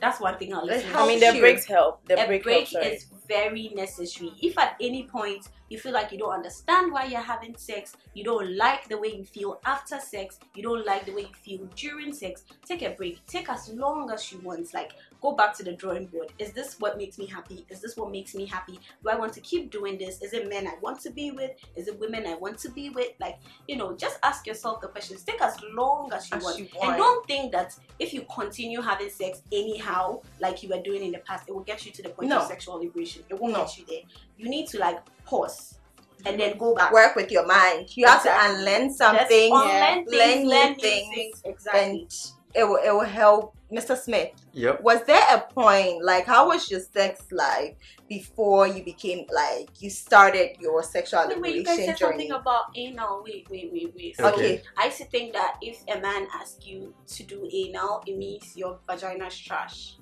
That's 0.00 0.20
one 0.20 0.38
thing 0.38 0.54
I'll 0.54 0.62
It 0.62 0.66
listen. 0.66 0.90
helps 0.90 1.04
I 1.04 1.08
mean, 1.08 1.20
the 1.20 1.40
breaks 1.40 1.64
help. 1.64 2.06
The 2.06 2.22
a 2.22 2.26
break, 2.26 2.42
break 2.44 2.56
helps. 2.68 2.72
sorry. 2.72 2.86
is 2.86 3.06
very 3.26 3.70
necessary. 3.74 4.32
If 4.40 4.56
at 4.58 4.76
any 4.80 5.02
point 5.04 5.48
you 5.68 5.78
feel 5.78 5.92
like 5.92 6.12
you 6.12 6.18
don't 6.18 6.32
understand 6.32 6.92
why 6.92 7.04
you're 7.04 7.20
having 7.20 7.56
sex, 7.56 7.94
you 8.14 8.24
don't 8.24 8.56
like 8.56 8.88
the 8.88 8.96
way 8.96 9.08
you 9.08 9.24
feel 9.24 9.60
after 9.66 9.98
sex, 10.00 10.38
you 10.54 10.62
don't 10.62 10.86
like 10.86 11.04
the 11.04 11.12
way 11.12 11.22
you 11.22 11.34
feel 11.34 11.66
during 11.76 12.12
sex, 12.12 12.44
take 12.64 12.82
a 12.82 12.90
break. 12.90 13.24
Take 13.26 13.50
as 13.50 13.68
long 13.70 14.10
as 14.10 14.32
you 14.32 14.38
want. 14.40 14.72
Like, 14.72 14.92
go 15.20 15.32
back 15.32 15.56
to 15.56 15.62
the 15.64 15.72
drawing 15.72 16.06
board. 16.06 16.32
Is 16.38 16.52
this 16.52 16.76
what 16.78 16.96
makes 16.96 17.18
me 17.18 17.26
happy? 17.26 17.66
Is 17.68 17.80
this 17.80 17.96
what 17.96 18.10
makes 18.10 18.34
me 18.34 18.46
happy? 18.46 18.78
Do 19.02 19.08
I 19.10 19.16
want 19.16 19.32
to 19.34 19.40
keep 19.40 19.70
doing 19.70 19.98
this? 19.98 20.22
Is 20.22 20.32
it 20.32 20.48
men 20.48 20.66
I 20.66 20.74
want 20.80 21.00
to 21.00 21.10
be 21.10 21.30
with? 21.30 21.50
Is 21.76 21.88
it 21.88 21.98
women 21.98 22.26
I 22.26 22.34
want 22.34 22.58
to 22.58 22.70
be 22.70 22.90
with? 22.90 23.12
Like, 23.20 23.38
you 23.66 23.76
know, 23.76 23.96
just 23.96 24.18
ask 24.22 24.46
yourself 24.46 24.80
the 24.80 24.88
questions. 24.88 25.22
Take 25.24 25.40
as 25.42 25.56
long 25.74 26.12
as 26.12 26.30
you 26.30 26.36
As 26.36 26.44
want. 26.44 26.58
you 26.58 26.68
And 26.82 26.96
don't 26.96 27.26
think 27.26 27.52
that 27.52 27.74
if 27.98 28.12
you 28.14 28.24
continue 28.32 28.80
having 28.80 29.10
sex 29.10 29.42
anyhow, 29.52 30.20
like 30.40 30.62
you 30.62 30.68
were 30.68 30.80
doing 30.82 31.02
in 31.02 31.12
the 31.12 31.18
past, 31.18 31.48
it 31.48 31.52
will 31.54 31.64
get 31.64 31.84
you 31.84 31.92
to 31.92 32.02
the 32.02 32.10
point 32.10 32.28
No. 32.30 32.38
of 32.40 32.46
sexual 32.48 32.76
liberation. 32.80 33.24
It 33.28 33.40
won't 33.40 33.52
No. 33.54 33.60
get 33.64 33.78
you 33.78 33.84
there. 33.86 34.02
You 34.36 34.48
need 34.48 34.68
to 34.68 34.78
like 34.78 34.98
pause 35.24 35.78
and 36.26 36.38
then 36.38 36.56
go 36.58 36.74
back. 36.74 36.92
Work 36.92 37.16
with 37.16 37.30
your 37.30 37.46
mind. 37.46 37.96
You 37.96 38.06
have 38.06 38.22
to 38.22 38.30
unlearn 38.32 38.92
something, 38.92 39.52
unlearn 39.52 40.04
things, 40.06 40.12
learn 40.12 40.48
learn 40.48 40.74
things, 40.76 41.14
things. 41.14 41.42
Exactly. 41.44 42.08
And 42.54 42.62
it 42.62 42.68
will 42.68 42.76
it 42.84 42.90
will 42.92 43.00
help. 43.04 43.54
Mr. 43.70 43.94
Smith, 43.98 44.30
Yep. 44.54 44.80
was 44.80 45.04
there 45.04 45.22
a 45.30 45.40
point 45.52 46.02
like 46.02 46.24
how 46.24 46.48
was 46.48 46.70
your 46.70 46.80
sex 46.80 47.20
life 47.30 47.74
before 48.08 48.66
you 48.66 48.82
became 48.82 49.26
like 49.30 49.68
you 49.82 49.90
started 49.90 50.56
your 50.58 50.82
sexual 50.82 51.28
Wait, 51.28 51.38
wait, 51.42 51.54
you 51.56 51.64
guys 51.64 51.76
said 51.84 51.98
journey? 51.98 52.28
something 52.28 52.30
about 52.32 52.64
eh, 52.74 52.88
anal. 52.88 53.22
Wait, 53.22 53.46
wait, 53.50 53.68
wait, 53.70 53.92
wait. 53.94 54.16
So 54.16 54.28
Okay. 54.32 54.62
I 54.78 54.86
used 54.86 54.96
to 54.98 55.04
think 55.04 55.34
that 55.34 55.56
if 55.60 55.82
a 55.94 56.00
man 56.00 56.26
asks 56.32 56.64
you 56.66 56.94
to 57.08 57.22
do 57.24 57.46
anal, 57.52 58.02
it 58.06 58.16
means 58.16 58.56
your 58.56 58.78
vagina's 58.88 59.36
trash. 59.38 59.96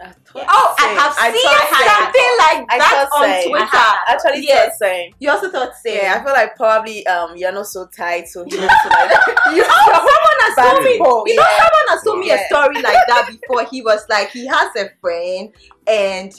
I. 0.00 0.12
Oh, 0.34 0.74
I 0.78 0.86
Same. 0.86 0.96
have 0.98 1.14
I 1.18 1.32
seen 1.32 1.42
thought 1.42 1.68
something 1.96 2.32
like 2.38 2.66
I 2.70 2.78
that 2.78 3.08
on 3.14 3.24
same. 3.24 3.48
Twitter. 3.50 3.68
I 3.72 4.04
Actually, 4.08 4.46
Yes. 4.46 4.48
yes. 4.48 4.78
same. 4.78 5.14
You 5.20 5.30
also 5.30 5.50
thought 5.50 5.76
same. 5.76 5.98
Yeah, 6.02 6.18
I 6.20 6.24
feel 6.24 6.32
like 6.32 6.56
probably 6.56 7.06
um 7.06 7.36
you're 7.36 7.52
not 7.52 7.66
so 7.66 7.86
tight, 7.96 8.28
so 8.28 8.44
he 8.44 8.56
wants 8.56 8.74
to 8.82 8.88
like 8.88 9.10
you, 9.56 9.64
someone 9.64 10.38
has 10.40 10.56
told 10.56 10.82
me. 10.84 10.92
people, 10.92 11.24
You 11.26 11.36
know, 11.36 11.42
someone 11.58 11.88
has 11.88 12.02
told 12.02 12.18
me 12.18 12.30
a 12.30 12.38
story 12.46 12.76
like 12.82 13.06
that 13.08 13.28
before. 13.30 13.64
He 13.70 13.82
was 13.82 14.04
like, 14.08 14.30
he 14.30 14.46
has 14.46 14.74
a 14.76 14.90
friend, 15.00 15.50
and 15.86 16.32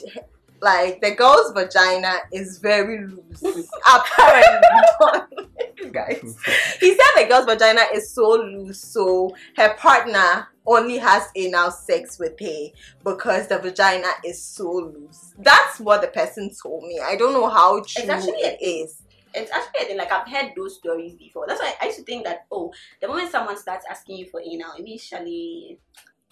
like 0.64 1.00
the 1.00 1.14
girl's 1.14 1.52
vagina 1.52 2.14
is 2.32 2.58
very 2.58 3.06
loose. 3.06 3.42
Apparently, 3.94 5.90
guys. 5.92 6.36
He 6.80 6.90
said 6.90 7.22
the 7.22 7.26
girl's 7.28 7.44
vagina 7.44 7.82
is 7.94 8.10
so 8.10 8.30
loose, 8.30 8.80
so 8.80 9.34
her 9.56 9.74
partner 9.74 10.48
only 10.66 10.96
has 10.96 11.28
anal 11.36 11.70
sex 11.70 12.18
with 12.18 12.40
her 12.40 12.68
because 13.04 13.46
the 13.48 13.58
vagina 13.58 14.08
is 14.24 14.42
so 14.42 14.70
loose. 14.70 15.34
That's 15.38 15.78
what 15.78 16.00
the 16.00 16.08
person 16.08 16.50
told 16.62 16.84
me. 16.84 16.98
I 17.04 17.16
don't 17.16 17.34
know 17.34 17.48
how 17.48 17.82
true 17.86 18.10
actually 18.10 18.42
a 18.42 18.54
it 18.54 18.58
is. 18.62 19.02
It's 19.34 19.50
actually 19.50 19.82
a 19.82 19.84
thing, 19.86 19.98
like 19.98 20.12
I've 20.12 20.28
heard 20.28 20.52
those 20.56 20.76
stories 20.76 21.14
before. 21.14 21.44
That's 21.46 21.60
why 21.60 21.74
I 21.80 21.86
used 21.86 21.98
to 21.98 22.04
think 22.04 22.24
that 22.24 22.46
oh, 22.50 22.72
the 23.00 23.08
moment 23.08 23.30
someone 23.30 23.58
starts 23.58 23.84
asking 23.90 24.16
you 24.16 24.26
for 24.26 24.40
anal, 24.40 24.74
initially 24.78 25.78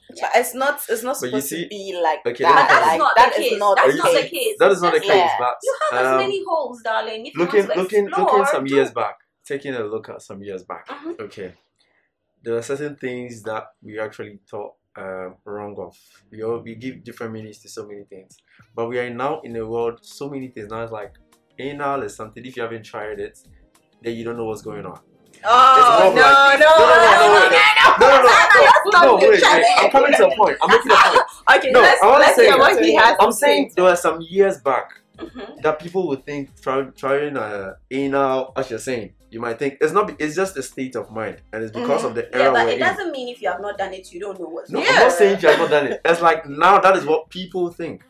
But 0.09 0.31
it's 0.37 0.55
not 0.55 0.81
it's 0.89 1.03
not 1.03 1.17
supposed 1.17 1.49
see- 1.49 1.63
to 1.65 1.69
be 1.69 1.99
like 2.03 2.21
Okay, 2.27 2.45
that. 2.45 2.55
But 2.55 2.69
that's 2.75 2.87
like, 2.87 2.99
not 2.99 3.13
that 3.17 3.33
the 3.35 3.43
case. 3.43 3.59
not 3.59 3.77
That's 3.77 3.93
the 3.93 3.99
not 3.99 4.13
the 4.13 4.21
case. 4.21 4.31
case. 4.31 4.57
That 4.59 4.71
is 4.73 4.83
not 4.83 4.93
the 4.95 5.01
case, 5.01 5.09
Yeah. 5.09 5.37
but 5.39 5.55
you 5.63 5.77
have 5.91 6.01
as 6.01 6.07
um, 6.13 6.17
many 6.19 6.45
holes, 6.45 6.81
darling. 6.83 7.27
If 7.27 7.37
looking 7.37 7.63
you 7.63 7.67
want 7.69 7.73
to 7.77 7.83
looking 7.83 8.07
explore, 8.09 8.27
looking 8.31 8.47
some 8.53 8.65
do- 8.65 8.75
years 8.75 8.91
back, 8.91 9.17
taking 9.45 9.75
a 9.75 9.85
look 9.85 10.09
at 10.09 10.21
some 10.23 10.43
years 10.43 10.63
back. 10.65 10.87
Mhm. 10.89 11.21
Okay, 11.21 11.55
there 12.43 12.57
are 12.57 12.63
certain 12.63 12.97
things 12.97 13.43
that 13.45 13.69
we 13.83 13.99
actually 13.99 14.39
thought 14.51 14.73
um, 14.97 15.37
wrong 15.47 15.75
of. 15.79 15.97
We 16.31 16.43
all 16.43 16.59
we 16.59 16.75
give 16.75 17.03
different 17.05 17.33
meanings 17.33 17.59
to 17.61 17.69
so 17.71 17.87
many 17.87 18.05
things, 18.05 18.37
but 18.75 18.89
we 18.89 18.99
are 18.99 19.09
now 19.09 19.41
in 19.43 19.57
a 19.57 19.67
world 19.67 20.01
so 20.03 20.29
many 20.29 20.49
things 20.49 20.69
now. 20.69 20.83
It's 20.83 20.93
like 20.93 21.15
anal 21.59 22.03
is 22.03 22.15
something. 22.15 22.45
If 22.45 22.57
you 22.57 22.63
haven't 22.63 22.83
tried 22.85 23.19
it, 23.21 23.39
then 24.03 24.15
you 24.15 24.25
don't 24.25 24.37
know 24.37 24.45
what's 24.45 24.61
going 24.63 24.85
on. 24.85 25.01
Oh 25.45 26.13
no, 26.15 26.23
like- 26.23 26.59
no, 26.61 26.67
No, 26.69 26.87
no, 26.87 26.95
no, 26.95 27.27
no, 27.27 27.35
wait. 27.35 27.51
No, 27.51 27.57
no, 27.57 27.72
no, 28.01 28.07
no, 28.09 29.03
no, 29.03 29.21
the 29.21 29.29
wait, 29.29 29.43
wait. 29.43 29.65
I'm 29.79 29.91
coming 29.91 30.13
to 30.13 30.27
a 30.29 30.37
point. 30.37 30.57
I'm 30.63 30.71
making 30.71 30.93
a 30.93 30.97
point. 30.97 31.23
Okay, 31.57 31.71
No, 31.71 31.81
let's 31.81 32.03
I 32.03 32.07
wanna 32.07 32.19
let's 32.21 32.37
say 32.37 32.47
hear 32.47 32.59
what 32.59 32.83
he 32.85 32.95
has. 32.95 33.17
I'm 33.21 33.33
saying 33.33 33.73
there 33.77 33.85
were 33.85 33.97
some 33.97 34.21
years 34.23 34.59
back 34.59 34.99
Mhm. 35.19 35.63
that 35.63 35.79
people 35.79 36.09
would 36.09 36.25
think 36.25 36.59
try, 36.61 36.83
trying 36.97 37.37
uh, 37.37 37.75
anal, 37.91 38.53
as 38.57 38.71
you're 38.71 38.79
saying, 38.79 39.13
you 39.31 39.41
might 39.41 39.59
think 39.59 39.77
it's 39.81 39.93
not. 39.93 40.11
It's 40.19 40.35
just 40.35 40.57
a 40.57 40.63
state 40.63 40.97
of 40.97 41.11
mind, 41.11 41.37
and 41.53 41.63
it's 41.63 41.73
because 41.73 42.03
Mhm. 42.03 42.07
of 42.07 42.15
the 42.15 42.35
era. 42.35 42.45
Yeah, 42.45 42.51
but 42.53 42.69
it 42.69 42.75
in. 42.75 42.81
doesn't 42.81 43.13
mean 43.13 43.29
if 43.29 43.41
you 43.43 43.49
have 43.51 43.61
not 43.61 43.77
done 43.79 43.93
it, 43.93 44.13
you 44.13 44.19
don't 44.21 44.39
know 44.41 44.47
what's 44.47 44.71
No, 44.71 44.81
going 44.81 44.91
I'm 44.91 44.99
not 45.05 45.13
saying 45.13 45.39
you 45.41 45.49
have 45.49 45.59
not 45.59 45.71
done 45.71 45.87
it. 45.89 46.01
It's 46.05 46.23
like 46.23 46.47
now 46.49 46.79
that 46.81 46.97
is 46.97 47.05
what 47.05 47.29
people 47.29 47.71
think. 47.71 48.03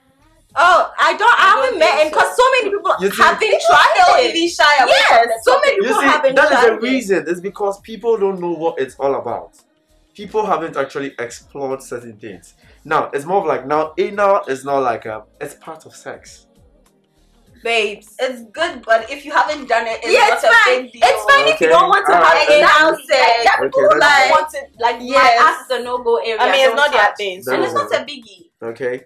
Oh, 0.54 0.92
I 1.00 1.16
don't. 1.16 1.22
I 1.22 1.36
I 1.38 1.54
don't 1.54 1.64
haven't 1.64 1.78
met, 1.78 1.88
think 1.90 2.00
and 2.02 2.10
because 2.10 2.36
so 2.36 2.50
many 2.50 2.70
people 2.70 2.94
You 3.00 3.10
haven't 3.10 3.62
tried 3.66 3.94
it. 3.96 4.32
Really 4.32 4.48
shy 4.48 4.74
about 4.76 4.88
Yes, 4.88 5.26
the 5.28 5.40
so 5.50 5.60
many 5.60 5.80
people 5.80 6.00
see, 6.00 6.06
haven't 6.06 6.34
that 6.36 6.44
is 6.44 6.50
tried 6.50 6.68
the 6.70 6.74
it. 6.74 6.82
reason. 6.82 7.24
It's 7.26 7.40
because 7.40 7.80
people 7.80 8.16
don't 8.18 8.40
know 8.40 8.52
what 8.52 8.78
it's 8.78 8.94
all 8.96 9.14
about. 9.14 9.56
People 10.14 10.44
haven't 10.44 10.76
actually 10.76 11.14
explored 11.18 11.82
certain 11.82 12.18
things. 12.18 12.54
Now 12.84 13.10
it's 13.14 13.24
more 13.24 13.38
of 13.40 13.46
like 13.46 13.66
now 13.66 13.94
anal 13.96 14.42
is 14.46 14.64
not 14.64 14.78
like 14.82 15.06
a. 15.06 15.24
It's 15.40 15.54
part 15.54 15.86
of 15.86 15.94
sex. 15.96 16.46
babes. 17.62 18.14
It's 18.18 18.42
good, 18.50 18.82
but 18.84 19.08
if 19.08 19.24
you 19.24 19.30
haven't 19.32 19.68
done 19.68 19.86
it, 19.86 20.00
it's 20.02 20.12
Yeah, 20.12 20.26
not 20.28 20.32
it's 20.34 20.44
a 20.44 20.48
fine. 20.52 20.82
big 20.82 20.92
deal. 20.92 21.02
It's 21.04 21.24
fine 21.32 21.46
if 21.48 21.60
you 21.60 21.68
don't 21.68 21.88
want 21.88 22.04
to 22.06 22.12
alright. 22.12 22.38
have 22.38 22.50
anal 22.50 22.98
Exactly. 22.98 23.06
sex. 23.06 23.22
Like, 23.22 23.44
there 23.44 23.52
are 23.54 23.70
people 23.70 23.88
that's 23.88 24.00
like 24.00 24.22
fine. 24.22 24.30
want 24.30 24.54
it, 24.54 24.70
like 24.80 24.96
Yes. 25.00 25.22
my 25.40 25.46
ass 25.46 25.64
is 25.64 25.70
a 25.70 25.82
no-go 25.84 26.16
area. 26.16 26.36
I 26.40 26.50
mean, 26.50 26.60
it's 26.66 26.74
don't 26.74 26.76
not 26.76 26.90
their 26.92 27.14
thing. 27.16 27.42
That 27.46 27.54
and 27.54 27.64
it's 27.64 27.72
not 27.74 27.92
a 27.92 28.04
biggie. 28.04 28.50
Okay. 28.70 29.04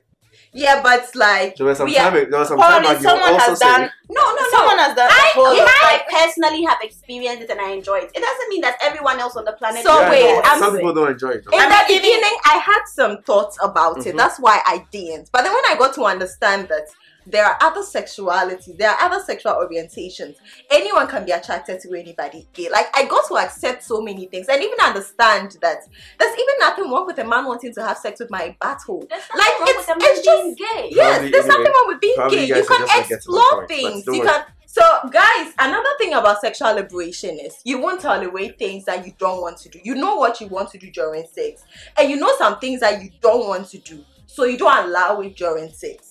Yeah, 0.53 0.81
but 0.83 1.15
like 1.15 1.57
There 1.57 1.67
was 1.67 1.79
some 1.79 1.87
we 1.87 1.97
are- 1.99 2.11
time. 2.11 2.31
There 2.31 2.39
was 2.41 2.49
some 2.49 2.59
time. 2.59 2.71
Probably 2.83 2.89
that 2.89 3.03
you 3.03 3.09
someone 3.09 3.33
also 3.35 3.51
has 3.51 3.59
said- 3.59 3.67
done. 3.79 3.91
No, 4.09 4.23
no, 4.23 4.35
no. 4.35 4.49
Someone 4.51 4.79
has 4.79 4.95
done. 4.97 5.11
I, 5.11 5.31
a 5.31 5.35
whole 5.35 5.53
if. 5.53 5.69
I 5.69 6.05
personally 6.09 6.63
have 6.65 6.79
experienced 6.83 7.43
it 7.43 7.51
and 7.51 7.61
I 7.61 7.71
enjoy 7.71 7.97
it, 7.99 8.11
it 8.15 8.21
doesn't 8.21 8.49
mean 8.49 8.61
that 8.63 8.79
everyone 8.83 9.19
else 9.21 9.37
on 9.37 9.45
the 9.45 9.53
planet. 9.53 9.85
So 9.85 9.99
Yeah, 10.01 10.11
wait, 10.11 10.23
no, 10.25 10.41
I'm- 10.45 10.59
some 10.61 10.77
people 10.77 10.95
don't 10.95 11.11
enjoy 11.13 11.31
it. 11.31 11.45
though. 11.45 11.57
in 11.57 11.63
I'm 11.63 11.69
the 11.71 11.85
beginning, 11.95 12.37
I 12.45 12.59
had 12.59 12.85
some 12.87 13.23
thoughts 13.23 13.59
about 13.63 13.99
it. 14.07 14.15
Mhm. 14.15 14.19
That's 14.19 14.39
why 14.41 14.61
I 14.65 14.87
didn't. 14.91 15.31
But 15.33 15.43
then 15.43 15.53
when 15.53 15.65
I 15.69 15.75
got 15.77 15.95
to 15.95 16.05
understand 16.05 16.69
that 16.69 16.87
there 17.27 17.45
are 17.45 17.57
other 17.61 17.83
sexualities, 17.83 18.77
there 18.79 18.91
are 18.91 19.01
other 19.01 19.23
sexual 19.23 19.53
orientations. 19.55 20.37
Anyone 20.71 21.09
can 21.09 21.25
be 21.25 21.33
attracted 21.33 21.81
to 21.81 21.93
anybody 21.95 22.47
gay. 22.53 22.69
Like 22.71 22.87
I 22.95 23.05
got 23.07 23.27
to 23.29 23.35
accept 23.37 23.83
so 23.85 24.01
many 24.01 24.27
things 24.27 24.47
and 24.49 24.63
even 24.63 24.79
understand 24.81 25.57
that 25.61 25.79
there's 26.19 26.33
even 26.35 26.55
nothing 26.61 26.91
wrong 26.91 27.07
with 27.07 27.19
a 27.19 27.25
man 27.25 27.47
wanting 27.47 27.75
to 27.75 27.83
have 27.85 27.99
sex 27.99 28.21
with 28.21 28.31
my 28.31 28.57
butthole. 28.61 29.09
There's 29.09 29.23
Like, 29.37 29.61
wrong 29.61 29.69
it's- 29.69 29.87
with 29.89 29.97
it's 30.01 30.23
just- 30.25 30.43
being 30.43 30.55
gay. 30.55 30.89
Yes, 30.93 31.11
Probably, 31.15 31.31
there's 31.31 31.45
anyway, 31.45 31.59
nothing 31.59 31.73
wrong 31.75 31.85
with 31.89 32.01
being 32.01 32.17
gay. 32.29 32.45
you 32.47 32.55
You 32.57 32.65
can 32.65 32.65
just, 32.65 32.71
like, 32.71 32.89
get 32.89 33.03
to 33.05 33.09
the 33.09 33.15
explore 33.17 33.51
point, 33.57 33.69
things. 33.69 34.07
You 34.07 34.13
worry. 34.21 34.29
can. 34.29 34.45
So, 34.67 34.83
guys, 35.11 35.53
another 35.59 35.89
thing 35.99 36.13
about 36.13 36.41
sexual 36.43 36.75
liberation 36.75 37.39
is 37.41 37.57
you 37.65 37.81
won't 37.81 38.01
tolerate 38.03 38.59
things 38.59 38.85
that 38.85 39.07
you 39.07 39.13
don't 39.19 39.41
want 39.41 39.57
to 39.59 39.71
do. 39.71 39.79
You 39.83 39.95
know 39.95 40.17
what 40.17 40.39
you 40.41 40.49
want 40.49 40.71
to 40.73 40.79
do 40.79 40.91
during 40.91 41.27
sex, 41.27 41.63
and 41.99 42.11
you 42.11 42.17
know 42.17 42.31
some 42.37 42.59
things 42.59 42.81
that 42.81 43.03
you 43.03 43.11
don't 43.23 43.49
want 43.49 43.69
to 43.71 43.79
do, 43.79 44.05
so 44.27 44.45
you 44.45 44.59
don't 44.59 44.85
allow 44.87 45.21
it 45.23 45.35
during 45.35 45.73
sex. 45.73 46.06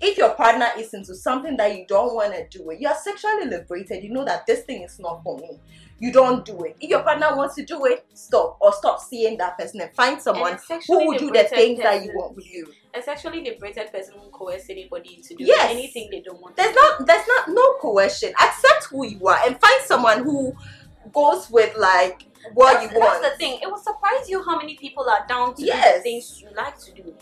If 0.00 0.16
your 0.16 0.34
partner 0.34 0.68
is 0.78 0.94
into 0.94 1.14
something 1.14 1.56
that 1.58 1.76
you 1.76 1.84
don't 1.86 2.14
want 2.14 2.34
to 2.34 2.58
do 2.58 2.70
it, 2.70 2.80
you 2.80 2.88
are 2.88 2.96
sexually 2.96 3.46
liberated. 3.46 4.02
You 4.02 4.10
know 4.12 4.24
that 4.24 4.46
this 4.46 4.64
thing 4.64 4.82
is 4.82 4.98
not 4.98 5.22
for 5.22 5.38
me. 5.38 5.58
You 5.98 6.10
don't 6.12 6.44
do 6.44 6.62
it. 6.62 6.76
If 6.80 6.88
your 6.88 7.02
partner 7.02 7.36
wants 7.36 7.54
to 7.56 7.64
do 7.64 7.84
it, 7.84 8.06
stop 8.14 8.56
or 8.60 8.72
stop 8.72 9.00
seeing 9.00 9.36
that 9.38 9.58
person 9.58 9.82
and 9.82 9.94
find 9.94 10.20
someone 10.20 10.52
And 10.70 10.82
who 10.86 11.08
will 11.08 11.18
do 11.18 11.30
the 11.30 11.44
things 11.44 11.80
that 11.80 12.02
you 12.02 12.12
want 12.14 12.34
with 12.34 12.50
you. 12.50 12.72
A 12.94 13.02
sexually 13.02 13.44
liberated 13.44 13.92
person 13.92 14.14
won't 14.16 14.32
coerce 14.32 14.70
anybody 14.70 15.16
into 15.16 15.34
doing 15.34 15.48
Yes. 15.48 15.70
anything 15.70 16.08
they 16.10 16.20
don't 16.20 16.40
want. 16.40 16.56
There's 16.56 16.68
to 16.68 16.74
do. 16.74 16.80
not 16.80 17.06
there's 17.06 17.26
not 17.28 17.48
no 17.50 17.74
coercion. 17.80 18.32
Accept 18.40 18.84
who 18.90 19.06
you 19.06 19.26
are 19.26 19.38
and 19.46 19.60
find 19.60 19.82
someone 19.84 20.24
who 20.24 20.54
goes 21.12 21.50
with 21.50 21.76
like 21.76 22.24
what 22.54 22.80
that's, 22.80 22.92
you 22.92 22.98
want. 22.98 23.22
That's 23.22 23.34
the 23.34 23.38
thing. 23.38 23.58
It 23.62 23.70
will 23.70 23.78
surprise 23.78 24.28
you 24.28 24.42
how 24.42 24.56
many 24.56 24.76
people 24.76 25.08
are 25.08 25.26
down 25.26 25.54
to 25.56 25.62
do 25.62 25.70
the 25.70 26.00
things 26.02 26.40
you 26.40 26.48
like 26.56 26.78
to 26.80 26.92
do. 26.94 27.14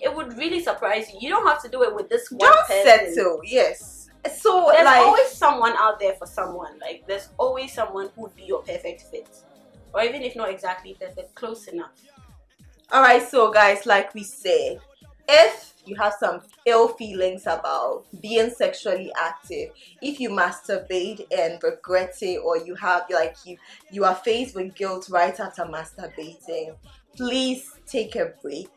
It 0.00 0.14
would 0.14 0.36
really 0.36 0.62
surprise 0.62 1.10
you. 1.12 1.18
You 1.20 1.30
don't 1.30 1.46
have 1.46 1.62
to 1.62 1.68
do 1.68 1.82
it 1.82 1.94
with 1.94 2.08
this 2.08 2.30
one 2.30 2.38
Don't 2.38 2.66
person. 2.66 3.14
settle. 3.14 3.40
Yes. 3.44 4.08
So 4.40 4.70
There's 4.72 4.84
like 4.84 5.06
always 5.06 5.30
someone 5.30 5.74
out 5.78 6.00
there 6.00 6.14
for 6.14 6.26
someone. 6.26 6.78
Like 6.80 7.04
there's 7.06 7.28
always 7.38 7.72
someone 7.72 8.10
who 8.14 8.22
would 8.22 8.34
be 8.36 8.44
your 8.44 8.62
perfect 8.62 9.02
fit, 9.02 9.28
or 9.94 10.02
even 10.02 10.22
if 10.22 10.34
not 10.34 10.50
exactly 10.50 10.96
perfect, 11.00 11.34
close 11.34 11.68
enough. 11.68 11.92
All 12.92 13.02
right, 13.02 13.22
so 13.22 13.52
guys, 13.52 13.86
like 13.86 14.14
we 14.14 14.22
say, 14.22 14.78
if 15.28 15.74
you 15.84 15.96
have 15.96 16.14
some 16.18 16.40
ill 16.66 16.88
feelings 16.88 17.42
about 17.42 18.04
being 18.20 18.50
sexually 18.50 19.12
active, 19.20 19.70
if 20.02 20.20
you 20.20 20.30
masturbate 20.30 21.24
and 21.36 21.62
regret 21.62 22.14
it, 22.20 22.38
or 22.38 22.58
you 22.58 22.74
have 22.74 23.04
like 23.10 23.36
you 23.44 23.56
you 23.90 24.04
are 24.04 24.14
faced 24.14 24.54
with 24.54 24.74
guilt 24.74 25.08
right 25.10 25.38
after 25.38 25.64
masturbating, 25.64 26.76
please 27.16 27.72
take 27.86 28.16
a 28.16 28.32
break. 28.42 28.68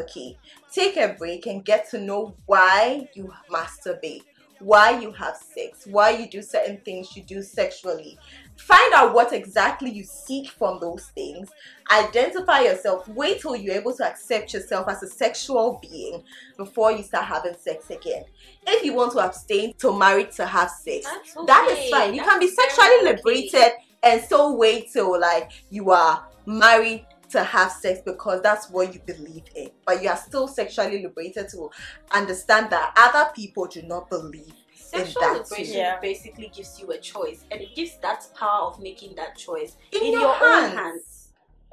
Okay, 0.00 0.36
take 0.72 0.96
a 0.96 1.14
break 1.18 1.46
and 1.46 1.64
get 1.64 1.88
to 1.90 1.98
know 1.98 2.36
why 2.46 3.08
you 3.14 3.32
masturbate, 3.50 4.22
why 4.60 4.98
you 5.00 5.12
have 5.12 5.36
sex, 5.36 5.86
why 5.86 6.10
you 6.10 6.28
do 6.28 6.42
certain 6.42 6.78
things 6.84 7.16
you 7.16 7.22
do 7.22 7.42
sexually. 7.42 8.18
Find 8.56 8.94
out 8.94 9.14
what 9.14 9.32
exactly 9.32 9.90
you 9.90 10.04
seek 10.04 10.50
from 10.50 10.80
those 10.80 11.06
things 11.14 11.50
identify 11.90 12.60
yourself 12.60 13.06
wait 13.08 13.40
till 13.40 13.54
you're 13.54 13.74
able 13.74 13.94
to 13.94 14.04
accept 14.04 14.52
yourself 14.52 14.88
as 14.88 15.02
a 15.02 15.06
sexual 15.06 15.78
being 15.80 16.22
before 16.56 16.92
you 16.92 17.02
start 17.02 17.24
having 17.24 17.54
sex 17.54 17.90
again 17.90 18.24
if 18.66 18.84
you 18.84 18.92
want 18.92 19.12
to 19.12 19.18
abstain 19.18 19.72
till 19.78 19.96
married 19.96 20.30
to 20.30 20.44
have 20.44 20.70
sex 20.70 21.06
okay. 21.36 21.72
is 21.72 21.90
fine 21.90 22.14
you 22.14 22.20
That's 22.20 22.30
can 22.30 22.40
be 22.40 22.48
sexually 22.48 22.96
okay. 22.96 23.04
liberated 23.04 23.72
and 24.02 24.20
still 24.22 24.56
wait 24.56 24.92
till 24.92 25.18
like 25.20 25.52
you 25.70 25.90
are 25.90 26.26
married 26.46 27.06
to 27.28 27.42
have 27.42 27.72
sex 27.72 28.00
because 28.04 28.40
that's 28.42 28.70
what 28.70 28.92
you 28.94 29.00
believe 29.06 29.44
in 29.54 29.70
but 29.84 30.02
you 30.02 30.08
are 30.08 30.16
still 30.16 30.46
sexually 30.48 31.02
liberated 31.02 31.48
to 31.48 31.70
understand 32.12 32.70
that 32.70 32.92
other 32.96 33.30
people 33.34 33.66
do 33.66 33.82
not 33.82 34.08
believe 34.10 34.52
Sexual 34.86 35.22
that 35.22 35.32
liberation 35.38 35.72
too. 35.72 35.78
Yeah. 35.78 36.00
basically 36.00 36.50
gives 36.54 36.78
you 36.80 36.90
a 36.90 36.98
choice, 36.98 37.44
and 37.50 37.60
it 37.60 37.74
gives 37.74 37.98
that 37.98 38.26
power 38.38 38.66
of 38.68 38.80
making 38.80 39.16
that 39.16 39.36
choice 39.36 39.76
in, 39.92 40.02
in 40.02 40.12
your, 40.12 40.20
your 40.20 40.44
own 40.44 40.76
hands. 40.76 41.15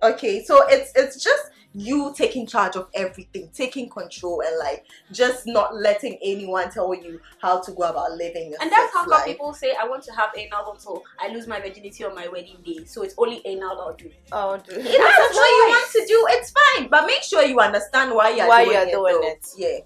Okay, 0.04 0.43
so 0.43 0.68
it's 0.68 0.91
it's 0.95 1.24
just 1.24 1.49
you 1.76 2.14
taking 2.16 2.45
charge 2.45 2.76
of 2.76 2.88
everything, 2.93 3.49
taking 3.54 3.89
control, 3.89 4.41
and 4.45 4.58
like 4.60 4.86
just 5.12 5.47
not 5.47 5.76
letting 5.76 6.18
anyone 6.24 6.70
tell 6.70 6.93
you 6.93 7.20
how 7.41 7.60
to 7.62 7.72
go 7.72 7.84
about 7.84 8.12
living 8.12 8.54
And 8.62 8.72
that's 8.72 8.93
how 8.93 9.08
life. 9.08 9.26
people 9.26 9.54
say, 9.54 9.74
I 9.82 9.88
want 9.88 10.04
to 10.04 10.12
have 10.12 10.30
anal 10.38 10.72
until 10.72 11.04
I 11.20 11.30
lose 11.30 11.47
my 11.47 11.60
virginity 11.60 12.04
on 12.04 12.14
my 12.14 12.28
wedding 12.28 12.58
day. 12.64 12.86
So 12.86 13.01
it's 13.01 13.16
only 13.18 13.41
anal 13.45 13.82
I'll 13.82 13.93
do. 13.95 14.12
Oh, 14.32 14.58
dude. 14.58 14.78
If 14.78 14.84
that's 14.84 15.36
what 15.36 15.47
you 15.47 15.66
want 15.70 15.91
to 15.93 16.06
do, 16.08 16.28
it's 16.30 16.51
fine. 16.51 16.89
But 16.89 17.08
make 17.08 17.24
sure 17.24 17.43
you 17.43 17.60
understand 17.60 18.14
why 18.14 18.30
you're 18.30 18.47
Why 18.47 18.66
doing 18.66 18.78
you're 18.78 18.88
it. 18.88 18.91
doing 18.91 19.22
though. 19.22 19.28
it. 19.28 19.47
Yeah. 19.58 19.80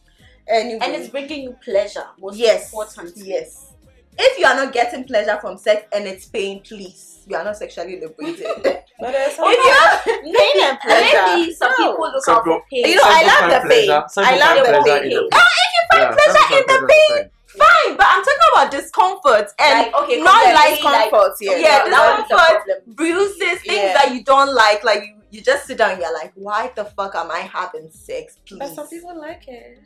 Anyway. 0.49 0.79
And 0.81 0.95
it's 0.95 1.09
bringing 1.09 1.43
you 1.43 1.57
pleasure, 1.63 2.05
most 2.19 2.37
yes. 2.37 2.71
importantly. 2.71 3.29
Yes. 3.29 3.73
If 4.17 4.39
you 4.39 4.45
are 4.45 4.55
not 4.55 4.73
getting 4.73 5.03
pleasure 5.03 5.37
from 5.39 5.57
sex 5.57 5.85
and 5.93 6.05
it's 6.05 6.25
pain, 6.25 6.61
please, 6.63 7.23
you 7.27 7.35
are 7.37 7.43
not 7.43 7.55
sexually 7.55 7.99
liberated. 7.99 8.47
But 8.99 9.11
there's 9.11 9.33
if 9.33 9.37
you 9.37 9.45
are 9.45 10.21
Maybe, 10.23 10.61
and 10.67 10.79
pleasure. 10.79 11.23
maybe 11.37 11.53
some 11.53 11.71
No. 11.77 11.91
people 11.93 12.11
look 12.11 12.23
Some 12.25 12.35
out 12.37 12.43
for 12.45 12.61
pain. 12.69 12.85
You 12.87 12.95
know, 12.95 13.03
I 13.05 13.21
love 13.23 13.45
the 13.63 13.69
pain. 13.69 13.89
I 13.91 14.37
love 14.37 14.65
the 14.65 14.83
pain. 14.85 15.03
in 15.03 15.09
the 15.09 15.29
Ah, 15.33 15.49
if 15.63 15.69
you 15.73 15.83
find 15.91 16.01
Yeah, 16.01 16.15
pleasure 16.17 16.57
in 16.57 16.65
the 16.65 16.73
find 16.73 16.87
pleasure 16.87 17.31
fine, 17.57 17.97
but 17.97 18.05
I'm 18.07 18.23
talking 18.23 18.49
about 18.53 18.71
discomfort 18.71 19.47
and 19.59 19.79
Like, 19.87 19.95
okay, 20.03 20.21
not 20.21 20.33
completely, 20.33 20.53
like 20.53 20.73
discomfort, 20.75 21.33
yeah. 21.41 21.55
yeah, 21.57 21.77
that- 21.77 21.89
that 21.89 22.03
would 22.05 22.17
be 22.17 22.29
the 22.29 22.35
discomfort, 22.37 22.95
bruises, 22.95 23.59
things 23.61 23.65
Yeah. 23.65 23.93
that 23.93 24.13
you 24.13 24.23
don't 24.23 24.53
like. 24.53 24.83
Like 24.83 25.01
you, 25.07 25.13
you 25.31 25.41
just 25.41 25.65
sit 25.65 25.77
down, 25.79 25.91
and 25.91 26.01
you're 26.01 26.13
like, 26.13 26.31
why 26.35 26.71
the 26.75 26.85
fuck 26.85 27.15
am 27.15 27.31
I 27.31 27.39
having 27.39 27.89
sex? 27.89 28.37
Please. 28.45 28.59
But 28.59 28.75
some 28.75 28.87
people 28.87 29.19
like 29.19 29.47
it. 29.47 29.79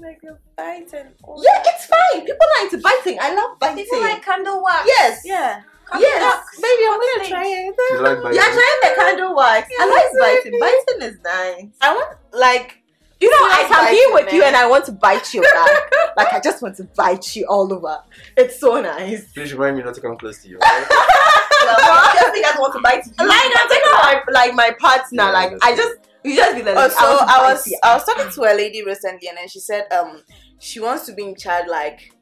Like 0.00 0.20
the 0.20 0.36
bite 0.56 0.92
and 0.94 1.14
all 1.22 1.40
yeah, 1.44 1.62
it's 1.64 1.86
fine. 1.86 2.22
People 2.26 2.46
are 2.58 2.64
into 2.64 2.78
biting. 2.78 3.18
I 3.20 3.32
love 3.34 3.56
biting. 3.60 3.84
People 3.84 4.00
like 4.00 4.22
candle 4.24 4.60
wax. 4.64 4.82
yes, 4.86 5.20
Yeah. 5.24 5.62
Yes. 5.94 6.46
Baby, 6.56 6.82
I'm 6.88 7.00
gonna 7.00 7.18
things. 7.18 7.28
try 7.28 7.46
it. 7.46 7.74
You 7.76 8.02
like 8.02 8.22
biting? 8.22 8.34
You're 8.34 8.52
trying 8.52 8.80
the 8.82 8.90
candle 8.96 9.36
wax. 9.36 9.70
I 9.78 9.86
like 9.86 10.20
biting. 10.20 10.52
baby. 10.52 10.60
Biting 10.60 11.14
is 11.14 11.18
nice. 11.22 11.70
I 11.80 11.94
want 11.94 12.18
like 12.32 12.82
You 13.20 13.30
know, 13.30 13.36
I 13.36 13.54
Serious 13.54 13.68
can 13.68 13.84
be 13.84 14.12
biting, 14.12 14.26
with 14.26 14.34
you 14.34 14.42
and 14.42 14.56
I 14.56 14.66
want 14.66 14.84
to 14.86 14.92
bite 14.92 15.32
you 15.34 15.42
back. 15.42 15.92
like 16.16 16.32
I 16.32 16.40
just 16.40 16.62
want 16.62 16.76
to 16.76 16.84
bite 16.84 17.36
you 17.36 17.46
all 17.48 17.72
over. 17.72 17.98
It's 18.36 18.58
so 18.60 18.80
nice. 18.80 19.32
Please 19.32 19.52
remind 19.52 19.76
me 19.76 19.82
not 19.82 19.94
to 19.94 20.00
come 20.00 20.16
close 20.16 20.42
to 20.42 20.48
you. 20.48 20.56
okay? 20.62 20.64
well, 20.66 22.32
think 22.32 22.46
I 22.46 22.56
want 22.58 22.74
to 22.74 22.80
bite 22.80 23.06
you. 23.06 23.26
Like 23.26 23.52
I'm 23.56 23.68
talking 23.68 23.82
about 23.90 24.24
my, 24.26 24.32
like 24.32 24.54
my 24.54 24.70
partner. 24.78 25.22
Yeah, 25.24 25.30
like 25.30 25.52
I 25.62 25.74
just 25.76 25.98
you 26.24 26.34
just 26.34 26.56
be 26.56 26.62
like, 26.62 26.74
Oh, 26.76 26.88
so 26.88 26.96
I, 26.98 27.38
I 27.38 27.52
was. 27.52 27.74
I 27.84 27.94
was 27.94 28.04
talking 28.04 28.30
to 28.30 28.42
a 28.42 28.54
lady 28.54 28.84
recently, 28.84 29.28
and 29.28 29.38
then 29.38 29.48
she 29.48 29.60
said 29.60 29.86
um 29.92 30.22
she 30.58 30.80
wants 30.80 31.06
to 31.06 31.12
be 31.12 31.22
in 31.22 31.36
charge, 31.36 31.68
like 31.68 32.12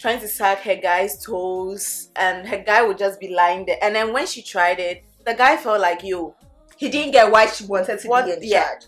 trying 0.00 0.18
to 0.20 0.26
suck 0.28 0.58
her 0.60 0.76
guy's 0.76 1.22
toes, 1.24 2.08
and 2.16 2.48
her 2.48 2.58
guy 2.58 2.82
would 2.82 2.98
just 2.98 3.20
be 3.20 3.28
lying 3.28 3.66
there. 3.66 3.78
And 3.82 3.94
then 3.94 4.12
when 4.12 4.26
she 4.26 4.40
tried 4.42 4.80
it, 4.80 5.04
the 5.26 5.34
guy 5.34 5.56
felt 5.58 5.80
like 5.80 6.02
you. 6.02 6.34
He 6.78 6.88
didn't 6.88 7.12
get 7.12 7.30
why 7.30 7.46
she 7.46 7.64
wanted 7.66 8.00
to 8.00 8.08
What- 8.08 8.24
be 8.24 8.32
in 8.32 8.38
yeah. 8.42 8.64
charge. 8.64 8.82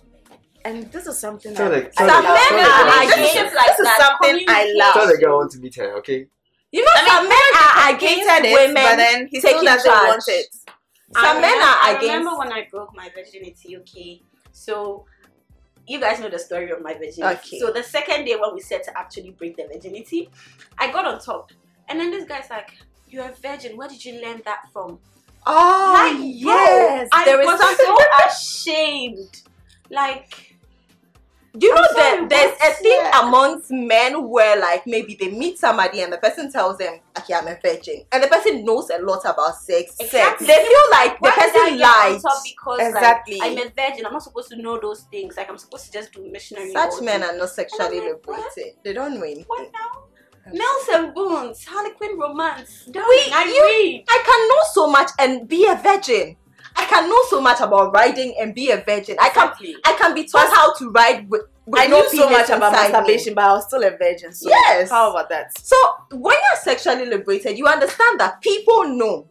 And 0.65 0.91
this 0.93 1.07
is 1.07 1.19
something 1.19 1.55
Tell 1.55 1.67
I, 1.73 1.81
the- 1.81 1.91
tell 1.91 2.09
Some 2.09 2.23
the- 2.25 2.29
men 2.31 2.65
are 2.65 3.03
against- 3.03 3.55
like 3.55 3.77
This 3.77 3.81
is 3.81 3.97
something 3.97 4.45
I 4.49 4.73
love. 4.77 4.93
Tell 4.95 5.07
the 5.09 5.19
girl 5.19 5.33
I 5.33 5.37
want 5.37 5.51
to 5.53 5.59
meet 5.59 5.75
her, 5.77 5.97
okay? 5.99 6.27
You 6.71 6.85
know, 6.85 6.91
some 7.07 7.29
men 7.29 7.39
are 7.77 7.95
against 7.95 8.31
Hated 8.31 8.49
it, 8.49 8.55
women. 8.55 8.75
but 8.83 8.97
then 8.97 9.29
he 9.31 9.41
still 9.41 9.63
doesn't 9.63 9.91
charge. 9.91 10.09
want 10.09 10.25
it. 10.29 10.47
Some 10.55 10.73
I 11.17 11.33
men 11.35 11.43
remember- 11.53 11.65
are 11.67 11.79
I 11.83 11.91
against. 11.91 12.07
remember 12.07 12.39
when 12.39 12.53
I 12.53 12.67
broke 12.71 12.95
my 12.95 13.11
virginity. 13.15 13.77
Okay, 13.79 14.23
so 14.53 15.05
you 15.87 16.01
guys 16.01 16.21
know 16.21 16.29
the 16.29 16.39
story 16.39 16.71
of 16.71 16.83
my 16.83 16.95
virginity. 16.95 17.23
Okay. 17.23 17.59
So 17.59 17.73
the 17.73 17.83
second 17.83 18.25
day 18.25 18.37
when 18.37 18.55
we 18.55 18.61
said 18.61 18.83
to 18.85 18.99
actually 18.99 19.31
break 19.31 19.57
the 19.57 19.69
virginity, 19.73 20.31
I 20.79 20.93
got 20.93 21.07
on 21.07 21.21
top, 21.21 21.53
and 21.89 21.99
then 21.99 22.11
this 22.11 22.25
guy's 22.25 22.49
like, 22.51 22.71
"You're 23.09 23.29
a 23.29 23.33
virgin. 23.33 23.77
Where 23.77 23.89
did 23.89 24.05
you 24.05 24.21
learn 24.23 24.43
that 24.45 24.71
from?" 24.73 24.99
Oh 25.45 25.93
Like, 25.95 26.17
bro, 26.17 26.25
yes, 26.25 27.09
I 27.13 27.25
there 27.25 27.41
is 27.41 27.47
was 27.47 27.77
so 27.77 27.97
ashamed. 28.27 29.43
Like, 29.91 30.52
Do 31.57 31.67
you 31.67 31.75
know 31.75 31.83
sorry, 31.93 32.27
that 32.27 32.29
there's 32.31 32.57
a 32.73 32.75
thing 32.83 32.93
Yeah. 32.99 33.27
amongst 33.29 33.71
men 33.71 34.27
where 34.29 34.59
like 34.59 34.87
maybe 34.87 35.17
they 35.21 35.29
meet 35.31 35.59
somebody 35.59 36.01
and 36.01 36.11
the 36.11 36.17
person 36.17 36.51
tells 36.51 36.79
them, 36.79 36.99
"Okay, 37.19 37.35
I'm 37.35 37.47
a 37.47 37.59
virgin," 37.63 38.07
and 38.11 38.23
the 38.23 38.29
person 38.29 38.65
knows 38.65 38.89
a 38.89 38.99
lot 39.03 39.21
about 39.27 39.57
sex. 39.57 39.95
Exactly. 40.01 40.47
They 40.47 40.65
feel 40.65 40.91
like 40.91 41.19
the 41.19 41.29
why 41.29 41.35
did 41.37 41.53
person 41.53 41.79
lies 41.79 42.23
because 42.45 42.81
Exactly. 42.81 43.39
like, 43.39 43.51
I'm 43.51 43.59
a 43.59 43.69
virgin. 43.69 44.07
I'm 44.07 44.13
not 44.15 44.23
supposed 44.23 44.49
to 44.51 44.57
know 44.57 44.79
those 44.81 45.03
things. 45.11 45.37
Like 45.37 45.51
I'm 45.51 45.59
supposed 45.59 45.87
to 45.87 45.93
just 45.93 46.13
do 46.13 46.27
missionary. 46.31 46.73
Such 46.73 47.03
men 47.03 47.21
day. 47.21 47.27
are 47.27 47.37
not 47.37 47.51
sexually 47.51 47.99
And 47.99 48.07
I'm 48.07 48.13
like, 48.15 48.27
what? 48.27 48.39
liberated. 48.39 48.75
They 48.83 48.93
don't 48.95 49.15
know 49.15 49.23
anything. 49.23 49.45
What 49.47 49.71
now? 49.73 50.05
Mills 50.53 50.89
and 50.93 51.15
Boons, 51.15 51.65
Harlequin 51.67 52.19
Romance. 52.19 52.87
Darling, 52.91 53.09
We- 53.09 53.33
I 53.33 53.45
you- 53.45 53.63
read. 53.65 54.05
I 54.09 54.23
can 54.25 54.49
know 54.49 54.63
so 54.73 54.87
much 54.89 55.11
and 55.19 55.47
be 55.47 55.67
a 55.69 55.75
virgin. 55.77 56.37
I 56.77 56.85
can 56.87 57.09
know 57.09 57.21
so 57.29 57.41
much 57.41 57.61
about 57.61 57.93
riding 57.95 58.35
and 58.41 58.55
be 58.55 58.71
a 58.71 58.79
virgin. 58.79 59.17
I 59.21 59.29
can. 59.31 59.53
I 59.85 59.93
can 59.99 60.15
be 60.15 60.25
taught 60.25 60.49
how 60.55 60.75
to 60.75 60.91
ride 60.91 61.29
with, 61.31 61.43
with 61.67 61.81
I 61.81 61.87
no 61.87 62.01
knew 62.03 62.09
so 62.11 62.31
much 62.31 62.49
about 62.51 62.73
inside 62.73 62.87
me. 62.87 62.93
masturbation, 62.93 63.35
but 63.35 63.45
I 63.45 63.53
was 63.53 63.67
still 63.67 63.83
a 63.83 63.91
virgin. 63.97 64.33
So 64.33 64.49
Yes. 64.49 64.91
how 64.91 65.11
about 65.11 65.29
that? 65.31 65.57
So 65.59 65.77
when 66.11 66.35
you're 66.35 66.61
sexually 66.63 67.07
liberated, 67.07 67.57
you 67.59 67.67
understand 67.67 68.21
that 68.21 68.41
people 68.41 68.85
know. 68.89 69.29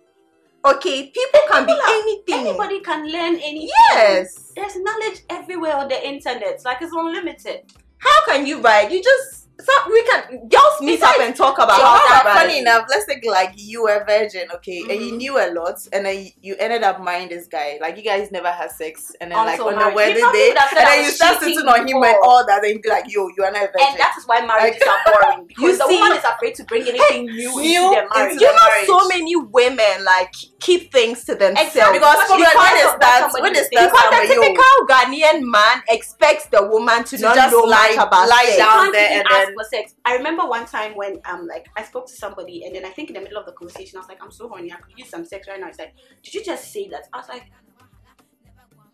Okay, 0.63 1.07
people 1.07 1.39
can 1.49 1.65
be 1.65 1.73
People 1.73 1.89
are- 1.89 2.01
anything. 2.01 2.47
Anybody 2.47 2.79
can 2.81 3.07
learn 3.11 3.35
anything. 3.37 3.69
Yes. 3.93 4.51
There's 4.55 4.75
knowledge 4.75 5.21
everywhere 5.29 5.75
on 5.75 5.87
the 5.87 6.07
internet. 6.07 6.61
Like 6.63 6.81
it's 6.81 6.93
unlimited. 6.95 7.61
How 7.97 8.25
can 8.27 8.45
you 8.45 8.61
ride? 8.61 8.91
You 8.91 9.01
just 9.01 9.40
so 9.63 9.73
we 9.91 10.03
can 10.03 10.47
girls 10.47 10.81
meet 10.81 11.01
up 11.01 11.19
and 11.19 11.35
talk 11.35 11.57
about 11.57 11.77
So 11.79 11.85
how 11.85 12.23
ride. 12.25 12.33
funny 12.33 12.59
enough, 12.59 12.85
let's 12.89 13.05
take 13.05 13.25
like 13.25 13.53
you 13.55 13.83
were 13.83 13.95
a 14.01 14.05
virgin, 14.05 14.47
okay, 14.55 14.81
and 14.89 15.01
you 15.03 15.13
Mhm. 15.13 15.17
knew 15.17 15.37
a 15.37 15.47
lot, 15.53 15.77
and 15.93 16.05
then 16.05 16.27
you 16.41 16.55
ended 16.59 16.83
up 16.83 17.01
marrying 17.03 17.29
this 17.29 17.47
guy. 17.47 17.77
Like 17.81 17.97
you 17.97 18.03
guys 18.03 18.31
never 18.31 18.49
had 18.49 18.71
sex, 18.71 19.11
and 19.21 19.31
then 19.31 19.37
like 19.37 19.59
Until 19.59 19.67
on 19.69 19.89
the 19.89 19.95
wedding 19.95 20.15
day, 20.31 20.47
would 20.49 20.57
have 20.57 20.69
said 20.69 20.77
and 20.79 20.87
then 20.87 21.05
you 21.05 21.11
start 21.11 21.39
sitting 21.39 21.67
on 21.67 21.87
him 21.87 22.01
and 22.03 22.15
all 22.23 22.45
that, 22.45 22.63
and 22.63 22.73
you 22.73 22.79
be 22.81 22.89
like, 22.89 23.05
yo, 23.11 23.27
you 23.37 23.43
are 23.43 23.51
not 23.51 23.63
a 23.63 23.67
virgin. 23.67 23.87
And 23.89 23.99
that 23.99 24.13
is 24.17 24.25
why 24.25 24.41
marriages 24.45 24.81
are 24.87 25.01
boring. 25.05 25.47
Because 25.47 25.77
the 25.77 25.87
see- 25.87 25.99
woman 25.99 26.17
is 26.17 26.23
afraid 26.23 26.55
to 26.55 26.63
bring 26.65 26.83
anything 26.87 27.25
new, 27.25 27.51
new 27.61 27.83
into 27.83 27.95
their 27.95 28.07
marriage. 28.09 28.31
into 28.33 28.45
you 28.45 28.51
know 28.51 28.67
marriage. 28.67 28.87
so 28.87 29.07
many 29.07 29.35
women 29.35 30.03
like 30.03 30.33
keep 30.59 30.91
things 30.91 31.23
to 31.25 31.35
themselves. 31.35 31.69
Exactly, 31.75 31.99
because 31.99 32.15
Because 32.15 32.27
probably 32.27 32.45
she 32.45 32.57
when 32.57 32.65
can't 32.67 32.79
it 32.79 32.83
talk 32.83 33.01
starts, 33.01 33.33
when 33.41 33.55
it 33.55 33.65
starts, 33.65 33.91
because 33.91 34.27
the 34.29 34.35
typical 34.41 34.75
Ghanaian 34.89 35.39
man 35.43 35.77
expects 35.89 36.45
the 36.47 36.61
woman 36.67 37.03
to, 37.05 37.17
not 37.19 37.35
just 37.35 37.51
know 37.51 37.61
lie, 37.65 37.93
much 37.95 38.07
about 38.07 38.29
lie 38.29 38.53
down 38.57 38.91
there 38.91 39.09
and 39.21 39.25
man. 39.29 39.50
For 39.55 39.63
sex. 39.65 39.95
I 40.05 40.15
remember 40.15 40.45
one 40.45 40.65
time 40.65 40.95
when 40.95 41.19
um 41.25 41.47
like 41.47 41.67
I 41.77 41.83
spoke 41.83 42.07
to 42.07 42.13
somebody 42.15 42.63
and 42.65 42.75
then 42.75 42.85
I 42.85 42.89
think 42.89 43.09
in 43.09 43.15
the 43.15 43.21
middle 43.21 43.37
of 43.39 43.45
the 43.45 43.53
conversation 43.53 43.97
I 43.97 44.01
was 44.01 44.09
like, 44.09 44.23
I'm 44.23 44.31
so 44.31 44.47
horny, 44.49 44.71
I 44.71 44.75
could 44.77 44.97
use 44.97 45.09
some 45.09 45.25
sex 45.25 45.47
right 45.47 45.59
now. 45.59 45.67
He's 45.67 45.79
like, 45.79 45.93
Did 46.23 46.33
you 46.33 46.43
just 46.43 46.71
say 46.71 46.87
that? 46.89 47.03
I 47.13 47.17
was 47.17 47.29
like, 47.29 47.51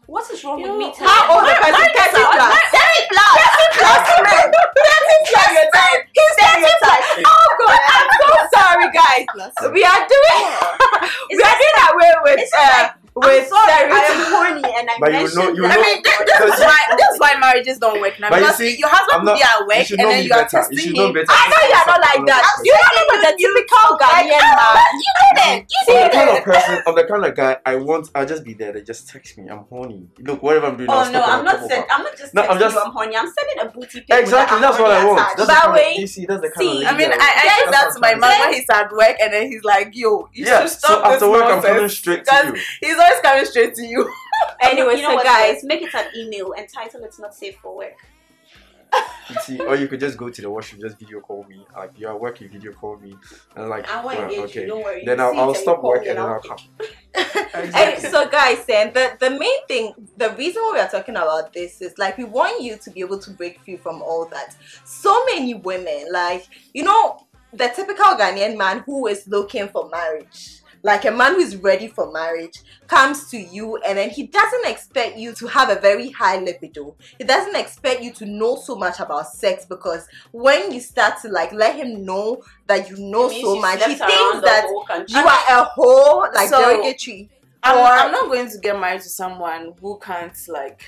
What 0.08 0.30
is 0.32 0.44
wrong 0.44 0.60
You 0.60 0.70
with 0.72 0.80
me 0.80 0.92
today? 0.94 1.06
How 1.06 1.36
old 1.36 1.44
the 1.44 1.54
person? 1.56 1.74
Mine- 1.74 1.92
Thirty 1.96 2.24
mine- 2.24 2.32
plus. 2.32 2.54
mine- 2.54 2.72
Thirty 2.72 3.04
plus. 3.12 3.38
Thirty 3.38 3.68
plus. 3.76 4.44
Thirty 4.78 5.18
stereotype. 5.28 6.02
He's 6.16 6.32
stereotype. 6.40 7.04
Oh 7.28 7.50
god, 7.60 7.82
I'm 7.92 8.08
so 8.16 8.32
sorry, 8.56 8.88
guys. 8.96 9.26
We 9.74 9.84
are 9.84 10.04
doing. 10.08 10.44
we 11.36 11.42
are 11.44 11.58
doing 11.60 11.78
away 11.92 12.12
with 12.24 12.50
It's 13.24 13.50
just 13.50 13.68
like, 13.68 13.88
with 13.90 13.98
I'm 13.98 14.06
sorry, 14.06 14.14
I 14.14 14.14
am 14.14 14.32
horny 14.32 14.66
and 14.78 14.86
I 14.90 14.96
But 15.00 15.10
you 15.10 15.18
mentioned 15.18 15.36
know- 15.38 15.54
you 15.58 15.62
that. 15.68 15.78
I 15.78 15.82
mean, 15.82 15.98
this, 16.04 16.18
this 16.28 16.54
is 16.54 16.60
why 16.66 16.80
this 16.98 17.10
is 17.14 17.20
why 17.20 17.32
marriages 17.40 17.78
don't 17.80 18.00
work 18.02 18.20
now. 18.20 18.30
But 18.30 18.42
you 18.42 18.54
see, 18.54 18.78
your 18.78 18.90
husband 18.90 19.14
I'm 19.14 19.20
could 19.22 19.26
not- 19.26 19.38
be 19.38 19.44
at 19.44 19.60
work 19.68 19.90
and 19.90 20.00
then 20.12 20.26
you 20.26 20.32
are 20.34 20.44
better. 20.44 20.58
Testing 20.58 20.78
should 20.78 20.98
him. 20.98 21.14
better. 21.14 21.26
I 21.30 21.44
know 21.50 21.62
you're 21.66 21.88
not 21.88 22.02
like 22.02 22.22
that. 22.28 22.44
You 22.64 22.74
know 22.78 23.16
the 23.24 23.32
typical 23.38 23.88
Ghanaian 23.98 24.44
ah, 24.44 24.76
man. 24.76 24.92
You 25.02 25.12
know 25.18 25.32
that. 25.38 25.58
You 25.66 25.82
I'm 25.88 26.04
the 26.04 26.10
kind 26.14 26.30
of 26.38 26.44
person, 26.44 26.76
I'm 26.88 26.96
the 26.96 27.04
kind 27.06 27.26
of 27.26 27.36
guy 27.36 27.58
I 27.66 27.76
want. 27.76 28.10
I'll 28.14 28.26
just 28.26 28.44
be 28.44 28.54
there. 28.54 28.74
They 28.74 28.82
just 28.82 29.08
text 29.10 29.38
me. 29.38 29.48
I'm 29.50 29.66
horny. 29.70 30.08
Look, 30.20 30.44
whatever 30.44 30.68
I'm 30.68 30.78
doing. 30.78 30.90
I'll 30.90 31.08
Oh 31.08 31.12
no, 31.12 31.22
stop 31.22 31.30
I'm 31.40 31.46
not 31.46 31.58
come 31.60 31.70
send. 31.70 31.86
I'm 31.90 32.04
not 32.04 32.18
just 32.18 32.34
No, 32.34 32.42
I'm 32.44 32.60
just- 32.60 32.76
you 32.76 32.82
I'm 32.84 32.92
horny. 32.92 33.16
I'm 33.18 33.32
sending 33.32 33.60
a 33.62 33.66
booty 33.72 34.02
pic. 34.02 34.10
Exactly, 34.12 34.58
a 34.58 34.62
that's 34.62 34.80
what 34.80 34.92
I 34.92 35.06
want. 35.06 35.20
attached. 35.20 35.38
That's 35.38 35.48
By 35.48 35.54
the 35.56 35.62
kind 35.62 35.74
way, 35.74 35.92
of, 35.96 36.00
you 36.02 36.08
see, 36.08 36.26
that's 36.26 36.42
the 36.42 36.50
kind 36.52 36.68
see, 36.70 36.86
of. 36.86 36.94
I 36.94 36.98
mean, 36.98 37.12
I, 37.12 37.16
I 37.16 37.42
Yes, 37.48 37.58
say 37.60 37.66
that 37.66 37.72
that's 37.72 37.96
to 37.96 38.02
my 38.02 38.12
what 38.14 38.20
man 38.22 38.40
when 38.42 38.54
he's 38.54 38.70
at 38.70 38.92
work 38.92 39.16
and 39.22 39.34
then 39.34 39.48
he's 39.52 39.64
like, 39.64 39.90
yo, 39.94 40.28
you 40.34 40.46
yeah. 40.46 40.62
should 40.62 40.70
So 40.72 40.78
stop 40.88 41.04
this 41.06 41.14
after 41.14 41.30
work, 41.30 41.44
I'm 41.44 41.50
nonsense. 41.50 41.74
coming 41.76 41.90
straight 41.90 42.26
to 42.26 42.36
you. 42.48 42.62
he's 42.82 42.98
always 43.08 43.22
coming 43.22 43.46
straight 43.46 43.74
to 43.76 43.84
you. 43.86 44.12
Anyway, 44.62 44.96
you 44.96 45.02
know 45.02 45.18
so 45.18 45.24
guys, 45.24 45.64
make 45.64 45.82
it 45.82 45.94
an 45.94 46.06
email 46.16 46.54
and 46.54 46.68
title 46.70 47.04
it's 47.04 47.20
not 47.20 47.34
safe 47.34 47.58
for 47.62 47.76
work. 47.76 47.96
You 49.30 49.36
see, 49.42 49.60
or 49.60 49.76
you 49.76 49.88
could 49.88 50.00
just 50.00 50.18
go 50.18 50.30
to 50.30 50.42
the 50.42 50.50
washroom, 50.50 50.82
just 50.82 50.98
video 50.98 51.20
call 51.20 51.44
me. 51.50 51.66
Like 51.76 51.92
you're 51.98 52.16
working, 52.16 52.50
video 52.50 52.72
call 52.72 52.98
me, 52.98 53.16
and 53.56 53.70
like, 53.70 53.90
I 53.90 54.04
won't 54.04 54.18
well, 54.18 54.44
okay. 54.44 54.62
you, 54.62 54.68
don't 54.68 54.84
worry. 54.84 55.04
Then 55.06 55.20
I'll, 55.20 55.38
I'll 55.38 55.54
stop 55.54 55.78
you 55.78 55.82
call 55.82 55.90
work 55.92 56.06
and 56.06 56.18
then 56.18 56.26
I'll 56.26 56.40
pick. 56.40 56.52
come. 57.54 57.72
Hey, 57.74 58.00
so 58.00 58.28
guys, 58.30 58.66
then 58.66 58.94
the 58.94 59.18
the 59.20 59.32
main 59.32 59.66
thing, 59.68 59.94
the 60.18 60.30
reason 60.32 60.62
why 60.62 60.72
we 60.76 60.80
are 60.80 60.90
talking 60.90 61.16
about 61.16 61.52
this 61.52 61.82
is 61.82 61.98
like 61.98 62.18
we 62.18 62.24
want 62.24 62.62
you 62.62 62.78
to 62.78 62.90
be 62.92 63.02
able 63.02 63.20
to 63.20 63.32
break 63.32 63.60
free 63.64 63.78
from 63.78 64.02
all 64.02 64.26
that. 64.28 64.56
So 64.86 65.26
many 65.26 65.56
women, 65.56 66.08
like 66.12 66.48
you 66.74 66.84
know, 66.84 67.28
the 67.52 67.68
typical 67.76 68.16
Ghanaian 68.16 68.58
man 68.58 68.84
who 68.86 69.08
is 69.08 69.28
looking 69.28 69.68
for 69.70 69.90
marriage, 69.90 70.57
like 70.84 71.06
a 71.06 71.12
man 71.12 71.34
who 71.34 71.40
is 71.40 71.56
ready 71.58 71.88
for 71.88 72.12
marriage, 72.12 72.62
comes 72.88 73.30
to 73.32 73.38
you 73.38 73.78
and 73.78 73.98
then 73.98 74.10
he 74.10 74.28
doesn't 74.28 74.66
expect 74.68 75.18
you 75.18 75.34
to 75.36 75.48
have 75.48 75.70
a 75.70 75.80
very 75.80 76.10
high 76.12 76.38
libido. 76.38 76.96
He 77.18 77.24
doesn't 77.24 77.56
expect 77.56 78.02
you 78.02 78.12
to 78.14 78.26
know 78.26 78.56
so 78.56 78.76
much 78.76 79.00
about 79.00 79.28
sex 79.28 79.66
because 79.66 80.08
when 80.32 80.72
you 80.72 80.80
start 80.80 81.22
to 81.24 81.30
like 81.30 81.52
let 81.54 81.76
him 81.76 82.06
know 82.06 82.44
that 82.68 82.90
you 82.90 82.98
know 82.98 83.30
so 83.30 83.60
much, 83.60 83.80
he 83.84 83.96
thinks 83.96 84.42
that 84.46 84.66
you 85.10 85.18
are 85.20 85.62
a 85.62 85.64
whole 85.66 86.28
like 86.34 86.50
So- 86.50 86.60
derogatory. 86.62 87.30
I'm, 87.64 87.78
Or- 87.78 87.82
I'm 87.88 88.12
not 88.12 88.26
going 88.28 88.50
to 88.50 88.58
get 88.60 88.80
married 88.80 89.02
to 89.02 89.10
someone 89.10 89.74
who 89.82 90.00
can't 90.00 90.38
like 90.48 90.84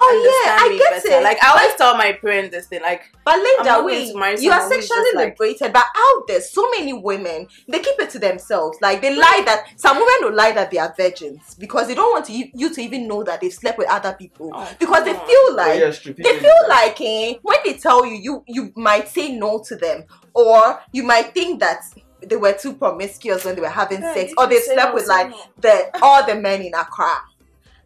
Oh 0.00 0.10
yeah, 0.44 0.52
understand 0.52 0.60
I 0.60 0.68
me 0.72 0.78
get 0.78 1.02
better. 1.04 1.20
it. 1.20 1.22
Like 1.22 1.42
I 1.42 1.50
always 1.58 1.74
tell 1.76 1.96
my 1.96 2.12
parents 2.12 2.50
this 2.54 2.66
thing, 2.66 2.82
like 2.82 3.10
But 3.24 3.36
Linda, 3.38 3.82
wait, 3.84 3.94
going 3.94 4.12
to 4.12 4.18
marry 4.18 4.40
you 4.40 4.50
are 4.50 4.60
sexually 4.60 4.80
just 5.02 5.14
like- 5.16 5.28
liberated, 5.40 5.72
but 5.72 5.84
out 5.96 6.26
there, 6.26 6.40
so 6.40 6.68
many 6.70 6.92
women 6.92 7.46
they 7.68 7.78
keep 7.78 7.98
it 7.98 8.10
to 8.10 8.18
themselves. 8.18 8.76
Like 8.82 9.00
they 9.00 9.14
lie 9.14 9.42
that 9.46 9.66
some 9.76 9.96
women 9.96 10.14
will 10.22 10.34
lie 10.34 10.52
that 10.52 10.70
they 10.70 10.78
are 10.78 10.92
virgins 10.96 11.54
because 11.54 11.86
they 11.86 11.94
don't 11.94 12.12
want 12.12 12.26
to, 12.26 12.32
you 12.32 12.74
to 12.74 12.80
even 12.82 13.06
know 13.08 13.22
that 13.22 13.40
they've 13.40 13.52
slept 13.52 13.78
with 13.78 13.88
other 13.88 14.14
people 14.14 14.50
Oh, 14.52 14.68
because 14.78 15.04
they 15.04 15.12
come 15.12 15.20
on. 15.22 15.26
feel 15.26 15.36
Oh, 15.36 15.54
like 15.56 15.80
yeah, 15.80 16.12
they 16.18 16.38
feel 16.40 16.68
like 16.68 17.00
eh, 17.00 17.34
when 17.42 17.58
they 17.64 17.74
tell 17.74 18.04
you, 18.04 18.14
you 18.20 18.44
you 18.46 18.72
might 18.76 19.08
say 19.08 19.36
no 19.36 19.62
to 19.68 19.76
them, 19.76 20.04
or 20.34 20.80
you 20.92 21.04
might 21.04 21.32
think 21.34 21.60
that 21.60 21.80
they 22.26 22.36
were 22.36 22.52
too 22.54 22.72
promiscuous 22.74 23.44
when 23.44 23.54
they 23.54 23.60
were 23.60 23.68
having 23.68 24.00
Yeah, 24.02 24.14
sex, 24.14 24.32
or 24.38 24.46
they 24.48 24.60
slept 24.60 24.94
with 24.94 25.06
like 25.06 25.30
no. 25.30 25.40
the 25.60 25.90
all 26.02 26.26
the 26.26 26.34
men 26.34 26.62
in 26.62 26.74
Accra. 26.74 27.12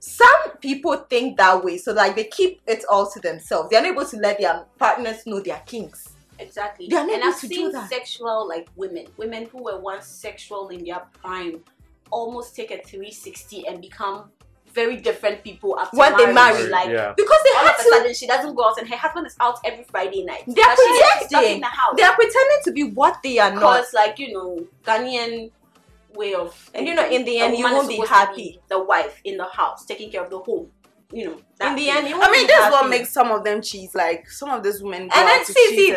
Some 0.01 0.51
people 0.61 0.97
think 0.97 1.37
that 1.39 1.63
way, 1.65 1.77
so 1.79 1.93
like 1.93 2.15
they 2.17 2.25
keep 2.25 2.61
it 2.67 2.85
all 2.91 3.11
to 3.11 3.21
themselves. 3.21 3.71
They're 3.71 3.83
not 3.83 3.91
able 3.93 4.07
to 4.07 4.17
let 4.17 4.39
their 4.39 4.65
partners 4.79 5.27
know 5.27 5.41
their 5.41 5.61
kinks. 5.67 6.11
Exactly. 6.39 6.87
They 6.89 6.97
are 6.97 7.01
and 7.01 7.11
unable 7.11 7.29
I've 7.29 7.41
to 7.41 7.49
do 7.49 7.55
seen 7.55 7.73
that. 7.73 7.89
sexual 7.91 8.47
like 8.49 8.69
women, 8.77 9.07
women 9.17 9.47
who 9.51 9.65
were 9.65 9.79
once 9.81 10.07
sexual 10.07 10.69
in 10.69 10.85
their 10.85 11.03
prime, 11.21 11.65
almost 12.11 12.55
take 12.55 12.71
a 12.71 12.77
360 12.79 13.67
and 13.67 13.81
become 13.81 14.31
very 14.73 14.99
different 14.99 15.43
people 15.43 15.77
after 15.81 15.97
When 15.97 16.17
they 16.17 16.33
marry, 16.33 16.69
Like 16.69 16.91
yeah. 16.91 17.13
Because 17.17 17.39
they 17.43 17.51
all 17.59 17.65
had 17.67 17.75
of 17.75 17.81
a 17.81 17.83
to 17.83 17.89
sudden 17.91 18.15
she 18.15 18.27
doesn't 18.29 18.55
go 18.55 18.67
out 18.69 18.79
and 18.79 18.89
her 18.89 18.97
husband 18.97 19.27
is 19.27 19.35
out 19.41 19.59
every 19.65 19.83
Friday 19.85 20.23
night. 20.25 20.45
They 20.47 20.63
are 20.63 20.77
But 20.77 20.79
she's 20.87 20.99
stuck 20.99 21.19
pretending. 21.23 21.55
in 21.57 21.61
the 21.61 21.67
house. 21.67 21.95
they 21.97 22.03
are 22.05 22.15
pretending 22.15 22.59
to 22.65 22.73
be 22.73 22.85
what 22.85 23.19
they 23.25 23.39
are 23.39 23.51
not. 23.51 23.59
because 23.61 23.93
like 23.95 24.19
you 24.21 24.33
know 24.33 24.65
Ghanaian 24.85 25.51
way 26.19 26.35
of 26.35 26.71
And, 26.75 26.87
you 26.87 26.95
know, 26.95 27.09
in 27.09 27.25
the 27.25 27.39
end, 27.39 27.57
you 27.57 27.65
won't 27.65 27.89
be 27.89 27.97
happy. 28.07 28.61
the 28.69 28.83
wife 28.83 29.21
in 29.25 29.37
the 29.37 29.45
house 29.45 29.87
taking 29.87 30.11
care 30.11 30.23
of 30.25 30.31
the 30.31 30.39
home 30.39 30.71
you 31.13 31.25
know 31.25 31.41
that 31.59 31.71
In 31.71 31.77
the 31.77 31.91
end, 31.91 32.09
you 32.09 32.21
I 32.21 32.31
mean, 32.31 32.47
that's 32.47 32.71
what 32.71 32.89
makes 32.89 33.11
some 33.11 33.33
of 33.33 33.43
them 33.43 33.63
cheat. 33.63 33.95
Like 33.95 34.31
some 34.31 34.51
of 34.51 34.63
these 34.63 34.83
women 34.83 35.03
And 35.03 35.11
then 35.11 35.45
see, 35.45 35.53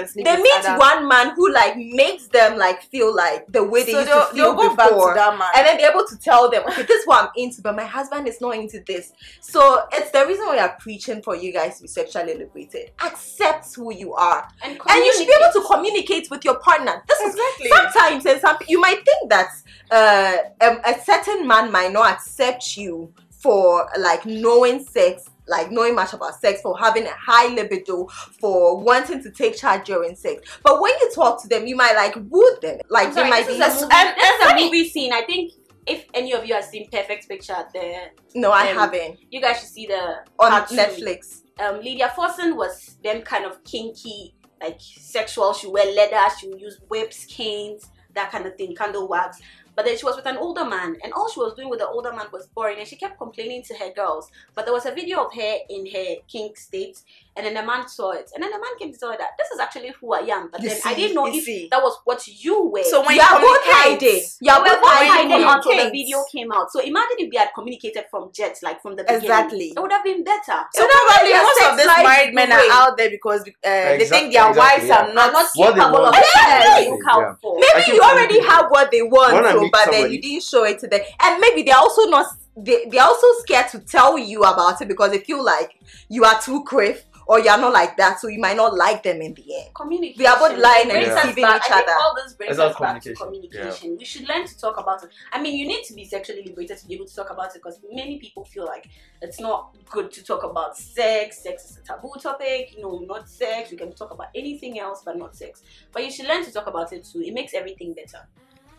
see, 0.07 0.23
they 0.23 0.37
meet 0.37 0.77
one 0.77 1.07
man 1.07 1.35
who 1.35 1.51
like 1.51 1.75
makes 1.77 2.27
them 2.27 2.57
like 2.57 2.81
feel 2.83 3.13
like 3.15 3.45
the 3.51 3.63
way 3.63 3.83
they 3.83 3.91
so 3.91 3.99
used 3.99 4.11
to 4.11 4.25
feel 4.33 4.55
they'll 4.55 4.69
go 4.69 4.75
back 4.75 4.89
to 4.89 4.95
before. 4.95 5.13
that 5.13 5.37
man. 5.37 5.49
and 5.55 5.67
then 5.67 5.77
they're 5.77 5.91
able 5.91 6.05
to 6.07 6.17
tell 6.17 6.49
them, 6.49 6.63
okay, 6.67 6.83
this 6.83 7.01
is 7.01 7.07
what 7.07 7.25
I'm 7.25 7.29
into, 7.35 7.61
but 7.61 7.75
my 7.75 7.83
husband 7.83 8.27
is 8.27 8.41
not 8.41 8.55
into 8.55 8.81
this. 8.87 9.13
So 9.41 9.85
it's 9.91 10.11
the 10.11 10.25
reason 10.25 10.45
why 10.45 10.59
I'm 10.59 10.77
preaching 10.79 11.21
for 11.21 11.35
you 11.35 11.53
guys 11.53 11.77
to 11.77 11.83
be 11.83 11.87
sexually 11.87 12.35
liberated. 12.35 12.91
Accept 13.03 13.75
who 13.75 13.93
you 13.93 14.13
are, 14.13 14.47
and, 14.63 14.71
and 14.71 15.05
you 15.05 15.13
should 15.15 15.27
be 15.27 15.33
able 15.39 15.53
to 15.53 15.67
communicate. 15.67 16.29
with 16.31 16.45
your 16.45 16.59
partner. 16.59 17.03
This 17.07 17.19
is 17.19 17.35
exactly. 17.35 17.69
sometimes 17.69 18.25
and 18.25 18.41
some 18.41 18.57
you 18.67 18.79
might 18.79 19.03
think 19.05 19.29
that 19.29 19.49
uh, 19.91 20.65
um, 20.65 20.79
a 20.85 20.99
certain 21.01 21.47
man 21.47 21.71
might 21.71 21.91
not 21.91 22.11
accept 22.11 22.77
you 22.77 23.13
for 23.41 23.89
like 23.99 24.25
knowing 24.25 24.83
sex 24.83 25.29
like 25.47 25.71
knowing 25.71 25.95
much 25.95 26.13
about 26.13 26.33
sex 26.39 26.61
for 26.61 26.77
having 26.77 27.05
a 27.05 27.11
high 27.11 27.47
libido 27.53 28.07
for 28.39 28.77
wanting 28.77 29.21
to 29.21 29.31
take 29.31 29.57
charge 29.57 29.85
during 29.85 30.15
sex. 30.15 30.41
But 30.63 30.81
when 30.81 30.91
you 31.01 31.11
talk 31.13 31.41
to 31.41 31.47
them 31.47 31.67
you 31.67 31.75
might 31.75 31.95
like 31.95 32.15
woo 32.29 32.57
them. 32.61 32.79
Like 32.89 33.07
I'm 33.07 33.13
sorry, 33.13 33.25
they 33.25 33.29
might 33.29 33.47
this 33.47 33.57
be 33.57 33.63
is 33.63 33.81
a 33.81 33.81
movie, 33.81 33.93
and- 33.95 34.17
this 34.17 34.39
is 34.39 34.51
a 34.51 34.65
movie 34.65 34.89
scene. 34.89 35.13
I 35.13 35.21
think 35.23 35.53
if 35.87 36.05
any 36.13 36.33
of 36.33 36.45
you 36.45 36.53
have 36.53 36.63
seen 36.63 36.87
Perfect 36.89 37.27
Picture 37.27 37.57
there 37.73 38.11
no 38.35 38.51
i 38.51 38.69
um, 38.69 38.77
haven't. 38.77 39.17
you 39.31 39.41
guys 39.41 39.59
should 39.59 39.69
see 39.69 39.87
the 39.87 40.19
on 40.39 40.51
part 40.51 40.69
two. 40.69 40.75
netflix. 40.75 41.41
Um, 41.59 41.77
Lydia 41.77 42.11
Forson 42.15 42.55
was 42.55 42.97
them 43.03 43.21
kind 43.21 43.45
of 43.45 43.63
kinky, 43.63 44.33
like 44.61 44.79
sexual. 44.79 45.53
She 45.53 45.67
wear 45.67 45.91
leather, 45.93 46.33
she 46.39 46.47
would 46.49 46.61
use 46.61 46.79
whips, 46.87 47.25
canes, 47.25 47.89
that 48.15 48.31
kind 48.31 48.45
of 48.45 48.55
thing, 48.55 48.75
candle 48.75 49.07
wax. 49.07 49.41
But 49.75 49.85
then 49.85 49.97
she 49.97 50.05
was 50.05 50.15
with 50.15 50.25
an 50.25 50.37
older 50.37 50.65
man, 50.65 50.97
and 51.03 51.13
all 51.13 51.29
she 51.29 51.39
was 51.39 51.53
doing 51.53 51.69
with 51.69 51.79
the 51.79 51.87
older 51.87 52.11
man 52.11 52.27
was 52.31 52.47
boring, 52.47 52.79
and 52.79 52.87
she 52.87 52.95
kept 52.95 53.17
complaining 53.17 53.63
to 53.63 53.75
her 53.75 53.91
girls. 53.91 54.29
But 54.53 54.65
there 54.65 54.73
was 54.73 54.85
a 54.85 54.91
video 54.91 55.23
of 55.25 55.33
her 55.33 55.57
in 55.69 55.85
her 55.91 56.15
kink 56.27 56.57
state, 56.57 56.99
and 57.35 57.45
then 57.45 57.53
the 57.53 57.63
man 57.63 57.87
saw 57.87 58.11
it, 58.11 58.29
and 58.33 58.43
then 58.43 58.51
the 58.51 58.59
man 58.59 58.77
came 58.77 58.91
to 58.91 58.99
tell 58.99 59.11
her 59.11 59.17
that 59.17 59.31
this 59.37 59.49
is 59.51 59.59
actually 59.59 59.93
who 59.99 60.13
I 60.13 60.19
am. 60.19 60.49
But 60.51 60.61
You 60.61 60.69
then 60.69 60.79
I 60.85 60.93
didn't 60.93 61.15
know 61.15 61.27
if 61.27 61.43
see. 61.43 61.67
that 61.71 61.81
was 61.81 61.97
what 62.03 62.27
you 62.27 62.69
were. 62.69 62.83
So 62.83 63.01
when 63.05 63.15
you 63.15 63.21
you 63.21 63.27
are 63.35 63.41
both 63.41 63.63
hiding 63.63 64.21
you 64.41 64.51
are 64.51 64.63
They 64.63 64.69
were 64.69 64.75
both 64.75 64.81
both 64.81 64.91
hiding 64.91 65.31
hiding 65.31 65.47
until 65.47 65.85
the 65.85 65.91
video 65.91 66.23
came 66.31 66.51
out. 66.51 66.71
So 66.71 66.81
imagine 66.81 67.17
if 67.19 67.31
they 67.31 67.37
had 67.37 67.49
communicated 67.55 68.05
from 68.09 68.31
Jet, 68.33 68.57
like 68.63 68.81
from 68.81 68.95
the 68.95 69.03
beginning. 69.03 69.23
Exactly. 69.23 69.67
It 69.75 69.79
would 69.79 69.91
have 69.91 70.03
been 70.03 70.23
better. 70.23 70.59
So 70.73 70.81
So 70.81 70.87
probably 70.87 71.33
most 71.33 71.61
of 71.63 71.77
these 71.77 71.87
life 71.87 72.03
married 72.03 72.33
men 72.33 72.51
are 72.51 72.67
out 72.71 72.97
there 72.97 73.09
because 73.09 73.41
uh, 73.41 73.95
they 73.95 74.05
think 74.05 74.33
their 74.33 74.49
exactly, 74.49 74.59
wives 74.59 74.87
yeah. 74.87 75.07
are 75.07 75.13
not. 75.13 75.31
not 75.31 75.47
capable 75.55 76.05
of 76.05 76.15
yeah. 76.15 76.81
Yeah. 76.81 76.89
look 76.89 77.05
out 77.09 77.39
for. 77.41 77.59
Maybe 77.59 77.95
you 77.95 78.01
already 78.01 78.41
have 78.43 78.67
what 78.69 78.91
they 78.91 79.01
want 79.01 79.33
when 79.33 79.45
I 79.45 79.53
to, 79.53 79.69
but 79.71 79.91
then 79.91 80.11
you 80.11 80.21
didn't 80.21 80.43
show 80.43 80.63
it 80.65 80.79
to 80.79 80.87
them 80.87 81.01
and 81.23 81.39
maybe 81.39 81.63
they're 81.63 81.77
also 81.77 82.09
not 82.09 82.27
they, 82.57 82.85
they're 82.89 83.03
also 83.03 83.27
scared 83.39 83.69
to 83.69 83.79
tell 83.79 84.17
you 84.17 84.41
about 84.41 84.81
it 84.81 84.87
because 84.87 85.11
they 85.11 85.19
feel 85.19 85.43
like 85.43 85.79
you 86.09 86.25
are 86.25 86.39
too 86.41 86.63
criff 86.63 87.05
or 87.31 87.39
you're 87.39 87.57
not 87.57 87.71
like 87.71 87.95
that 87.95 88.19
so 88.19 88.27
you 88.27 88.39
might 88.39 88.57
not 88.57 88.75
like 88.75 89.03
them 89.03 89.21
in 89.21 89.33
the 89.33 89.45
end 89.55 89.69
communication. 89.73 90.19
We 90.19 90.25
are 90.27 90.37
both 90.37 90.57
lying 90.57 90.89
and 90.91 90.91
Brings 90.91 91.07
deceiving 91.15 91.43
back- 91.43 91.61
each 91.65 91.71
I 91.71 91.75
think 91.77 91.87
other. 91.87 91.97
all 92.01 92.15
this 92.15 92.33
brings 92.33 92.59
us 92.59 92.77
back 92.77 93.01
to 93.03 93.13
communication. 93.13 93.61
communication. 93.61 93.97
We 93.97 94.05
should 94.05 94.27
learn 94.27 94.45
to 94.45 94.59
talk 94.59 94.77
about 94.77 95.03
it. 95.03 95.09
I 95.31 95.41
mean, 95.41 95.55
you 95.57 95.65
need 95.65 95.83
to 95.85 95.93
be 95.93 96.03
sexually 96.05 96.43
liberated 96.43 96.77
to 96.79 96.87
be 96.87 96.95
able 96.95 97.05
to 97.05 97.15
talk 97.15 97.29
about 97.29 97.55
it 97.55 97.61
because 97.63 97.79
many 97.91 98.19
people 98.19 98.43
feel 98.43 98.65
like 98.65 98.89
it's 99.21 99.39
not 99.39 99.75
good 99.89 100.11
to 100.11 100.23
talk 100.23 100.43
about 100.43 100.77
sex. 100.77 101.41
Sex 101.41 101.71
is 101.71 101.77
a 101.77 101.81
taboo 101.83 102.11
topic. 102.21 102.75
You 102.75 102.81
know, 102.83 102.99
not 103.07 103.29
sex. 103.29 103.71
We 103.71 103.77
can 103.77 103.93
talk 103.93 104.11
about 104.11 104.27
anything 104.35 104.79
else 104.79 105.01
but 105.05 105.17
not 105.17 105.35
sex. 105.35 105.63
But 105.93 106.03
you 106.03 106.11
should 106.11 106.27
learn 106.27 106.43
to 106.43 106.51
talk 106.51 106.67
about 106.67 106.91
it 106.91 107.05
too. 107.05 107.21
It 107.21 107.33
makes 107.33 107.53
everything 107.53 107.93
better. 107.93 108.27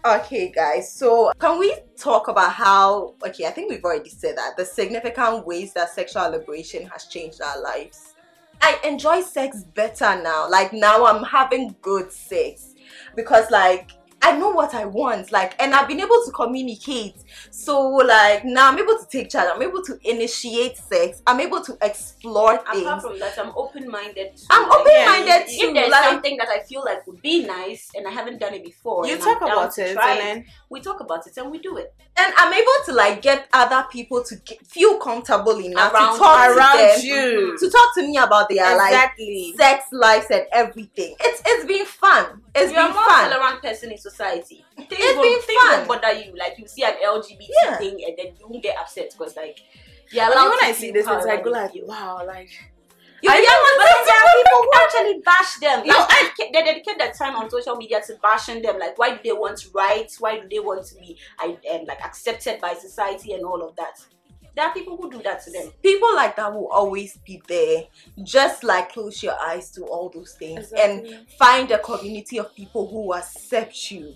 okay 0.04 0.50
guys 0.50 0.92
so 0.92 1.30
can 1.38 1.58
we 1.60 1.72
talk 1.96 2.26
about 2.26 2.52
how 2.52 3.14
okay 3.24 3.46
i 3.46 3.50
think 3.50 3.70
we've 3.70 3.84
already 3.84 4.10
said 4.10 4.36
that 4.36 4.56
the 4.56 4.64
significant 4.64 5.46
ways 5.46 5.72
that 5.74 5.90
sexual 5.90 6.28
liberation 6.28 6.84
has 6.86 7.04
changed 7.06 7.40
our 7.40 7.62
lives 7.62 8.11
i 8.62 8.78
enjoy 8.84 9.20
sex 9.20 9.64
better 9.74 10.20
now. 10.22 10.48
Like 10.48 10.72
now 10.72 11.04
i'm 11.04 11.24
having 11.24 11.74
good 11.82 12.10
sex. 12.12 12.74
Because 13.14 13.50
like 13.50 13.90
I 14.24 14.36
know 14.38 14.50
what 14.50 14.72
I 14.74 14.84
want, 14.84 15.32
like, 15.32 15.60
and 15.60 15.74
I've 15.74 15.88
been 15.88 15.98
able 16.00 16.22
to 16.24 16.30
communicate. 16.32 17.16
So, 17.50 17.80
like, 17.88 18.44
now 18.44 18.68
I'm 18.70 18.78
able 18.78 18.96
to 18.98 19.06
take 19.10 19.30
charge. 19.30 19.48
I'm 19.52 19.60
able 19.62 19.82
to 19.82 19.98
initiate 20.08 20.76
sex. 20.76 21.20
I'm 21.26 21.40
able 21.40 21.60
to 21.62 21.76
explore 21.82 22.58
things. 22.72 22.82
Apart 22.86 23.02
from 23.02 23.18
that, 23.18 23.36
I'm 23.38 23.52
open-minded. 23.56 24.36
too. 24.36 24.44
I'm 24.50 24.68
Like, 24.68 24.78
open-minded 24.80 25.26
yeah, 25.28 25.44
If 25.46 25.60
too. 25.60 25.72
there's 25.74 25.90
Like, 25.90 26.04
something 26.04 26.36
that 26.36 26.48
I 26.48 26.60
feel 26.60 26.84
like 26.84 27.06
would 27.06 27.20
be 27.20 27.44
nice 27.44 27.90
and 27.96 28.06
I 28.06 28.10
haven't 28.10 28.38
done 28.38 28.54
it 28.54 28.64
before, 28.64 29.06
You 29.06 29.18
talk 29.18 29.42
I'm 29.42 29.50
about 29.50 29.76
it, 29.78 29.96
and 29.96 30.20
then 30.20 30.44
we 30.70 30.80
talk 30.80 31.00
about 31.00 31.26
it 31.26 31.36
and 31.36 31.50
we 31.50 31.58
do 31.58 31.76
it. 31.78 31.92
and 32.16 32.32
I'm 32.36 32.52
able 32.52 32.78
to 32.86 32.92
like 32.92 33.22
get 33.22 33.48
other 33.52 33.86
people 33.90 34.22
to 34.22 34.36
get, 34.36 34.64
feel 34.66 34.98
comfortable 34.98 35.58
enough 35.58 35.92
Around- 35.92 36.12
to 36.12 36.18
talk 36.18 36.56
around 36.56 36.76
to 36.78 36.82
them, 36.84 37.00
you. 37.02 37.58
to 37.58 37.70
talk 37.70 37.94
to 37.94 38.02
me 38.02 38.16
about 38.18 38.48
their 38.50 38.76
like 38.76 39.12
sex 39.58 39.86
lives 39.92 40.26
and 40.30 40.44
everything. 40.52 41.16
It's 41.20 41.42
it's 41.44 41.64
been 41.66 41.86
fun. 41.86 42.42
It's 42.54 42.70
You're 42.72 42.80
a 42.82 42.84
been 42.86 42.94
more 42.94 43.04
fun. 43.04 43.30
tolerant 43.30 43.62
person 43.62 43.90
in 43.90 43.96
society. 43.98 44.11
Things 44.76 44.90
It's 44.90 45.16
will, 45.16 45.22
been 45.22 45.40
things 45.42 45.62
fun. 45.62 45.86
bother 45.88 46.12
you. 46.12 46.34
Like 46.36 46.58
you 46.58 46.66
see 46.66 46.82
an 46.84 46.94
LGBT 47.02 47.48
Yeah. 47.64 47.76
thing 47.78 48.02
and 48.06 48.16
then 48.16 48.26
you 48.38 48.46
won't 48.48 48.62
get 48.62 48.78
upset 48.78 49.14
because 49.16 49.36
like 49.36 49.58
I 50.14 50.28
mean, 50.28 50.50
when 50.50 50.58
I 50.64 50.72
see 50.72 50.90
this, 50.90 51.06
it's 51.08 51.26
like, 51.26 51.44
you 51.44 51.50
like, 51.50 51.72
wow, 51.86 52.22
like 52.26 52.50
You're 53.22 53.32
I 53.32 53.36
young 53.36 53.44
know, 53.44 53.78
but 53.78 53.86
then 53.86 54.04
there 54.04 54.16
are 54.16 54.34
people 54.42 54.62
who 54.62 54.70
actually 54.82 55.22
bash 55.24 55.56
them. 55.56 55.84
You 55.86 55.92
Like, 55.92 56.08
they 56.08 56.14
dedicate- 56.24 56.52
they 56.52 56.62
dedicate 56.72 56.98
their 56.98 57.12
time 57.12 57.36
on 57.36 57.48
social 57.48 57.76
media 57.76 58.02
to 58.06 58.16
bashing 58.22 58.60
them. 58.62 58.78
Like, 58.78 58.98
why 58.98 59.10
do 59.16 59.20
they 59.24 59.32
want 59.32 59.64
rights? 59.74 60.20
Why 60.20 60.40
do 60.40 60.48
they 60.50 60.58
want 60.58 60.84
to 60.86 60.94
be 60.96 61.16
I, 61.38 61.56
um, 61.72 61.84
like 61.86 62.04
accepted 62.04 62.60
by 62.60 62.74
society 62.74 63.32
and 63.32 63.44
all 63.44 63.62
of 63.62 63.74
that? 63.76 64.00
There 64.54 64.66
are 64.66 64.74
people 64.74 64.96
who 64.96 65.10
do 65.10 65.22
that 65.22 65.42
to 65.44 65.50
them. 65.50 65.70
People 65.82 66.14
like 66.14 66.36
that 66.36 66.52
will 66.52 66.68
always 66.68 67.16
be 67.18 67.42
there. 67.48 67.84
Just 68.22 68.64
like 68.64 68.92
close 68.92 69.22
your 69.22 69.38
eyes 69.40 69.70
to 69.72 69.84
all 69.84 70.10
those 70.10 70.34
things 70.34 70.72
and 70.72 71.26
find 71.38 71.70
a 71.70 71.78
community 71.78 72.38
of 72.38 72.54
people 72.54 72.86
who 72.86 73.14
accept 73.14 73.90
you 73.90 74.14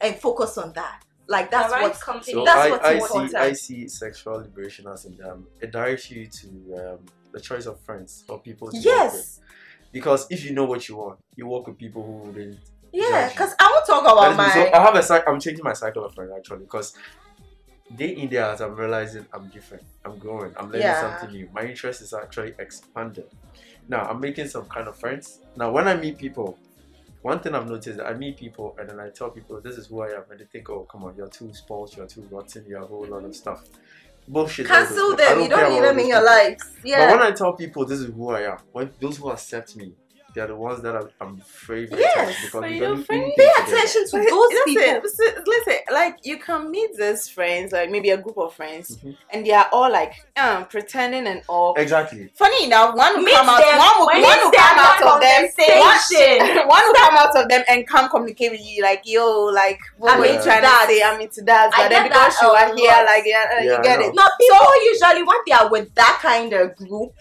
and 0.00 0.16
focus 0.16 0.56
on 0.56 0.72
that. 0.72 1.04
Like 1.30 1.50
that's 1.50 1.72
right 1.72 1.82
what 1.82 2.00
company. 2.00 2.32
So 2.32 2.44
That's 2.44 2.58
I, 2.58 2.70
what's 2.70 2.84
I 2.84 2.92
important. 2.94 3.30
see 3.30 3.36
I 3.36 3.52
see 3.52 3.88
sexual 3.88 4.38
liberation 4.38 4.88
as 4.88 5.04
in 5.04 5.16
um, 5.24 5.46
it 5.60 5.70
directs 5.70 6.10
you 6.10 6.26
to 6.26 6.48
um, 6.74 6.98
the 7.30 7.40
choice 7.40 7.66
of 7.66 7.78
friends 7.82 8.24
or 8.28 8.40
people 8.40 8.68
to 8.68 8.76
work. 8.76 8.84
Yes. 8.84 9.40
Because 9.92 10.26
if 10.30 10.44
you 10.44 10.52
know 10.52 10.64
what 10.64 10.88
you 10.88 10.96
want, 10.96 11.20
you 11.36 11.46
work 11.46 11.68
with 11.68 11.78
people 11.78 12.02
who 12.02 12.28
wouldn't. 12.28 12.58
Yeah, 12.92 13.28
because 13.28 13.54
I 13.60 13.70
won't 13.72 13.86
talk 13.86 14.02
about 14.02 14.36
my 14.36 14.50
So 14.50 14.72
I 14.72 14.82
have 14.82 14.94
a 14.96 15.02
cycle. 15.04 15.32
I'm 15.32 15.38
changing 15.38 15.62
my 15.62 15.72
cycle 15.72 16.04
of 16.04 16.12
friends 16.14 16.32
actually 16.36 16.64
because 16.64 16.94
day 17.96 18.10
in 18.16 18.28
day 18.28 18.38
out 18.38 18.60
I'm 18.60 18.74
realizing 18.76 19.26
I'm 19.32 19.48
different. 19.48 19.84
I'm 20.04 20.18
growing. 20.18 20.52
I'm 20.56 20.66
learning 20.66 20.82
Yeah. 20.82 21.00
something 21.00 21.30
new. 21.30 21.48
My 21.52 21.62
interest 21.64 22.02
is 22.02 22.12
actually 22.12 22.54
expanded. 22.58 23.26
Now 23.88 24.04
I'm 24.04 24.20
making 24.20 24.48
some 24.48 24.66
kind 24.66 24.88
of 24.88 24.96
friends. 24.98 25.40
Now 25.56 25.70
when 25.72 25.88
I 25.88 25.96
meet 25.96 26.18
people, 26.18 26.58
one 27.22 27.40
thing 27.40 27.54
I've 27.54 27.68
noticed 27.68 27.98
that 27.98 28.06
I 28.06 28.14
meet 28.14 28.36
people 28.38 28.74
and 28.78 28.88
then 28.88 29.00
I 29.00 29.10
tell 29.10 29.30
people 29.30 29.60
this 29.60 29.76
is 29.76 29.86
who 29.88 30.00
I 30.02 30.08
am 30.08 30.24
and 30.30 30.40
they 30.40 30.44
think, 30.44 30.70
oh 30.70 30.86
come 30.90 31.04
on, 31.04 31.16
you're 31.16 31.28
too 31.28 31.52
spoiled, 31.52 31.94
you're 31.96 32.06
too 32.06 32.26
rotten, 32.30 32.64
you're 32.66 32.82
a 32.82 32.86
whole 32.86 33.06
lot 33.06 33.24
of 33.24 33.34
stuff. 33.34 33.64
Bullshit. 34.28 34.66
cancel 34.66 35.16
them. 35.16 35.40
You 35.40 35.48
don't 35.48 35.72
need 35.72 35.82
them 35.82 35.98
in 35.98 36.06
your 36.08 36.18
people. 36.20 36.26
lives. 36.34 36.64
But 36.76 36.88
Yeah. 36.88 37.10
when 37.10 37.22
I 37.22 37.30
tell 37.32 37.52
people 37.54 37.84
this 37.84 38.00
is 38.00 38.06
who 38.14 38.30
I 38.30 38.42
am, 38.52 38.58
when 38.72 38.92
those 39.00 39.16
who 39.16 39.28
accept 39.30 39.74
me, 39.76 39.94
they 40.34 40.40
are 40.40 40.46
the 40.46 40.56
ones 40.56 40.82
that 40.82 40.94
are, 40.94 41.10
I'm 41.20 41.42
very, 41.66 41.86
very 41.86 42.02
Yes, 42.02 42.16
attached 42.28 42.44
because 42.44 42.60
but 42.60 42.70
you 42.70 42.80
don't 42.80 42.98
know, 42.98 43.04
friends- 43.04 43.32
Pay 43.36 43.46
together. 43.48 43.76
attention 43.76 44.04
to 44.06 44.10
But 44.20 44.30
those 44.30 44.48
listen, 44.52 44.64
people. 44.74 45.00
listen, 45.02 45.44
listen, 45.46 45.74
like 45.92 46.16
you 46.22 46.38
can 46.38 46.70
meet 46.70 46.96
these 46.96 47.28
friends, 47.28 47.72
like 47.72 47.90
maybe 47.90 48.10
a 48.10 48.16
group 48.16 48.38
of 48.38 48.54
friends, 48.54 48.96
Mhm. 48.98 49.16
and 49.30 49.46
they 49.46 49.52
are 49.52 49.68
all 49.72 49.90
like 49.90 50.12
um 50.36 50.66
pretending 50.66 51.26
and 51.26 51.42
all. 51.48 51.74
Exactly. 51.76 52.30
Funny 52.36 52.64
enough, 52.66 52.94
one 52.94 53.16
will 53.16 53.22
Meet 53.24 53.34
come 53.34 53.48
out, 53.48 53.58
them 53.58 53.78
one 53.78 53.98
will, 53.98 54.06
when 54.06 54.22
one 54.22 54.38
will 54.44 54.50
come 54.52 54.78
out 54.78 55.02
of 55.02 55.20
them, 55.20 55.48
conversation. 55.48 56.38
one, 56.58 56.68
one 56.74 56.82
will 56.86 56.94
come 56.94 57.16
out 57.16 57.36
of 57.36 57.48
them 57.48 57.62
and 57.68 57.86
come 57.86 58.08
communicate 58.08 58.52
with 58.52 58.60
you, 58.64 58.82
like 58.82 59.02
yo, 59.04 59.44
like 59.46 59.78
what 59.98 60.12
I'm 60.12 60.20
were 60.20 60.26
you 60.26 60.32
into 60.32 60.44
trying 60.44 60.62
that. 60.62 60.86
to 60.88 60.94
say? 60.94 61.02
I'm 61.02 61.20
into 61.20 61.42
that, 61.42 61.70
I 61.74 61.82
but 61.82 61.88
then 61.90 62.02
because 62.08 62.34
that 62.34 62.42
you 62.42 62.48
a 62.48 62.52
are 62.54 62.76
here, 62.76 63.04
like 63.06 63.24
yeah, 63.26 63.44
Yeah, 63.62 63.76
you 63.78 63.82
get 63.82 64.00
it. 64.00 64.14
No, 64.14 64.24
people 64.38 64.84
usually 64.84 65.22
when 65.24 65.36
they 65.46 65.52
are 65.52 65.68
with 65.70 65.94
that 65.94 66.18
kind 66.22 66.52
of 66.52 66.76
group, 66.76 67.12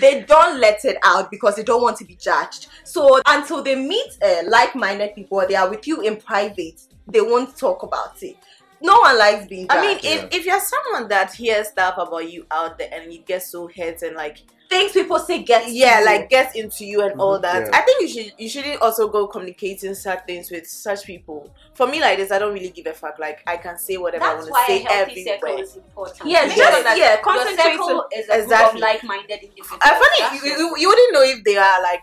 they 0.00 0.22
don't 0.22 0.58
let 0.58 0.84
it 0.84 0.96
out 1.02 1.30
because 1.30 1.56
they 1.56 1.62
don't 1.62 1.82
want 1.82 1.96
to 1.98 2.04
be 2.04 2.14
judged. 2.16 2.45
So 2.84 3.20
until 3.26 3.62
they 3.62 3.74
meet 3.74 4.18
uh, 4.22 4.42
like-minded 4.48 5.14
people, 5.14 5.44
they 5.48 5.54
are 5.56 5.68
with 5.68 5.86
you 5.86 6.00
in 6.02 6.16
private, 6.16 6.80
they 7.06 7.20
won't 7.20 7.56
talk 7.56 7.82
about 7.82 8.22
it. 8.22 8.36
No 8.82 8.98
one 9.00 9.18
likes 9.18 9.46
being 9.46 9.66
judged. 9.68 9.78
I 9.78 9.80
mean, 9.86 9.98
Yeah. 10.02 10.10
if, 10.26 10.34
if 10.34 10.46
you're 10.46 10.60
someone 10.60 11.08
that 11.08 11.32
hears 11.34 11.68
stuff 11.68 11.94
about 11.96 12.30
you 12.30 12.46
out 12.50 12.78
there 12.78 12.90
and 12.92 13.12
you 13.12 13.20
get 13.20 13.42
so 13.42 13.68
hurt 13.74 14.02
and 14.02 14.14
like 14.16 14.42
things 14.68 14.92
people 14.92 15.18
say 15.20 15.42
get 15.44 15.70
yeah, 15.72 15.94
to 15.94 16.00
you. 16.00 16.06
like 16.06 16.28
gets 16.28 16.54
into 16.56 16.84
you 16.84 17.00
and 17.00 17.18
all 17.20 17.38
Mhm, 17.38 17.42
that. 17.42 17.62
yeah. 17.66 17.70
I 17.72 17.80
think 17.82 18.02
you 18.02 18.08
should 18.08 18.32
you 18.36 18.48
shouldn't 18.50 18.82
also 18.82 19.08
go 19.08 19.28
communicating 19.28 19.94
such 19.94 20.26
things 20.26 20.50
with 20.50 20.66
such 20.66 21.04
people. 21.04 21.48
For 21.74 21.86
me, 21.86 22.00
like 22.00 22.18
this, 22.18 22.30
I 22.32 22.38
don't 22.38 22.52
really 22.52 22.68
give 22.70 22.86
a 22.86 22.92
fuck. 22.92 23.18
Like 23.18 23.42
I 23.46 23.56
can 23.56 23.78
say 23.78 23.96
whatever 23.96 24.24
I 24.24 24.34
That's 24.34 24.50
want 24.50 24.52
why 24.52 24.66
to 24.66 24.72
say 24.72 24.78
healthy 24.94 25.24
circle 25.24 25.48
everywhere. 25.48 25.62
is 25.64 25.76
important. 25.76 26.28
Yes, 26.30 26.48
Make 26.48 26.56
just- 26.58 26.72
sure 26.72 26.82
that 26.82 26.98
yeah, 26.98 27.12
your 27.14 27.22
concentrate 27.22 27.72
circle 27.72 28.04
is 28.14 28.28
a 28.28 28.42
Exactly. 28.42 28.56
group 28.56 28.74
of 28.74 28.80
like-minded 28.80 29.40
individuals. 29.42 29.80
Uh, 29.82 30.00
funny, 30.02 30.36
you, 30.36 30.52
you, 30.58 30.74
you 30.76 30.88
wouldn't 30.88 31.14
know 31.14 31.22
if 31.22 31.44
they 31.44 31.56
are 31.56 31.82
like 31.82 32.02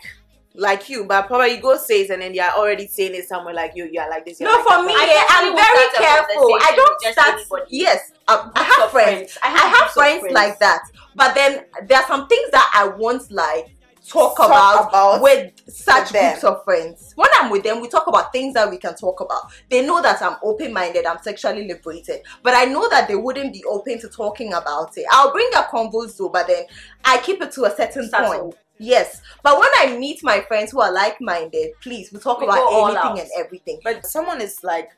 like 0.56 0.88
you, 0.90 1.06
but 1.06 1.28
probably 1.28 1.56
you 1.56 1.62
go 1.62 1.78
say 1.78 2.02
it 2.02 2.10
and 2.12 2.22
then 2.22 2.32
they 2.34 2.40
are 2.40 2.52
already 2.58 2.88
saying 2.88 3.16
it 3.16 3.28
somewhere 3.28 3.54
like 3.54 3.72
you. 3.76 3.90
You 3.92 4.00
are 4.02 4.10
like 4.10 4.26
this. 4.26 4.40
you're 4.40 4.50
No, 4.50 4.56
like 4.56 4.64
for 4.64 4.70
that. 4.70 4.86
me, 4.88 4.94
I 4.96 5.26
I'm 5.30 5.56
very 5.56 5.90
careful. 5.98 6.58
I 6.62 6.74
don't 6.76 7.14
start. 7.14 7.40
anybody. 7.40 7.66
Yes, 7.70 8.12
um, 8.28 8.52
I 8.56 8.64
have 8.64 8.86
of 8.86 8.92
friends. 8.92 9.38
I 9.42 9.48
I 9.48 9.50
have 9.50 9.88
of 9.88 9.94
friends 9.94 10.26
like 10.32 10.60
that. 10.60 10.82
But 11.16 11.34
then 11.36 11.66
there 11.88 11.98
are 12.00 12.08
some 12.08 12.28
things 12.28 12.52
that 12.52 12.72
I 12.76 12.88
won't 12.88 13.32
like 13.32 13.76
talk, 14.08 14.36
Talk 14.38 14.48
about, 14.48 14.90
about 14.90 15.22
with 15.22 15.54
such 15.70 16.12
with 16.12 16.22
groups 16.22 16.44
of 16.44 16.64
friends. 16.64 17.14
When 17.16 17.30
I'm 17.36 17.50
with 17.50 17.64
them, 17.64 17.82
we 17.82 17.88
talk 17.88 18.08
about 18.08 18.32
things 18.32 18.54
that 18.54 18.70
we 18.70 18.78
can 18.78 18.96
talk 18.96 19.22
about. 19.22 19.44
They 19.70 19.86
know 19.86 20.02
that 20.02 20.22
I'm 20.22 20.36
open-minded, 20.44 21.06
I'm 21.06 21.22
sexually 21.22 21.68
liberated, 21.68 22.22
but 22.44 22.54
I 22.56 22.66
know 22.66 22.88
that 22.90 23.08
they 23.08 23.16
wouldn't 23.16 23.54
be 23.54 23.64
open 23.64 24.00
to 24.02 24.10
talking 24.10 24.54
about 24.54 24.98
it. 24.98 25.06
I'll 25.12 25.32
bring 25.32 25.50
a 25.56 25.64
convo 25.64 26.16
though, 26.18 26.30
but 26.30 26.48
then 26.48 26.66
I 27.06 27.18
keep 27.20 27.42
it 27.42 27.52
to 27.54 27.64
a 27.66 27.76
certain 27.76 28.08
Subtle. 28.10 28.42
point. 28.42 28.56
Yes, 28.80 29.22
but 29.44 29.60
when 29.60 29.70
I 29.80 29.98
meet 29.98 30.24
my 30.24 30.42
friends 30.42 30.72
who 30.72 30.82
are 30.82 30.92
like-minded, 30.92 31.74
please, 31.82 32.12
we 32.12 32.20
talk 32.20 32.40
We 32.40 32.46
about 32.46 32.68
anything 32.72 33.20
and 33.22 33.30
everything. 33.38 33.80
But 33.84 34.06
someone 34.06 34.42
is 34.42 34.64
like 34.64 34.90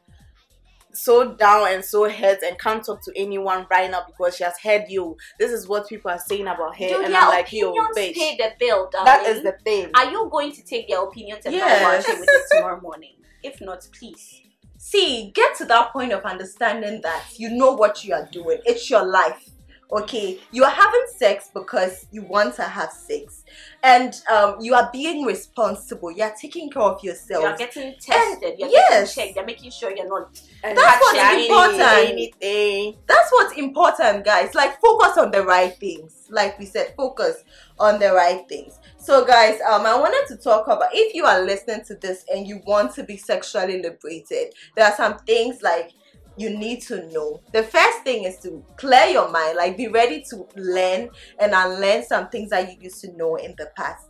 so 0.93 1.33
down 1.33 1.67
and 1.73 1.83
so 1.83 2.09
hurt 2.09 2.39
and 2.41 2.57
can't 2.57 2.83
talk 2.83 3.01
to 3.03 3.11
anyone 3.15 3.67
right 3.69 3.91
now 3.91 4.03
because 4.07 4.37
she 4.37 4.43
has 4.43 4.57
heard 4.63 4.85
you. 4.87 5.17
This 5.37 5.51
is 5.51 5.67
what 5.67 5.87
people 5.89 6.09
are 6.09 6.19
saying 6.19 6.47
about 6.47 6.77
her, 6.77 6.87
Dude, 6.87 7.05
and 7.05 7.13
their 7.13 7.21
I'm 7.21 7.29
like, 7.29 7.51
yo, 7.51 7.73
bitch. 7.73 8.15
pay 8.15 8.37
the 8.37 8.53
bill, 8.59 8.89
darling. 8.91 9.05
That 9.05 9.25
is 9.27 9.43
the 9.43 9.53
thing. 9.63 9.91
Are 9.93 10.09
you 10.09 10.29
going 10.31 10.51
to 10.53 10.63
take 10.63 10.87
their 10.87 11.03
opinions 11.03 11.45
and 11.45 11.53
Yes. 11.53 11.79
go 11.79 12.13
watch 12.13 12.15
it 12.15 12.19
with 12.19 12.29
it 12.29 12.45
tomorrow 12.55 12.79
morning? 12.81 13.15
If 13.43 13.59
not, 13.61 13.87
please. 13.97 14.41
see 14.77 15.31
get 15.31 15.55
to 15.57 15.65
that 15.65 15.91
point 15.91 16.11
of 16.11 16.23
understanding 16.23 17.01
that 17.01 17.23
you 17.37 17.49
know 17.49 17.71
what 17.71 18.03
you 18.03 18.13
are 18.13 18.27
doing 18.31 18.59
it's 18.65 18.87
your 18.89 19.03
life 19.03 19.49
okay 19.91 20.39
you 20.51 20.63
are 20.63 20.71
having 20.71 21.05
sex 21.15 21.49
because 21.53 22.07
you 22.11 22.23
want 22.23 22.55
to 22.55 22.63
have 22.63 22.91
sex 22.91 23.43
and 23.83 24.21
um, 24.31 24.55
you 24.59 24.73
are 24.73 24.89
being 24.91 25.25
responsible 25.25 26.11
you 26.11 26.23
are 26.23 26.33
taking 26.39 26.69
care 26.69 26.81
of 26.81 27.03
yourself 27.03 27.43
You 27.43 27.49
are 27.49 27.57
getting 27.57 27.95
tested. 27.99 28.55
You're 28.57 28.69
yes. 28.69 29.15
getting 29.15 29.25
checked. 29.25 29.35
They're 29.35 29.45
making 29.45 29.71
sure 29.71 29.95
you're 29.95 30.07
not. 30.07 30.41
That's 30.63 31.01
what's 31.01 31.19
actually 31.19 31.47
important. 31.47 31.81
Anything. 31.81 32.95
that's 33.07 33.31
what's 33.31 33.53
important 33.57 34.25
guys 34.25 34.55
like 34.55 34.79
focus 34.81 35.17
on 35.17 35.31
the 35.31 35.43
right 35.43 35.75
things 35.77 36.27
like 36.29 36.57
we 36.57 36.65
said 36.65 36.93
focus 36.97 37.43
on 37.79 37.99
the 37.99 38.11
right 38.11 38.47
things 38.47 38.79
so 38.97 39.25
guys 39.25 39.59
um 39.69 39.85
i 39.85 39.95
wanted 39.97 40.25
to 40.27 40.41
talk 40.41 40.65
about 40.67 40.89
if 40.93 41.13
you 41.13 41.25
are 41.25 41.41
listening 41.41 41.83
to 41.85 41.95
this 41.95 42.25
and 42.33 42.47
you 42.47 42.61
want 42.65 42.93
to 42.93 43.03
be 43.03 43.17
sexually 43.17 43.81
liberated 43.81 44.53
there 44.75 44.85
are 44.85 44.95
some 44.95 45.17
things 45.19 45.61
like 45.61 45.91
you 46.37 46.49
need 46.49 46.81
to 46.83 47.07
know. 47.11 47.41
The 47.53 47.63
first 47.63 48.03
thing 48.03 48.23
is 48.23 48.37
to 48.39 48.63
clear 48.77 49.05
your 49.05 49.29
mind 49.29 49.57
like 49.57 49.77
be 49.77 49.87
ready 49.87 50.23
to 50.29 50.47
learn 50.55 51.09
and 51.39 51.53
unlearn 51.53 52.03
some 52.03 52.29
things 52.29 52.49
that 52.49 52.71
you 52.71 52.77
used 52.81 53.01
to 53.01 53.11
know 53.13 53.35
in 53.35 53.55
the 53.57 53.71
past. 53.75 54.07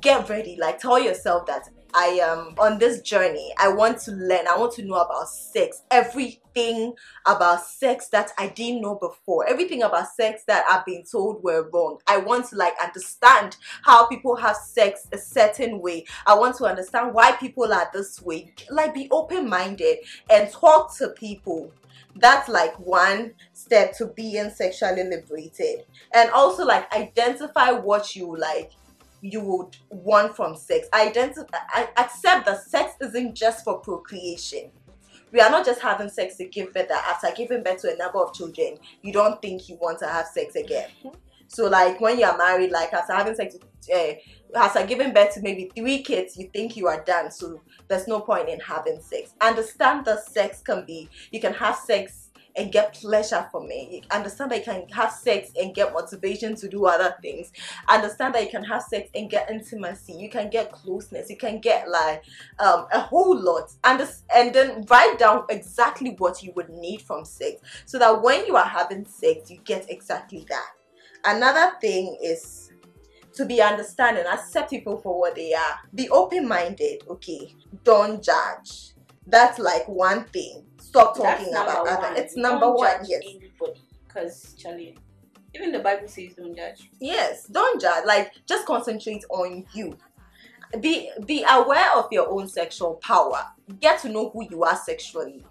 Get 0.00 0.28
ready 0.28 0.56
like 0.60 0.78
tell 0.78 0.98
yourself 0.98 1.46
that 1.46 1.68
i 1.94 2.06
am 2.22 2.54
on 2.58 2.78
this 2.78 3.00
journey. 3.00 3.52
I 3.58 3.68
want 3.68 3.98
to 4.02 4.12
learn. 4.12 4.46
I 4.48 4.56
want 4.56 4.72
to 4.74 4.84
know 4.84 4.96
about 4.96 5.28
sex. 5.28 5.82
Everything 5.90 6.94
about 7.26 7.62
sex 7.62 8.08
that 8.08 8.30
i 8.38 8.48
didn't 8.48 8.80
know 8.82 8.96
before. 8.96 9.48
Everything 9.48 9.82
about 9.82 10.08
sex 10.08 10.42
that 10.46 10.64
i've 10.68 10.84
been 10.84 11.04
told 11.04 11.42
were 11.42 11.68
wrong. 11.72 11.98
I 12.06 12.18
want 12.18 12.48
to 12.50 12.56
like 12.56 12.74
understand 12.82 13.56
how 13.82 14.06
people 14.06 14.36
have 14.36 14.56
sex 14.56 15.06
a 15.12 15.18
certain 15.18 15.80
way. 15.80 16.04
I 16.26 16.34
want 16.34 16.56
to 16.56 16.64
understand 16.64 17.14
why 17.14 17.32
people 17.32 17.72
are 17.72 17.88
this 17.92 18.20
way. 18.22 18.52
Like 18.70 18.94
be 18.94 19.08
open-minded 19.10 19.98
and 20.30 20.50
talk 20.50 20.96
to 20.98 21.08
people. 21.10 21.72
That's 22.16 22.48
like 22.48 22.74
one 22.80 23.34
step 23.52 23.96
to 23.98 24.06
being 24.06 24.50
sexually 24.50 25.04
liberated. 25.04 25.84
And 26.12 26.30
also 26.30 26.64
like 26.64 26.92
identify 26.92 27.70
what 27.70 28.16
you 28.16 28.36
like 28.36 28.72
you 29.20 29.40
would 29.40 29.76
want 29.90 30.34
from 30.34 30.56
sex 30.56 30.88
identify 30.94 31.58
accept 31.96 32.46
that 32.46 32.62
sex 32.62 32.94
isn't 33.00 33.34
just 33.34 33.64
for 33.64 33.78
procreation 33.78 34.70
we 35.32 35.40
are 35.40 35.50
not 35.50 35.64
just 35.66 35.80
having 35.80 36.08
sex 36.08 36.36
to 36.36 36.44
give 36.46 36.72
birth 36.72 36.88
that 36.88 37.04
after 37.06 37.28
giving 37.36 37.62
birth 37.62 37.80
to 37.82 37.92
a 37.92 37.96
number 37.96 38.18
of 38.18 38.32
children 38.32 38.78
you 39.02 39.12
don't 39.12 39.40
think 39.42 39.68
you 39.68 39.76
want 39.76 39.98
to 39.98 40.06
have 40.06 40.26
sex 40.26 40.54
again 40.56 40.88
So 41.48 41.66
like 41.66 42.00
when 42.00 42.18
you're 42.18 42.36
married, 42.36 42.70
like 42.70 42.92
after 42.92 43.14
having 43.14 43.34
sex, 43.34 43.56
uh, 43.92 44.12
after 44.54 44.86
giving 44.86 45.12
birth 45.12 45.34
to 45.34 45.40
maybe 45.40 45.70
three 45.74 46.02
kids, 46.02 46.36
you 46.36 46.50
think 46.52 46.76
you 46.76 46.86
are 46.86 47.02
done. 47.04 47.30
So 47.30 47.62
there's 47.88 48.06
no 48.06 48.20
point 48.20 48.50
in 48.50 48.60
having 48.60 49.00
sex. 49.00 49.32
Understand 49.40 50.04
that 50.04 50.26
sex 50.26 50.60
can 50.60 50.84
be. 50.84 51.08
You 51.32 51.40
can 51.40 51.54
have 51.54 51.76
sex 51.76 52.27
and 52.58 52.72
get 52.72 52.94
pleasure 52.94 53.46
from 53.50 53.68
it. 53.70 54.04
Understand 54.10 54.50
that 54.50 54.58
you 54.58 54.64
can 54.64 54.88
have 54.88 55.12
sex 55.12 55.50
and 55.60 55.74
get 55.74 55.92
motivation 55.92 56.56
to 56.56 56.68
do 56.68 56.86
other 56.86 57.14
things. 57.22 57.52
Understand 57.88 58.34
that 58.34 58.42
you 58.42 58.50
can 58.50 58.64
have 58.64 58.82
sex 58.82 59.08
and 59.14 59.30
get 59.30 59.50
intimacy. 59.50 60.12
You 60.12 60.28
can 60.28 60.50
get 60.50 60.72
closeness. 60.72 61.30
You 61.30 61.36
can 61.36 61.60
get 61.60 61.88
like 61.88 62.24
um, 62.58 62.86
a 62.92 63.00
whole 63.00 63.38
lot. 63.38 63.70
And 63.84 64.00
this, 64.00 64.24
and 64.34 64.52
then 64.54 64.84
write 64.90 65.18
down 65.18 65.44
exactly 65.48 66.14
what 66.18 66.42
you 66.42 66.52
would 66.56 66.68
need 66.70 67.02
from 67.02 67.24
sex, 67.24 67.60
so 67.86 67.98
that 67.98 68.22
when 68.22 68.46
you 68.46 68.56
are 68.56 68.66
having 68.66 69.04
sex, 69.04 69.50
you 69.50 69.58
get 69.64 69.88
exactly 69.90 70.44
that. 70.48 70.70
Another 71.24 71.76
thing 71.80 72.18
is 72.22 72.72
to 73.34 73.44
be 73.44 73.62
understanding, 73.62 74.24
accept 74.26 74.70
people 74.70 74.98
for 74.98 75.18
what 75.18 75.36
they 75.36 75.54
are. 75.54 75.78
Be 75.94 76.08
open 76.08 76.48
minded, 76.48 77.02
okay? 77.08 77.54
Don't 77.84 78.22
judge. 78.22 78.94
That's 79.26 79.58
like 79.58 79.86
one 79.86 80.24
thing. 80.24 80.64
Stop 80.88 81.16
talking 81.16 81.50
about 81.50 81.86
other. 81.86 82.00
one. 82.00 82.16
It's 82.16 82.34
Don't 82.34 82.42
number 82.42 82.72
one, 82.72 83.00
judge 83.00 83.08
yes. 83.08 83.22
Anybody, 83.24 83.80
because 84.06 84.54
Charlie, 84.56 84.96
even 85.54 85.70
the 85.72 85.80
Bible 85.80 86.08
says 86.08 86.34
don't 86.34 86.56
judge. 86.56 86.90
Yes, 86.98 87.46
don't 87.46 87.80
judge. 87.80 88.04
Like 88.06 88.32
just 88.46 88.64
concentrate 88.66 89.24
on 89.28 89.66
you. 89.74 89.96
Be 90.80 91.10
be 91.26 91.44
aware 91.48 91.94
of 91.96 92.08
your 92.10 92.30
own 92.30 92.48
sexual 92.48 92.94
power. 92.94 93.42
Get 93.80 94.00
to 94.02 94.08
know 94.08 94.30
who 94.30 94.48
you 94.48 94.64
are 94.64 94.76
sexually. 94.76 95.44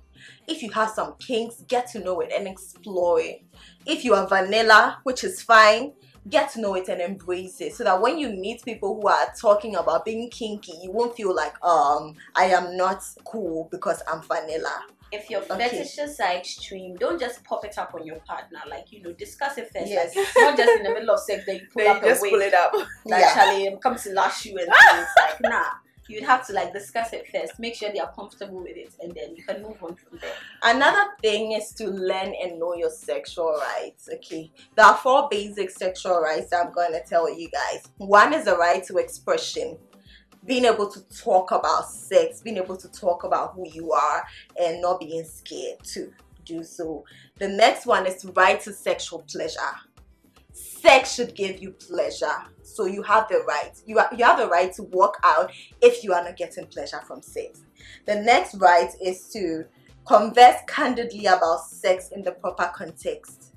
If 0.48 0.64
you 0.64 0.72
have 0.72 0.90
some 0.90 1.14
kinks, 1.20 1.62
get 1.68 1.88
to 1.92 2.00
know 2.00 2.20
it 2.22 2.32
and 2.36 2.48
explore 2.48 3.20
it. 3.22 3.44
If 3.86 4.04
you 4.04 4.16
are 4.16 4.28
vanilla, 4.28 5.00
which 5.04 5.24
is 5.24 5.42
fine, 5.42 5.94
get 6.30 6.52
to 6.52 6.62
know 6.62 6.76
it 6.76 6.88
and 6.90 7.02
embrace 7.02 7.62
it 7.62 7.74
so 7.74 7.84
that 7.84 8.02
when 8.02 8.18
you 8.18 8.30
meet 8.30 8.64
people 8.66 9.00
who 9.00 9.08
are 9.08 9.28
talking 9.40 9.76
about 9.76 10.04
being 10.06 10.30
kinky, 10.30 10.74
you 10.84 10.92
won't 10.92 11.16
feel 11.16 11.34
like 11.36 11.54
um 11.64 12.16
I 12.36 12.46
am 12.46 12.76
not 12.78 13.04
cool 13.26 13.68
because 13.72 14.02
I'm 14.08 14.22
vanilla. 14.22 14.84
If 15.10 15.30
your 15.30 15.42
Okay. 15.44 15.70
fetishes 15.70 16.20
are 16.20 16.34
extreme, 16.34 16.96
don't 16.98 17.18
just 17.18 17.42
pop 17.46 17.64
it 17.64 17.78
up 17.78 17.94
on 17.96 18.06
your 18.06 18.18
partner. 18.20 18.60
Like 18.70 18.92
you 18.92 19.02
know, 19.02 19.14
discuss 19.14 19.58
it 19.58 19.70
first. 19.74 19.88
Yes. 19.90 20.14
Like, 20.16 20.28
not 20.38 20.58
just 20.58 20.78
in 20.78 20.84
the 20.84 20.90
middle 20.90 21.12
of 21.12 21.20
sex 21.22 21.46
that 21.46 21.56
you 21.56 21.68
pull 21.74 21.84
Then 21.84 21.96
up 21.96 22.02
you 22.04 22.10
just 22.10 22.20
a 22.20 22.24
wig 22.24 22.32
pull 22.32 22.42
it 22.42 22.54
up. 22.54 22.72
that 23.06 23.20
Yeah. 23.22 23.34
Charlie 23.34 23.78
come 23.82 23.96
to 23.96 24.10
lash 24.12 24.46
you 24.46 24.58
and 24.58 24.68
things. 24.92 25.08
like 25.18 25.42
nah. 25.42 25.64
You'd 26.10 26.24
have 26.24 26.46
to 26.48 26.54
like 26.54 26.74
discuss 26.74 27.14
it 27.14 27.28
first. 27.32 27.60
Make 27.60 27.76
sure 27.76 27.92
they 27.92 28.00
are 28.00 28.12
comfortable 28.12 28.62
with 28.62 28.78
it, 28.78 28.94
and 29.02 29.14
then 29.14 29.36
you 29.36 29.44
can 29.44 29.62
move 29.62 29.82
on 29.84 29.96
from 29.96 30.20
there. 30.20 30.34
Another 30.64 31.12
thing 31.22 31.54
is 31.54 31.74
to 31.74 31.88
learn 31.88 32.34
and 32.42 32.60
know 32.60 32.76
your 32.76 32.90
sexual 32.90 33.60
rights. 33.60 34.10
Okay, 34.16 34.52
there 34.76 34.86
are 34.86 34.98
four 34.98 35.28
basic 35.30 35.70
sexual 35.70 36.22
rights 36.22 36.54
I'm 36.54 36.72
going 36.72 36.94
to 36.94 37.04
tell 37.08 37.30
you 37.34 37.50
guys. 37.50 37.84
One 37.98 38.34
is 38.34 38.46
the 38.46 38.56
right 38.56 38.84
to 38.86 38.98
expression, 38.98 39.78
being 40.46 40.66
able 40.66 40.90
to 40.90 41.02
talk 41.10 41.52
about 41.52 41.90
sex, 41.90 42.42
being 42.42 42.58
able 42.58 42.78
to 42.78 42.92
talk 42.92 43.24
about 43.24 43.54
who 43.54 43.68
you 43.70 43.92
are, 43.92 44.24
and 44.60 44.82
not 44.82 45.00
being 45.00 45.26
scared 45.26 45.84
to 45.94 46.12
do 46.46 46.64
so. 46.64 47.04
The 47.40 47.50
next 47.50 47.86
one 47.86 48.08
is 48.08 48.24
right 48.34 48.60
to 48.62 48.72
sexual 48.72 49.24
pleasure. 49.30 49.60
Sex 50.82 51.14
should 51.16 51.36
give 51.36 51.62
you 51.62 51.72
pleasure, 51.72 52.44
so 52.62 52.86
you 52.86 53.02
have 53.04 53.28
the 53.30 53.44
right. 53.48 53.72
You 53.86 54.00
are, 54.00 54.10
you 54.16 54.24
have 54.24 54.38
the 54.38 54.48
right 54.48 54.72
to 54.74 54.84
walk 54.84 55.18
out 55.24 55.52
if 55.82 56.04
you 56.04 56.14
are 56.14 56.24
not 56.24 56.38
getting 56.38 56.68
pleasure 56.68 57.02
from 57.08 57.22
sex. 57.22 57.62
The 58.06 58.16
next 58.16 58.56
right 58.56 58.90
is 59.02 59.30
to 59.34 59.66
converse 60.06 60.58
candidly 60.68 61.26
about 61.26 61.62
sex 61.62 62.10
in 62.10 62.24
the 62.24 62.32
proper 62.32 62.72
context. 62.74 63.54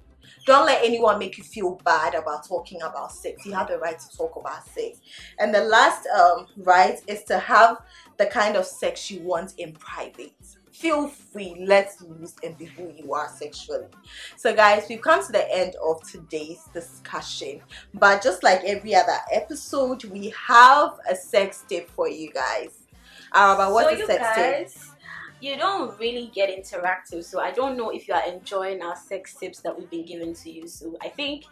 Don't 0.46 0.64
let 0.66 0.82
anyone 0.82 1.18
make 1.18 1.36
you 1.36 1.44
feel 1.44 1.78
bad 1.84 2.14
about 2.14 2.48
talking 2.48 2.80
about 2.82 3.12
sex. 3.12 3.44
You 3.44 3.52
have 3.52 3.68
the 3.68 3.78
right 3.78 3.98
to 3.98 4.16
talk 4.16 4.36
about 4.36 4.66
sex. 4.66 5.00
And 5.38 5.54
the 5.54 5.64
last 5.64 6.06
um, 6.08 6.46
right 6.56 6.98
is 7.06 7.22
to 7.24 7.38
have 7.38 7.76
the 8.18 8.26
kind 8.26 8.56
of 8.56 8.64
sex 8.64 9.10
you 9.10 9.20
want 9.20 9.54
in 9.58 9.72
private. 9.72 10.32
Feel 10.80 11.08
free, 11.08 11.62
let's 11.66 12.00
loose, 12.00 12.34
and 12.42 12.56
be 12.56 12.64
who 12.64 12.90
you 12.96 13.12
are 13.12 13.28
sexually. 13.28 13.84
So, 14.36 14.54
guys, 14.56 14.86
we've 14.88 15.02
come 15.02 15.22
to 15.22 15.30
the 15.30 15.46
end 15.54 15.76
of 15.84 16.02
today's 16.10 16.64
discussion. 16.72 17.60
But 17.92 18.22
just 18.22 18.42
like 18.42 18.64
every 18.64 18.94
other 18.94 19.18
episode, 19.30 20.04
we 20.04 20.32
have 20.48 20.98
a 21.06 21.14
sex 21.14 21.66
tip 21.68 21.90
for 21.90 22.08
you 22.08 22.32
guys. 22.32 22.86
Um, 23.32 23.58
Araba, 23.58 23.74
what's 23.74 23.90
so 23.90 23.94
a 23.94 23.98
you 23.98 24.06
sex 24.06 24.34
tip? 24.74 24.96
you 25.42 25.58
don't 25.58 25.98
really 26.00 26.30
get 26.34 26.48
interactive. 26.48 27.24
So 27.24 27.40
I 27.40 27.50
don't 27.50 27.76
know 27.76 27.90
if 27.90 28.08
you 28.08 28.14
are 28.14 28.26
enjoying 28.26 28.80
our 28.80 28.96
sex 28.96 29.34
tips 29.34 29.60
that 29.60 29.78
we've 29.78 29.90
been 29.90 30.06
giving 30.06 30.34
to 30.34 30.50
you. 30.50 30.66
So 30.66 30.96
I 31.02 31.08
think 31.08 31.44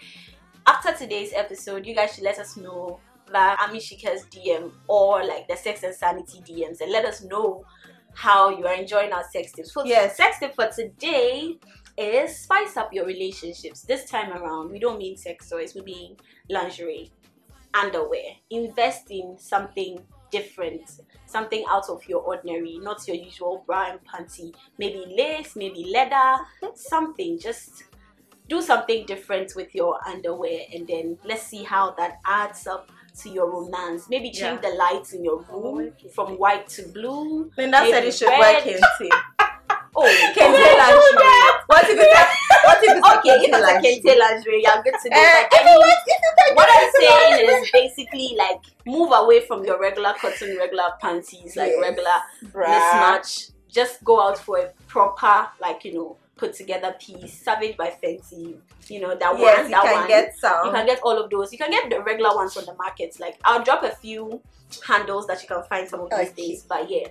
after 0.66 0.95
today's 0.95 1.35
episode, 1.35 1.85
you 1.87 1.95
guys 1.95 2.14
should 2.14 2.24
let 2.24 2.39
us 2.39 2.57
know 2.57 2.99
that 3.31 3.59
Amishika's 3.59 4.24
DM 4.26 4.72
or 4.87 5.22
like 5.22 5.49
the 5.49 5.57
Sex 5.57 5.83
and 5.83 5.95
Sanity 5.95 6.41
DMs 6.41 6.81
and 6.81 6.91
let 6.91 7.05
us 7.05 7.22
know 7.22 7.64
how 8.19 8.49
you 8.51 8.66
are 8.66 8.75
enjoying 8.75 9.12
our 9.12 9.23
sex 9.31 9.53
tips. 9.53 9.73
So 9.73 9.85
Yes. 9.85 10.16
sex 10.16 10.41
tip 10.41 10.55
for 10.57 10.69
today 10.69 11.57
is 11.97 12.37
spice 12.37 12.77
up 12.77 12.93
your 12.93 13.07
relationships. 13.07 13.83
This 13.83 14.11
time 14.11 14.33
around, 14.33 14.73
we 14.73 14.81
don't 14.81 14.99
mean 14.99 15.16
sex 15.16 15.49
toys, 15.49 15.75
we 15.77 15.83
mean 15.83 16.16
lingerie, 16.51 17.12
underwear. 17.75 18.35
Invest 18.51 19.12
in 19.12 19.37
something 19.39 20.05
different, 20.33 21.01
something 21.27 21.64
out 21.71 21.89
of 21.89 22.07
your 22.09 22.23
ordinary, 22.23 22.79
not 22.79 23.07
your 23.07 23.16
usual 23.16 23.62
bra 23.64 23.93
and 23.93 24.01
panty. 24.05 24.53
Maybe 24.79 25.05
lace, 25.16 25.55
maybe 25.55 25.85
leather, 25.85 26.39
something. 26.75 27.39
Just 27.39 27.85
do 28.49 28.61
something 28.61 29.07
different 29.07 29.53
with 29.55 29.75
your 29.77 30.01
underwear, 30.09 30.62
and 30.75 30.89
then 30.89 31.19
let's 31.25 31.43
see 31.45 31.62
how 31.62 31.93
that 31.99 32.19
adds 32.25 32.66
up 32.66 32.91
to 33.23 33.29
your 33.31 33.51
romance. 33.51 34.09
Maybe 34.09 34.31
change 34.31 34.61
the 34.62 34.71
lights 34.71 35.12
in 35.12 35.25
your 35.25 35.43
room 35.51 35.93
from 36.14 36.39
white 36.39 36.69
to 36.69 36.83
blue. 36.89 37.51
Linda 37.57 37.79
said 37.79 37.91
Maybe 37.91 38.07
it 38.09 38.14
should 38.14 38.29
red. 38.29 38.41
wear 38.41 38.61
kente. 38.61 39.09
Oh, 40.01 40.05
Kente 40.05 40.79
lingerie. 40.79 41.64
What 41.66 41.85
if 41.89 41.99
it's 41.99 42.64
what 42.64 42.85
if 42.85 42.97
it's 42.97 43.19
Okay, 43.19 43.31
if 43.31 43.53
a 43.53 43.59
it's 43.59 43.69
a 43.69 43.81
kente 43.81 44.03
kente 44.05 44.19
lingerie, 44.19 44.62
you're 44.62 44.83
good 44.85 44.95
to 45.03 45.09
know. 45.11 45.16
Uh, 45.16 45.43
But 45.51 45.61
if 45.61 45.66
any- 45.66 45.83
it 45.83 45.99
if 46.07 46.21
you 46.23 46.33
can 46.39 46.55
what 46.55 46.69
I'm 46.71 46.91
saying 47.01 47.31
lingerie. 47.33 47.55
is 47.62 47.71
basically 47.73 48.37
like 48.39 48.61
move 48.87 49.11
away 49.12 49.41
from 49.41 49.64
your 49.64 49.81
regular 49.81 50.14
cotton, 50.21 50.57
regular 50.57 50.91
panties, 51.01 51.57
like 51.57 51.73
Yes. 51.73 51.81
regular 51.81 52.19
Bruh. 52.53 52.66
mismatch. 52.66 53.51
Just 53.69 54.05
go 54.05 54.21
out 54.21 54.39
for 54.39 54.59
a 54.59 54.71
proper, 54.87 55.49
like 55.61 55.85
you 55.85 55.95
know, 55.95 56.16
put 56.39 56.55
together 56.55 56.95
piece. 56.99 57.34
Savage 57.34 57.76
by 57.76 57.89
Fenty, 58.03 58.57
you 58.89 59.01
know 59.01 59.14
that 59.14 59.39
yes, 59.39 59.57
one. 59.59 59.64
you 59.64 59.70
that 59.70 59.82
can 59.84 59.95
one. 60.01 60.09
get 60.09 60.36
some. 60.39 60.66
you 60.66 60.72
can 60.72 60.86
get 60.86 61.01
all 61.03 61.22
of 61.22 61.28
those. 61.30 61.53
You 61.53 61.59
can 61.59 61.70
get 61.70 61.91
the 61.91 62.01
regular 62.03 62.34
ones 62.34 62.57
on 62.57 62.64
the 62.64 62.74
markets. 62.74 63.20
Like 63.20 63.39
I'll 63.45 63.62
drop 63.62 63.82
a 63.82 63.91
few 63.91 64.41
handles 64.86 65.26
that 65.26 65.43
you 65.43 65.49
can 65.49 65.62
find 65.64 65.89
some 65.89 66.01
of 66.01 66.11
these 66.11 66.18
Okay. 66.30 66.32
days. 66.34 66.62
But 66.68 66.91
yeah, 66.91 67.09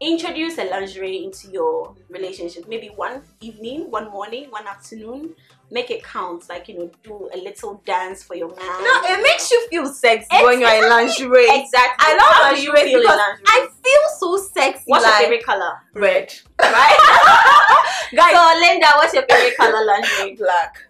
introduce 0.00 0.58
a 0.58 0.64
lingerie 0.64 1.24
into 1.24 1.50
your 1.50 1.94
relationship. 2.08 2.68
Maybe 2.68 2.88
one 2.88 3.22
evening, 3.40 3.90
one 3.90 4.10
morning, 4.10 4.50
one 4.50 4.66
afternoon. 4.66 5.34
Make 5.70 5.90
it 5.90 6.04
count. 6.04 6.48
Like 6.48 6.68
you 6.68 6.78
know, 6.78 6.90
do 7.02 7.28
a 7.34 7.38
little 7.38 7.82
dance 7.84 8.22
for 8.22 8.36
your 8.36 8.48
man. 8.48 8.58
no, 8.58 9.00
it 9.04 9.22
makes 9.22 9.50
you 9.50 9.66
feel 9.68 9.86
sexy 9.86 10.28
when 10.30 10.60
you're 10.60 10.70
in 10.70 10.88
lingerie. 10.88 11.46
exactly. 11.48 12.06
I 12.06 12.16
love 12.16 12.34
How 12.34 12.54
do 12.54 12.62
you 12.62 12.72
lingerie 12.72 12.90
feel 12.90 13.00
because 13.00 13.18
lingerie? 13.18 13.44
I 13.48 13.68
feel 13.82 14.18
so 14.18 14.48
sexy. 14.52 14.84
What's 14.86 15.04
like, 15.04 15.12
your 15.12 15.22
favorite 15.22 15.44
color? 15.44 15.72
Red. 15.94 16.34
Right? 16.60 16.96
Guys, 18.14 18.34
so 18.34 18.60
Linda, 18.60 18.86
what's 18.96 19.14
your 19.14 19.24
favorite 19.28 19.56
color 19.56 19.84
lingerie? 19.84 20.36
Black. 20.36 20.86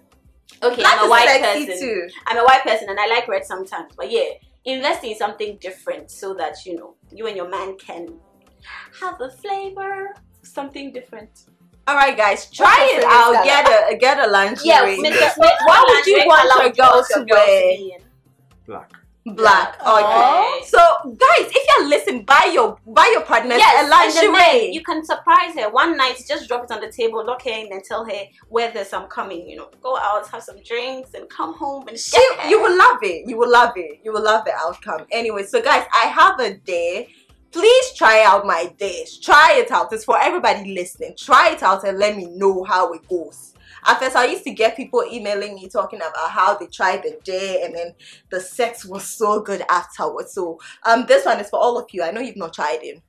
Okay, 0.63 0.83
black 0.83 0.99
I'm 0.99 1.07
a 1.07 1.11
white 1.11 1.29
sexy 1.29 1.67
person. 1.67 1.81
too. 1.81 2.09
I'm 2.27 2.39
a 2.39 2.45
white 2.45 2.63
person 2.63 2.89
and 2.89 2.99
I 2.99 3.07
like 3.07 3.29
red 3.29 3.45
sometimes. 3.45 3.93
But 3.97 4.11
yeah, 4.11 4.25
invest 4.65 5.05
in 5.05 5.15
something 5.17 5.59
different 5.61 6.11
so 6.11 6.35
that 6.35 6.65
you 6.67 6.77
know 6.77 6.95
you 7.13 7.27
and 7.27 7.37
your 7.37 7.49
man 7.49 7.77
can 7.79 8.19
have 9.01 9.21
a 9.21 9.31
flavor, 9.31 10.15
something 10.43 10.93
different. 10.93 11.47
All 11.89 11.95
right, 11.95 12.17
guys, 12.17 12.51
try 12.51 12.77
it 12.91 13.03
favorite 13.03 13.13
out. 13.13 13.45
Get 13.45 13.69
a 13.69 13.95
uh, 13.95 13.99
get 13.99 14.19
a 14.19 14.31
lingerie. 14.31 14.67
Yeah, 14.69 14.85
Yes. 14.87 14.99
Mr. 15.01 15.11
Yes. 15.21 15.35
Smith, 15.37 15.53
What 15.65 15.87
would 15.89 16.07
you 16.07 16.23
want 16.27 16.51
color 16.51 16.63
your 16.63 16.69
would 16.69 16.77
you 16.77 16.83
girl 16.83 17.05
to 17.05 17.15
your 17.19 17.25
girl 17.27 17.47
wear? 17.47 17.99
Black. 18.67 18.93
Black. 19.29 19.77
Oh. 19.85 19.99
Okay. 19.99 20.59
Okay. 20.61 20.67
So, 20.67 20.79
guys, 21.17 21.51
if 21.51 21.67
you're 21.69 21.89
listening, 21.89 22.25
buy 22.25 22.51
your 22.53 22.79
buy 22.87 23.09
your 23.13 23.23
partner 23.23 23.57
a 23.57 23.59
Yes, 23.59 23.75
and 23.83 23.87
the 23.89 23.91
lingerie. 24.31 24.33
night, 24.33 24.71
you 24.73 24.83
can 24.85 25.05
surprise 25.05 25.55
her 25.55 25.69
one 25.71 25.97
night. 25.97 26.23
Just 26.29 26.47
drop 26.49 26.63
it 26.65 26.71
on 26.71 26.81
the 26.81 26.91
table, 26.93 27.25
lock 27.27 27.43
her 27.43 27.51
in, 27.51 27.73
and 27.73 27.83
tell 27.83 28.05
her 28.05 28.21
where 28.49 28.71
there's 28.73 28.89
some 28.89 29.07
coming. 29.09 29.49
You 29.49 29.57
know, 29.57 29.69
go 29.83 29.97
out, 29.97 30.29
have 30.29 30.43
some 30.45 30.61
drinks, 30.65 31.15
and 31.15 31.29
come 31.29 31.55
home 31.55 31.87
and 31.89 31.99
she, 31.99 32.13
get 32.17 32.41
her. 32.41 32.49
you 32.51 32.61
will 32.63 32.77
love 32.77 32.99
it. 33.03 33.29
You 33.29 33.37
will 33.37 33.51
love 33.51 33.73
it. 33.77 34.01
You 34.05 34.13
will 34.13 34.23
love 34.25 34.45
the 34.45 34.55
outcome. 34.55 35.07
Anyway, 35.11 35.43
so 35.45 35.61
guys, 35.61 35.85
I 35.93 36.07
have 36.07 36.39
a 36.41 36.55
day. 36.55 37.09
Please 37.53 37.93
try 37.95 38.23
out 38.25 38.47
my 38.47 38.73
dish. 38.79 39.19
Try 39.21 39.57
it 39.59 39.71
out. 39.71 39.93
It's 39.93 40.05
for 40.05 40.21
everybody 40.21 40.75
listening. 40.75 41.15
Try 41.17 41.51
it 41.51 41.63
out 41.63 41.85
and 41.85 41.99
let 41.99 42.17
me 42.17 42.27
know 42.27 42.65
how 42.65 42.93
it 42.93 43.09
goes. 43.09 43.55
At 43.87 44.01
first, 44.01 44.17
I 44.17 44.27
used 44.27 44.45
to 44.45 44.51
get 44.51 44.77
people 44.77 45.05
emailing 45.11 45.55
me 45.55 45.69
talking 45.69 46.01
about 46.01 46.31
how 46.31 46.57
they 46.57 46.67
tried 46.67 47.05
the 47.05 47.19
day 47.23 47.63
and 47.65 47.75
then 47.75 47.95
the 48.31 48.41
sex 48.41 48.85
was 48.85 49.05
so 49.05 49.41
good 49.41 49.63
afterwards. 49.71 50.33
So, 50.33 50.59
um, 50.85 51.07
this 51.07 51.25
one 51.25 51.39
is 51.39 51.49
for 51.49 51.61
all 51.61 51.79
of 51.79 51.87
you. 51.93 52.03
I 52.03 52.11
know 52.11 52.21
you've 52.21 52.37
not 52.37 52.53
tried 52.53 52.81
it. 52.83 53.01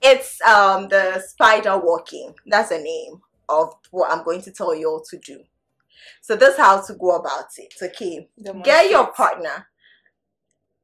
It's 0.00 0.40
um 0.42 0.88
the 0.88 1.20
spider 1.26 1.76
walking. 1.76 2.34
That's 2.46 2.70
the 2.70 2.78
name 2.78 3.20
of 3.48 3.74
what 3.90 4.10
I'm 4.10 4.24
going 4.24 4.42
to 4.42 4.52
tell 4.52 4.74
you 4.74 4.88
all 4.88 5.02
to 5.10 5.18
do. 5.18 5.40
So 6.20 6.36
this 6.36 6.54
is 6.54 6.60
how 6.60 6.80
to 6.80 6.94
go 6.94 7.16
about 7.16 7.46
it. 7.56 7.74
Okay, 7.82 8.28
get 8.62 8.90
your 8.90 9.08
partner. 9.08 9.66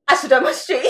I 0.07 0.16
should 0.16 0.30
demonstrate. 0.30 0.84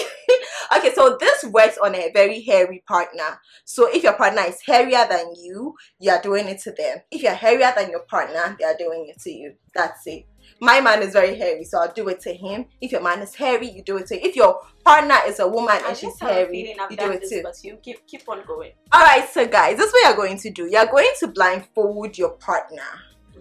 okay, 0.76 0.92
so 0.94 1.16
this 1.20 1.44
works 1.44 1.78
on 1.82 1.94
a 1.94 2.10
very 2.12 2.42
hairy 2.42 2.82
partner. 2.86 3.40
So 3.64 3.88
if 3.88 4.02
your 4.02 4.14
partner 4.14 4.42
is 4.42 4.60
hairier 4.66 5.06
than 5.08 5.34
you, 5.36 5.74
you 6.00 6.10
are 6.10 6.20
doing 6.20 6.48
it 6.48 6.60
to 6.62 6.72
them. 6.72 6.98
If 7.10 7.22
you're 7.22 7.34
hairier 7.34 7.72
than 7.76 7.90
your 7.90 8.00
partner, 8.00 8.56
they 8.58 8.64
are 8.64 8.76
doing 8.76 9.06
it 9.08 9.20
to 9.22 9.30
you. 9.30 9.54
That's 9.74 10.06
it. 10.06 10.26
My 10.60 10.80
man 10.80 11.02
is 11.02 11.12
very 11.12 11.36
hairy, 11.36 11.64
so 11.64 11.80
I'll 11.80 11.92
do 11.92 12.08
it 12.08 12.20
to 12.20 12.32
him. 12.32 12.66
If 12.80 12.92
your 12.92 13.02
man 13.02 13.20
is 13.20 13.34
hairy, 13.34 13.70
you 13.70 13.82
do 13.82 13.96
it 13.98 14.06
to 14.06 14.14
him. 14.14 14.20
If 14.24 14.36
your 14.36 14.60
partner 14.84 15.16
is 15.26 15.40
a 15.40 15.48
woman 15.48 15.78
I 15.82 15.88
and 15.88 15.96
she's 15.96 16.10
just 16.10 16.22
have 16.22 16.30
a 16.30 16.34
hairy, 16.34 16.76
you 16.90 16.96
do 16.96 17.10
it 17.10 17.28
too. 17.28 17.40
But 17.42 17.56
you 17.62 17.76
keep 17.82 18.06
keep 18.06 18.28
on 18.28 18.44
going. 18.46 18.72
Alright, 18.94 19.28
so 19.30 19.46
guys, 19.46 19.76
this 19.76 19.86
is 19.86 19.92
what 19.92 20.08
you're 20.08 20.16
going 20.16 20.38
to 20.38 20.50
do. 20.50 20.68
You're 20.70 20.86
going 20.86 21.12
to 21.20 21.28
blindfold 21.28 22.18
your 22.18 22.30
partner. 22.30 22.82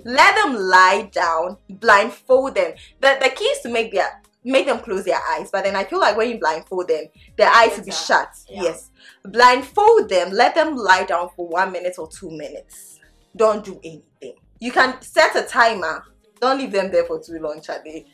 Let 0.05 0.35
them 0.35 0.55
lie 0.55 1.09
down, 1.11 1.57
blindfold 1.69 2.55
them. 2.55 2.73
The, 2.99 3.17
the 3.21 3.29
key 3.29 3.45
is 3.45 3.61
to 3.61 3.69
make 3.69 3.93
their 3.93 4.21
make 4.43 4.65
them 4.65 4.79
close 4.79 5.05
their 5.05 5.19
eyes. 5.31 5.49
But 5.51 5.63
then 5.63 5.75
I 5.75 5.83
feel 5.83 5.99
like 5.99 6.17
when 6.17 6.29
you 6.29 6.39
blindfold 6.39 6.87
them, 6.87 7.05
their 7.37 7.49
eyes 7.49 7.77
will 7.77 7.85
be 7.85 7.91
shut. 7.91 8.29
Yeah. 8.49 8.63
Yes. 8.63 8.91
Blindfold 9.25 10.09
them, 10.09 10.31
let 10.31 10.55
them 10.55 10.75
lie 10.75 11.05
down 11.05 11.29
for 11.35 11.47
one 11.47 11.71
minute 11.71 11.95
or 11.97 12.07
two 12.07 12.29
minutes. 12.31 12.99
Don't 13.35 13.63
do 13.63 13.79
anything. 13.83 14.35
You 14.59 14.71
can 14.71 15.01
set 15.01 15.35
a 15.35 15.43
timer. 15.43 16.03
Don't 16.39 16.57
leave 16.57 16.71
them 16.71 16.91
there 16.91 17.05
for 17.05 17.21
too 17.21 17.39
long, 17.39 17.61
Charlie. 17.61 18.05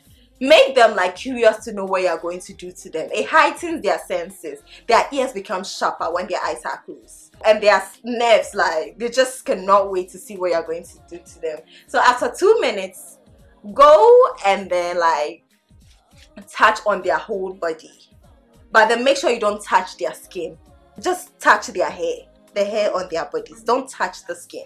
Make 0.42 0.74
them 0.74 0.96
like 0.96 1.16
curious 1.16 1.58
to 1.64 1.72
know 1.72 1.84
what 1.84 2.02
you're 2.02 2.16
going 2.18 2.40
to 2.40 2.54
do 2.54 2.72
to 2.72 2.90
them. 2.90 3.10
It 3.12 3.26
heightens 3.26 3.82
their 3.82 3.98
senses. 3.98 4.60
Their 4.88 5.06
ears 5.12 5.32
become 5.32 5.64
sharper 5.64 6.10
when 6.12 6.28
their 6.28 6.40
eyes 6.42 6.64
are 6.64 6.82
closed. 6.82 7.34
And 7.44 7.62
their 7.62 7.82
nerves, 8.04 8.54
like, 8.54 8.98
they 8.98 9.10
just 9.10 9.44
cannot 9.44 9.90
wait 9.90 10.08
to 10.10 10.18
see 10.18 10.36
what 10.36 10.52
you're 10.52 10.62
going 10.62 10.84
to 10.84 10.98
do 11.10 11.18
to 11.18 11.40
them. 11.40 11.58
So 11.88 11.98
after 11.98 12.32
two 12.34 12.58
minutes, 12.60 13.18
go 13.74 14.28
and 14.46 14.70
then 14.70 14.98
like 14.98 15.44
touch 16.48 16.78
on 16.86 17.02
their 17.02 17.18
whole 17.18 17.54
body. 17.54 17.90
But 18.72 18.88
then 18.88 19.02
make 19.04 19.16
sure 19.16 19.30
you 19.30 19.40
don't 19.40 19.62
touch 19.62 19.96
their 19.98 20.14
skin. 20.14 20.56
Just 21.00 21.38
touch 21.40 21.68
their 21.68 21.90
hair. 21.90 22.16
The 22.54 22.64
hair 22.64 22.94
on 22.94 23.08
their 23.10 23.24
bodies. 23.26 23.62
Don't 23.62 23.88
touch 23.88 24.24
the 24.26 24.34
skin. 24.34 24.64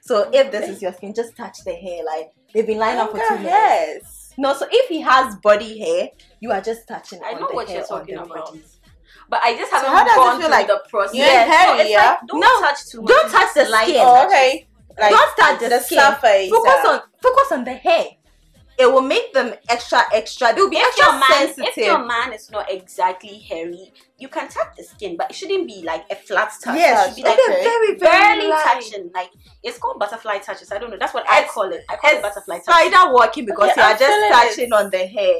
So 0.00 0.28
if 0.32 0.50
this 0.52 0.68
is 0.68 0.82
your 0.82 0.92
skin, 0.92 1.14
just 1.14 1.36
touch 1.36 1.58
the 1.64 1.74
hair. 1.74 2.04
Like 2.04 2.32
they've 2.52 2.66
been 2.66 2.78
lying 2.78 2.98
up 2.98 3.10
for 3.10 3.18
two 3.18 3.34
minutes. 3.36 3.44
Yes. 3.44 4.34
No, 4.38 4.54
so 4.54 4.66
if 4.70 4.88
he 4.88 5.00
has 5.00 5.36
body 5.36 5.78
hair, 5.78 6.08
you 6.40 6.50
are 6.52 6.60
just 6.60 6.86
touching. 6.86 7.20
I 7.24 7.32
know 7.34 7.48
what 7.52 7.70
you're 7.70 7.84
talking 7.84 8.16
about. 8.16 8.56
But 9.28 9.40
I 9.42 9.56
just 9.56 9.72
haven't 9.72 9.90
how 9.90 10.04
does 10.04 10.12
it 10.12 10.16
gone 10.16 10.32
feel 10.32 10.40
through 10.48 10.50
like 10.50 10.66
the 10.68 10.82
process. 10.88 11.16
hairy, 11.16 11.80
it's 11.80 11.90
yeah? 11.90 12.10
Like, 12.10 12.28
don't 12.28 12.40
No, 12.40 12.60
touch 12.60 12.86
too 12.88 13.00
much. 13.02 13.08
don't 13.08 13.30
touch 13.30 13.54
the 13.54 13.64
skin. 13.64 13.96
Oh, 13.98 14.26
okay. 14.26 14.68
Like 14.98 15.10
Don't 15.10 15.36
touch 15.36 15.60
the, 15.60 15.68
the 15.68 15.80
skin. 15.80 15.98
surface. 15.98 16.48
Focus 16.50 16.84
uh, 16.84 16.88
on 16.92 17.00
focus 17.20 17.52
on 17.52 17.64
the 17.64 17.72
hair. 17.74 18.06
It 18.78 18.92
will 18.92 19.00
make 19.02 19.32
them 19.32 19.54
extra 19.68 20.02
extra. 20.12 20.54
They'll 20.54 20.68
be 20.68 20.76
If 20.76 20.86
extra 20.88 21.04
your 21.06 21.12
man, 21.14 21.30
sensitive. 21.30 21.68
if 21.68 21.76
your 21.78 22.04
man 22.06 22.32
is 22.34 22.50
not 22.50 22.70
exactly 22.70 23.38
hairy, 23.38 23.92
you 24.18 24.28
can 24.28 24.48
touch 24.48 24.76
the 24.76 24.84
skin, 24.84 25.16
but 25.16 25.30
it 25.30 25.34
shouldn't 25.34 25.66
be 25.66 25.82
like 25.82 26.04
a 26.10 26.14
flat 26.16 26.52
touch. 26.62 26.76
yes, 26.76 27.06
it 27.06 27.08
should 27.08 27.16
be 27.16 27.22
like 27.28 27.38
okay. 27.38 27.62
very 27.64 27.94
very 27.96 27.98
barely 27.98 28.48
light. 28.48 28.64
touching. 28.64 29.10
Like 29.14 29.30
it's 29.62 29.78
called 29.78 29.98
butterfly 29.98 30.38
touches. 30.38 30.70
I 30.72 30.78
don't 30.78 30.90
know. 30.90 30.98
That's 30.98 31.14
what 31.14 31.24
I 31.30 31.38
It's- 31.38 31.52
call 31.52 31.72
it. 31.72 31.84
I 31.88 31.96
call 31.96 32.10
it 32.10 32.14
It's 32.14 32.22
butterfly 32.22 32.58
touches. 32.58 32.90
spider 32.92 33.12
walking 33.12 33.46
because 33.46 33.70
Okay, 33.70 33.80
you 33.80 33.86
are 33.86 33.92
I'm 33.92 33.98
just 33.98 34.32
touching 34.32 34.66
it. 34.68 34.72
on 34.72 34.90
the 34.90 35.06
hair. 35.06 35.36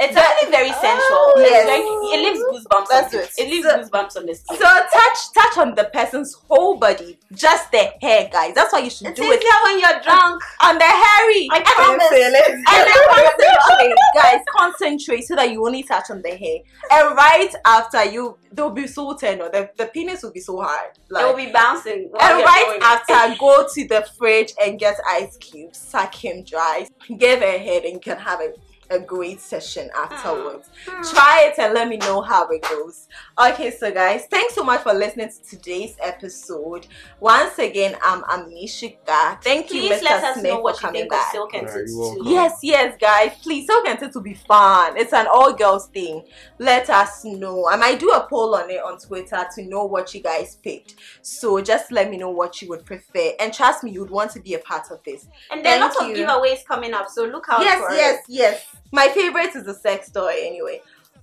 It's 0.00 0.16
actually 0.16 0.50
very 0.50 0.72
sensual. 0.72 1.26
Oh, 1.30 1.34
yes. 1.36 1.66
like, 1.68 1.84
it 1.84 2.20
leaves 2.24 2.40
goosebumps. 2.40 2.86
That's 2.88 3.14
on 3.14 3.20
it. 3.20 3.30
It 3.38 3.50
leaves 3.50 3.66
So- 3.68 3.78
goosebumps 3.78 4.16
on 4.16 4.26
the 4.26 4.34
skin. 4.34 4.56
So 4.56 4.64
touch 4.64 5.18
touch 5.34 5.58
on 5.58 5.74
the 5.74 5.84
person's 5.92 6.34
whole 6.48 6.76
body, 6.78 7.18
just 7.34 7.70
the 7.70 7.92
hair, 8.00 8.28
guys. 8.32 8.54
That's 8.54 8.72
why 8.72 8.80
you 8.80 8.90
should 8.90 9.08
it's 9.08 9.20
do 9.20 9.26
it 9.30 9.42
when 9.64 9.78
you're 9.78 10.00
drunk. 10.02 10.42
on 10.62 10.78
the 10.78 10.84
hairy. 10.84 11.48
I 11.52 11.60
promise. 11.60 12.08
feel 12.08 12.32
it. 12.32 12.48
and 12.48 12.64
then 12.66 13.00
concentrate, 13.10 13.96
guys. 14.14 14.40
Concentrate 14.56 15.22
so 15.22 15.36
that 15.36 15.50
you 15.50 15.64
only 15.66 15.82
touch 15.82 16.10
on 16.10 16.22
the 16.22 16.30
hair. 16.30 16.58
And 16.92 17.16
right 17.16 17.54
after 17.66 18.04
you, 18.06 18.36
they'll 18.52 18.70
be 18.70 18.86
so 18.86 19.14
tender. 19.16 19.48
The, 19.52 19.70
the 19.76 19.86
penis 19.86 20.22
will 20.22 20.32
be 20.32 20.40
so 20.40 20.60
hard. 20.60 20.90
It 21.10 21.12
will 21.12 21.36
be 21.36 21.52
bouncing. 21.52 22.10
and 22.20 22.42
right 22.44 22.64
doing 22.66 22.78
it. 22.78 22.82
after, 22.82 23.36
go 23.38 23.66
to 23.72 23.88
the 23.88 24.06
fridge 24.18 24.52
and 24.62 24.78
get 24.78 24.96
ice 25.06 25.36
cubes. 25.36 25.78
Suck 25.78 26.14
him 26.14 26.42
dry. 26.44 26.86
Give 27.18 27.42
a 27.42 27.58
head, 27.58 27.84
and 27.84 27.94
you 27.94 28.00
can 28.00 28.18
have 28.18 28.40
a, 28.40 28.52
a 28.90 28.98
great 28.98 29.40
session 29.40 29.88
afterwards. 29.96 30.68
Hmm. 30.86 31.02
Try 31.02 31.50
it 31.50 31.58
and 31.58 31.72
let 31.74 31.88
me 31.88 31.96
know 31.96 32.20
how 32.20 32.48
it 32.48 32.62
goes. 32.62 33.08
Okay, 33.40 33.70
so 33.70 33.92
guys, 33.92 34.26
thanks 34.30 34.54
so 34.54 34.64
much 34.64 34.82
for 34.82 34.92
listening 34.92 35.28
to 35.30 35.56
today's 35.56 35.96
episode. 36.00 36.86
Once 37.20 37.58
again, 37.58 37.96
I'm 38.04 38.22
Amishika. 38.22 39.40
Thank 39.42 39.72
you, 39.72 39.82
Mr. 39.82 40.02
let 40.02 40.24
us 40.24 40.34
Smith, 40.34 40.44
know 40.44 40.56
for 40.56 40.62
what 40.62 40.74
you 40.76 40.80
coming 40.80 41.00
think 41.02 41.12
back. 41.12 41.26
of 41.28 41.32
Silk 41.32 41.54
and 41.54 41.66
Alright, 41.68 41.80
Tits 41.82 41.92
you're 41.92 42.14
too. 42.14 42.14
welcome. 42.16 42.32
Yes, 42.32 42.58
yes, 42.62 42.96
guys. 43.00 43.32
Please, 43.42 43.66
so 43.66 43.82
can 43.82 44.02
it 44.02 44.12
to 44.12 44.20
be 44.20 44.34
fun. 44.34 44.96
It's 44.96 45.12
an 45.12 45.26
all 45.32 45.52
girls 45.52 45.86
thing. 45.88 46.24
Let 46.58 46.90
us 46.90 47.24
know. 47.24 47.68
I 47.68 47.76
might 47.76 47.98
do 48.00 48.10
a 48.10 48.26
poll 48.28 48.54
on 48.56 48.68
it 48.70 48.82
on 48.82 48.98
Twitter 48.98 49.46
to 49.54 49.62
know 49.62 49.84
what 49.84 50.12
you 50.14 50.20
guys 50.20 50.56
picked. 50.56 50.96
So 51.22 51.60
just 51.60 51.92
let 51.92 52.10
me 52.10 52.16
know 52.16 52.30
what 52.30 52.60
you 52.60 52.68
would 52.70 52.84
prefer. 52.84 53.30
And 53.38 53.52
trust 53.54 53.84
me, 53.84 53.92
you 53.92 54.00
would 54.00 54.10
want 54.10 54.32
to 54.32 54.40
be 54.40 54.54
a 54.54 54.58
part 54.58 54.90
of 54.90 55.02
this. 55.04 55.28
And 55.50 55.64
there 55.64 55.76
are 55.76 55.80
lots 55.80 55.96
Thank 55.98 56.16
of 56.16 56.26
giveaways 56.26 56.64
coming 56.64 56.92
up, 56.92 57.08
so 57.08 57.24
look 57.24 57.46
out 57.48 57.60
yes, 57.60 57.80
for 57.80 57.94
yes, 57.94 58.18
it. 58.20 58.24
yes. 58.28 58.66
My 58.92 59.08
favorite 59.08 59.54
is 59.54 59.64
the 59.64 59.74
sex 59.74 60.10
toy 60.10 60.34
anyway. 60.42 60.82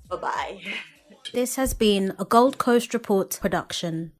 Bye 0.09 0.17
bye. 0.17 0.61
This 1.33 1.57
has 1.57 1.73
been 1.73 2.13
a 2.17 2.23
Gold 2.23 2.57
Coast 2.57 2.93
Report 2.93 3.37
production. 3.41 4.13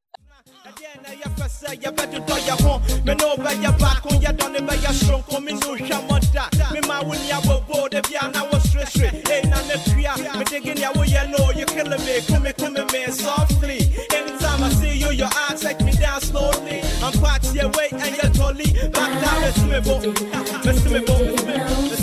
Anytime 14.14 14.64
I 14.64 14.70
see 14.70 14.98
you, 14.98 15.12
your 15.12 15.30
eyes 15.50 15.62
take 15.62 15.80
me 15.82 15.92
down 15.94 16.20
slowly. 16.22 16.82
I'm 17.02 17.14
parked 17.14 17.54
your 17.56 17.70
way 17.70 17.88
and 17.92 18.16
you're 18.18 18.32
totally 18.34 18.90
back 18.90 19.22
down. 19.22 19.42
Let's 19.42 19.62
move 19.64 19.88
on. 19.88 20.02
Let's 20.64 20.84
move 20.90 21.10
on. 21.10 21.97